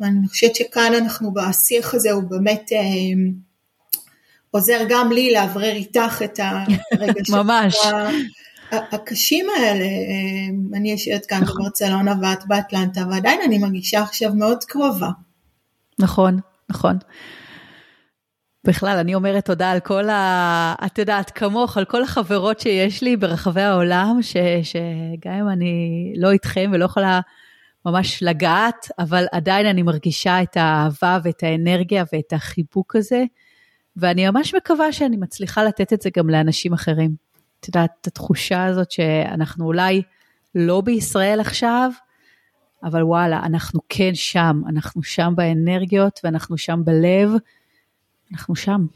ואני 0.00 0.28
חושבת 0.28 0.54
שכאן 0.54 0.92
אנחנו 0.94 1.34
בשיח 1.34 1.94
הזה 1.94 2.12
הוא 2.12 2.22
באמת 2.22 2.70
אה, 2.72 2.78
עוזר 4.50 4.80
גם 4.88 5.12
לי 5.12 5.32
לאוורר 5.32 5.72
איתך 5.72 6.22
את 6.24 6.40
הרגשות. 6.92 7.36
ממש. 7.44 7.76
הקשים 8.72 9.46
האלה, 9.56 9.86
אני 10.74 10.90
יושבת 10.90 11.26
כאן 11.26 11.40
נכון. 11.42 11.56
בברצלונה 11.56 12.14
ואת 12.22 12.46
באטלנטה, 12.46 13.04
ועדיין 13.10 13.40
אני 13.44 13.58
מרגישה 13.58 14.02
עכשיו 14.02 14.34
מאוד 14.34 14.64
קרובה. 14.64 15.10
נכון, 15.98 16.40
נכון. 16.70 16.98
בכלל, 18.66 18.98
אני 18.98 19.14
אומרת 19.14 19.44
תודה 19.44 19.70
על 19.70 19.80
כל 19.80 20.08
ה... 20.08 20.74
את 20.86 20.98
יודעת, 20.98 21.30
כמוך, 21.30 21.76
על 21.76 21.84
כל 21.84 22.02
החברות 22.02 22.60
שיש 22.60 23.02
לי 23.02 23.16
ברחבי 23.16 23.62
העולם, 23.62 24.18
ש... 24.22 24.36
שגם 24.62 25.32
אם 25.32 25.48
אני 25.48 26.12
לא 26.16 26.30
איתכם 26.30 26.70
ולא 26.74 26.84
יכולה 26.84 27.20
ממש 27.86 28.22
לגעת, 28.22 28.88
אבל 28.98 29.24
עדיין 29.32 29.66
אני 29.66 29.82
מרגישה 29.82 30.42
את 30.42 30.56
האהבה 30.56 31.18
ואת 31.24 31.42
האנרגיה 31.42 32.04
ואת 32.12 32.32
החיבוק 32.32 32.96
הזה, 32.96 33.24
ואני 33.96 34.30
ממש 34.30 34.54
מקווה 34.54 34.92
שאני 34.92 35.16
מצליחה 35.16 35.64
לתת 35.64 35.92
את 35.92 36.02
זה 36.02 36.10
גם 36.16 36.30
לאנשים 36.30 36.72
אחרים. 36.72 37.27
את 37.60 37.68
יודעת, 37.68 37.90
את 38.00 38.06
התחושה 38.06 38.64
הזאת 38.64 38.90
שאנחנו 38.90 39.66
אולי 39.66 40.02
לא 40.54 40.80
בישראל 40.80 41.40
עכשיו, 41.40 41.90
אבל 42.84 43.02
וואלה, 43.02 43.40
אנחנו 43.44 43.80
כן 43.88 44.14
שם, 44.14 44.62
אנחנו 44.68 45.02
שם 45.02 45.32
באנרגיות 45.36 46.20
ואנחנו 46.24 46.58
שם 46.58 46.80
בלב, 46.84 47.30
אנחנו 48.32 48.56
שם. 48.56 48.86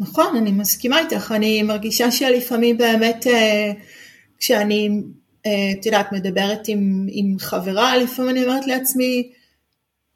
נכון, 0.00 0.36
אני 0.36 0.52
מסכימה 0.52 0.98
איתך, 0.98 1.32
אני 1.32 1.62
מרגישה 1.62 2.10
שלפעמים 2.10 2.78
באמת 2.78 3.26
אה, 3.26 3.72
כשאני, 4.38 5.02
אה, 5.46 5.72
את 5.80 5.86
יודעת, 5.86 6.12
מדברת 6.12 6.68
עם, 6.68 7.06
עם 7.10 7.36
חברה, 7.38 7.96
לפעמים 7.96 8.30
אני 8.30 8.44
אומרת 8.44 8.66
לעצמי, 8.66 9.32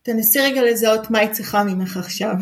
תנסי 0.06 0.40
רגע 0.40 0.62
לזהות 0.62 1.10
מה 1.10 1.18
היא 1.18 1.30
צריכה 1.30 1.64
ממך 1.64 1.96
עכשיו. 1.96 2.34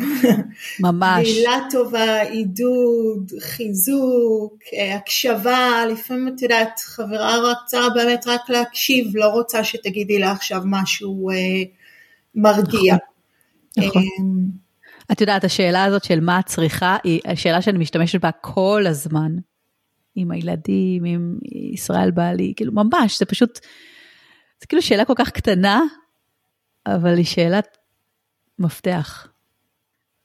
ממש. 0.80 1.28
מילה 1.28 1.58
טובה, 1.70 2.22
עידוד, 2.22 3.32
חיזוק, 3.40 4.58
אה, 4.74 4.96
הקשבה, 4.96 5.86
לפעמים 5.90 6.28
את 6.28 6.42
יודעת, 6.42 6.80
חברה 6.84 7.36
רוצה 7.36 7.88
באמת 7.94 8.26
רק 8.26 8.40
להקשיב, 8.48 9.16
לא 9.16 9.28
רוצה 9.28 9.64
שתגידי 9.64 10.18
לה 10.18 10.32
עכשיו 10.32 10.62
משהו 10.64 11.30
אה, 11.30 11.36
מרגיע. 12.34 12.96
נכון. 13.76 14.02
נכון. 14.02 14.50
את 15.12 15.20
יודעת, 15.20 15.44
השאלה 15.44 15.84
הזאת 15.84 16.04
של 16.04 16.20
מה 16.20 16.40
את 16.40 16.46
צריכה, 16.46 16.96
היא 17.04 17.20
השאלה 17.24 17.62
שאני 17.62 17.78
משתמשת 17.78 18.20
בה 18.20 18.30
כל 18.40 18.84
הזמן. 18.86 19.32
עם 20.16 20.30
הילדים, 20.30 21.04
עם 21.04 21.38
ישראל 21.72 22.10
בעלי, 22.10 22.52
כאילו 22.56 22.72
ממש, 22.72 23.18
זה 23.18 23.24
פשוט, 23.24 23.60
זה 24.60 24.66
כאילו 24.66 24.82
שאלה 24.82 25.04
כל 25.04 25.14
כך 25.16 25.30
קטנה, 25.30 25.82
אבל 26.86 27.16
היא 27.16 27.24
שאלת 27.24 27.78
מפתח. 28.58 29.28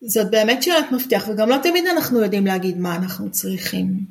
זאת 0.01 0.32
באמת 0.32 0.64
שאלת 0.64 0.91
מפתח, 0.91 1.24
וגם 1.28 1.49
לא 1.49 1.57
תמיד 1.64 1.84
אנחנו 1.88 2.20
יודעים 2.20 2.45
להגיד 2.45 2.78
מה 2.78 2.95
אנחנו 2.95 3.32
צריכים. 3.32 4.05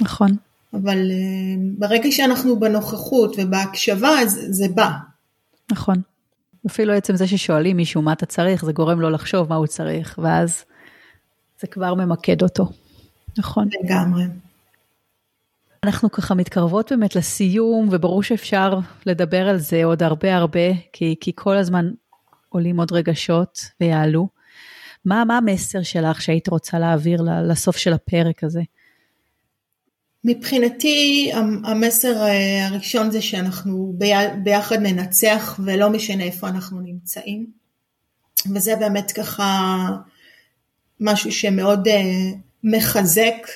נכון. 0.00 0.36
אבל 0.74 1.10
uh, 1.10 1.78
ברגע 1.78 2.10
שאנחנו 2.10 2.60
בנוכחות 2.60 3.36
ובהקשבה, 3.38 4.08
אז 4.08 4.40
זה 4.50 4.66
בא. 4.74 4.90
נכון. 5.72 5.96
אפילו 6.66 6.92
עצם 6.92 7.16
זה 7.16 7.26
ששואלים 7.26 7.76
מישהו 7.76 8.02
מה 8.02 8.12
אתה 8.12 8.26
צריך, 8.26 8.64
זה 8.64 8.72
גורם 8.72 9.00
לו 9.00 9.10
לחשוב 9.10 9.48
מה 9.48 9.54
הוא 9.54 9.66
צריך, 9.66 10.18
ואז 10.22 10.64
זה 11.60 11.66
כבר 11.66 11.94
ממקד 11.94 12.42
אותו. 12.42 12.68
נכון. 13.38 13.68
לגמרי. 13.84 14.24
אנחנו 15.86 16.10
ככה 16.10 16.34
מתקרבות 16.34 16.92
באמת 16.92 17.16
לסיום, 17.16 17.88
וברור 17.92 18.22
שאפשר 18.22 18.78
לדבר 19.06 19.48
על 19.48 19.58
זה 19.58 19.84
עוד 19.84 20.02
הרבה 20.02 20.36
הרבה, 20.36 20.74
כי, 20.92 21.14
כי 21.20 21.32
כל 21.34 21.56
הזמן 21.56 21.90
עולים 22.48 22.80
עוד 22.80 22.92
רגשות 22.92 23.60
ויעלו. 23.80 24.28
מה, 25.04 25.24
מה 25.24 25.36
המסר 25.36 25.82
שלך 25.82 26.22
שהיית 26.22 26.48
רוצה 26.48 26.78
להעביר 26.78 27.22
לסוף 27.48 27.76
של 27.76 27.92
הפרק 27.92 28.44
הזה? 28.44 28.60
מבחינתי 30.24 31.30
המסר 31.64 32.22
אה, 32.22 32.66
הראשון 32.66 33.10
זה 33.10 33.22
שאנחנו 33.22 33.94
ביחד 34.42 34.76
ננצח 34.76 35.60
ולא 35.64 35.90
משנה 35.90 36.24
איפה 36.24 36.48
אנחנו 36.48 36.80
נמצאים. 36.80 37.46
וזה 38.54 38.76
באמת 38.76 39.12
ככה 39.12 39.76
משהו 41.00 41.32
שמאוד 41.32 41.88
אה, 41.88 42.02
מחזק 42.64 43.46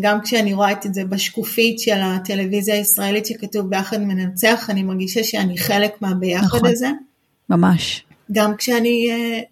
גם 0.00 0.20
כשאני 0.20 0.54
רואה 0.54 0.72
את 0.72 0.94
זה 0.94 1.04
בשקופית 1.04 1.78
של 1.78 2.00
הטלוויזיה 2.02 2.74
הישראלית 2.74 3.26
שכתוב 3.26 3.70
ביחד 3.70 4.00
מנצח, 4.00 4.66
אני 4.70 4.82
מרגישה 4.82 5.24
שאני 5.24 5.58
חלק 5.58 6.02
מהביחד 6.02 6.44
נכון, 6.44 6.66
הזה. 6.66 6.88
ממש. 7.50 8.04
גם 8.32 8.56
כשאני 8.56 9.10
uh, 9.10 9.44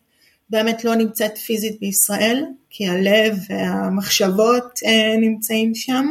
באמת 0.51 0.85
לא 0.85 0.95
נמצאת 0.95 1.39
פיזית 1.39 1.81
בישראל, 1.81 2.45
כי 2.70 2.89
הלב 2.89 3.39
והמחשבות 3.49 4.79
uh, 4.85 5.20
נמצאים 5.20 5.75
שם. 5.75 6.07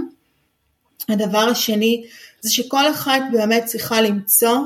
הדבר 1.09 1.49
השני 1.51 2.03
זה 2.41 2.51
שכל 2.51 2.89
אחת 2.91 3.21
באמת 3.31 3.65
צריכה 3.65 4.01
למצוא 4.01 4.57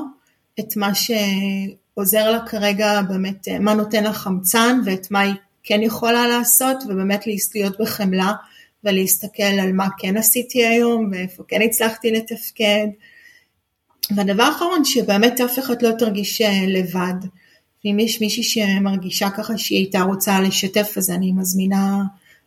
את 0.60 0.76
מה 0.76 0.90
שעוזר 0.94 2.30
לה 2.30 2.46
כרגע, 2.46 3.02
באמת 3.02 3.48
מה 3.60 3.74
נותן 3.74 4.04
לה 4.04 4.12
חמצן 4.12 4.80
ואת 4.84 5.10
מה 5.10 5.20
היא 5.20 5.34
כן 5.62 5.82
יכולה 5.82 6.28
לעשות, 6.28 6.76
ובאמת 6.88 7.24
להיות 7.54 7.80
בחמלה. 7.80 8.32
ולהסתכל 8.86 9.42
על 9.42 9.72
מה 9.72 9.88
כן 9.98 10.16
עשיתי 10.16 10.66
היום 10.66 11.10
ואיפה 11.12 11.42
כן 11.48 11.62
הצלחתי 11.62 12.10
לתפקד. 12.10 12.86
והדבר 14.16 14.42
האחרון, 14.42 14.84
שבאמת 14.84 15.40
אף 15.40 15.58
אחד 15.58 15.82
לא 15.82 15.90
תרגיש 15.98 16.40
אה, 16.40 16.66
לבד. 16.66 17.14
ואם 17.84 17.98
יש 17.98 18.20
מישהי 18.20 18.42
שמרגישה 18.42 19.30
ככה 19.30 19.58
שהיא 19.58 19.78
הייתה 19.78 20.02
רוצה 20.02 20.40
לשתף, 20.40 20.94
אז 20.96 21.10
אני 21.10 21.32
מזמינה 21.32 22.02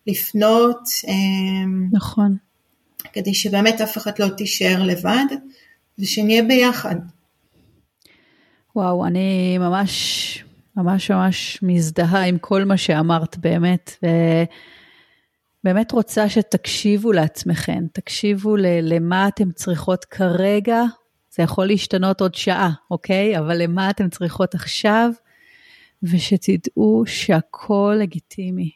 לפנות. 0.07 0.79
אמ, 1.07 1.87
נכון. 1.91 2.35
כדי 3.13 3.33
שבאמת 3.33 3.81
אף 3.81 3.97
אחד 3.97 4.11
לא 4.19 4.27
תישאר 4.27 4.83
לבד, 4.83 5.25
ושנהיה 5.99 6.43
ביחד. 6.43 6.95
וואו, 8.75 9.05
אני 9.05 9.57
ממש 9.57 10.43
ממש 10.75 11.11
ממש 11.11 11.59
מזדהה 11.61 12.25
עם 12.25 12.37
כל 12.37 12.65
מה 12.65 12.77
שאמרת 12.77 13.37
באמת, 13.37 13.95
ובאמת 15.63 15.91
רוצה 15.91 16.29
שתקשיבו 16.29 17.11
לעצמכם, 17.11 17.83
תקשיבו 17.93 18.55
למה 18.81 19.27
אתם 19.27 19.51
צריכות 19.51 20.05
כרגע, 20.05 20.83
זה 21.31 21.43
יכול 21.43 21.65
להשתנות 21.65 22.21
עוד 22.21 22.35
שעה, 22.35 22.71
אוקיי? 22.91 23.39
אבל 23.39 23.61
למה 23.61 23.89
אתם 23.89 24.09
צריכות 24.09 24.55
עכשיו, 24.55 25.11
ושתדעו 26.03 27.03
שהכל 27.05 27.95
לגיטימי. 27.99 28.71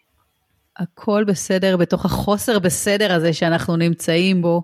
הכל 0.78 1.24
בסדר 1.28 1.78
בתוך 1.78 2.06
החוסר 2.06 2.60
בסדר 2.60 3.14
הזה 3.14 3.34
שאנחנו 3.34 3.76
נמצאים 3.76 4.42
בו. 4.42 4.62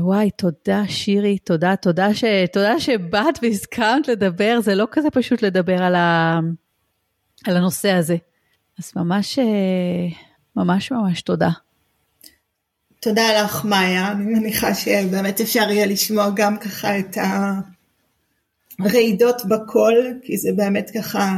ווואי, 0.00 0.30
תודה 0.30 0.82
שירי, 0.88 1.38
תודה, 1.38 1.76
תודה, 1.76 2.14
ש... 2.14 2.24
תודה 2.52 2.80
שבאת 2.80 3.38
והסכמת 3.42 4.08
לדבר, 4.08 4.58
זה 4.60 4.74
לא 4.74 4.86
כזה 4.90 5.10
פשוט 5.10 5.42
לדבר 5.42 5.82
על, 5.82 5.94
ה... 5.94 6.38
על 7.46 7.56
הנושא 7.56 7.90
הזה. 7.90 8.16
אז 8.80 8.92
ממש, 8.96 9.38
ממש 10.56 10.92
ממש 10.92 11.22
תודה. 11.22 11.50
תודה 13.00 13.42
לך, 13.42 13.64
מאיה. 13.64 14.12
אני 14.12 14.24
מניחה 14.24 14.74
שבאמת 14.74 15.40
אפשר 15.40 15.70
יהיה 15.70 15.86
לשמוע 15.86 16.30
גם 16.34 16.58
ככה 16.58 16.98
את 16.98 17.16
הרעידות 18.78 19.42
בקול, 19.48 20.18
כי 20.22 20.36
זה 20.36 20.48
באמת 20.56 20.90
ככה 20.94 21.36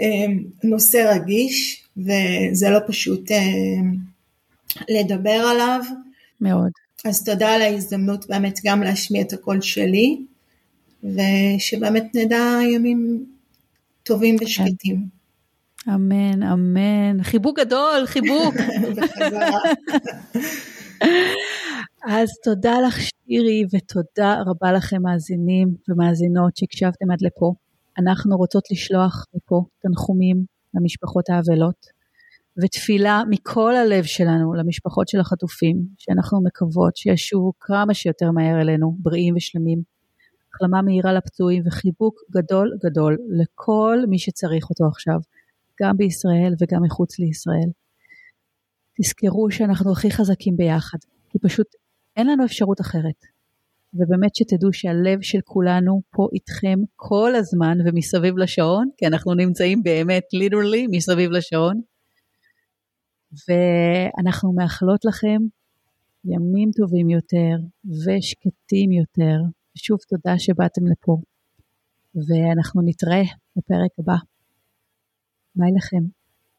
אמ, 0.00 0.44
נושא 0.64 1.14
רגיש, 1.14 1.84
וזה 1.96 2.70
לא 2.70 2.78
פשוט 2.86 3.30
אמ, 3.30 3.96
לדבר 4.88 5.30
עליו. 5.50 5.80
מאוד. 6.40 6.70
אז 7.04 7.24
תודה 7.24 7.54
על 7.54 7.62
ההזדמנות 7.62 8.26
באמת 8.28 8.58
גם 8.64 8.82
להשמיע 8.82 9.22
את 9.22 9.32
הקול 9.32 9.60
שלי, 9.60 10.20
ושבאמת 11.04 12.04
נדע 12.14 12.58
ימים 12.74 13.26
טובים 14.02 14.36
ושקטים. 14.40 15.21
אמן, 15.88 16.42
אמן. 16.42 17.22
חיבוק 17.22 17.58
גדול, 17.58 18.06
חיבוק. 18.06 18.54
אז 22.04 22.28
תודה 22.44 22.74
לך 22.86 22.98
שירי 23.00 23.64
ותודה 23.72 24.42
רבה 24.46 24.72
לכם 24.72 25.02
מאזינים 25.02 25.68
ומאזינות 25.88 26.56
שהקשבתם 26.56 27.10
עד 27.10 27.18
לפה. 27.22 27.52
אנחנו 27.98 28.36
רוצות 28.36 28.64
לשלוח 28.70 29.26
מפה 29.34 29.64
תנחומים 29.82 30.44
למשפחות 30.74 31.30
האבלות 31.30 31.86
ותפילה 32.62 33.22
מכל 33.30 33.76
הלב 33.76 34.04
שלנו 34.04 34.54
למשפחות 34.54 35.08
של 35.08 35.20
החטופים 35.20 35.76
שאנחנו 35.98 36.42
מקוות 36.44 36.96
שישובו 36.96 37.52
כמה 37.60 37.94
שיותר 37.94 38.30
מהר 38.30 38.60
אלינו 38.60 38.96
בריאים 38.98 39.36
ושלמים. 39.36 39.82
החלמה 40.54 40.82
מהירה 40.82 41.12
לפצועים 41.12 41.62
וחיבוק 41.66 42.14
גדול 42.30 42.72
גדול 42.84 43.18
לכל 43.28 43.98
מי 44.08 44.18
שצריך 44.18 44.70
אותו 44.70 44.86
עכשיו, 44.86 45.20
גם 45.82 45.96
בישראל 45.96 46.54
וגם 46.60 46.82
מחוץ 46.82 47.18
לישראל. 47.18 47.70
תזכרו 49.00 49.50
שאנחנו 49.50 49.92
הכי 49.92 50.10
חזקים 50.10 50.56
ביחד, 50.56 50.98
כי 51.30 51.38
פשוט 51.38 51.66
אין 52.16 52.26
לנו 52.26 52.44
אפשרות 52.44 52.80
אחרת. 52.80 53.24
ובאמת 53.94 54.34
שתדעו 54.34 54.72
שהלב 54.72 55.18
של 55.22 55.38
כולנו 55.44 56.02
פה 56.10 56.28
איתכם 56.32 56.78
כל 56.96 57.34
הזמן 57.34 57.78
ומסביב 57.86 58.36
לשעון, 58.36 58.88
כי 58.96 59.06
אנחנו 59.06 59.34
נמצאים 59.34 59.82
באמת 59.82 60.24
ליטרלי 60.32 60.86
מסביב 60.90 61.30
לשעון. 61.30 61.80
ואנחנו 63.48 64.52
מאחלות 64.52 65.04
לכם 65.04 65.38
ימים 66.24 66.70
טובים 66.76 67.10
יותר 67.10 67.56
ושקטים 67.84 68.92
יותר. 68.92 69.36
ושוב 69.76 69.98
תודה 70.08 70.38
שבאתם 70.38 70.82
לפה. 70.86 71.16
ואנחנו 72.14 72.82
נתראה 72.84 73.22
בפרק 73.56 73.90
הבא. 73.98 74.31
ביי 75.54 75.70
לכם. 75.76 76.21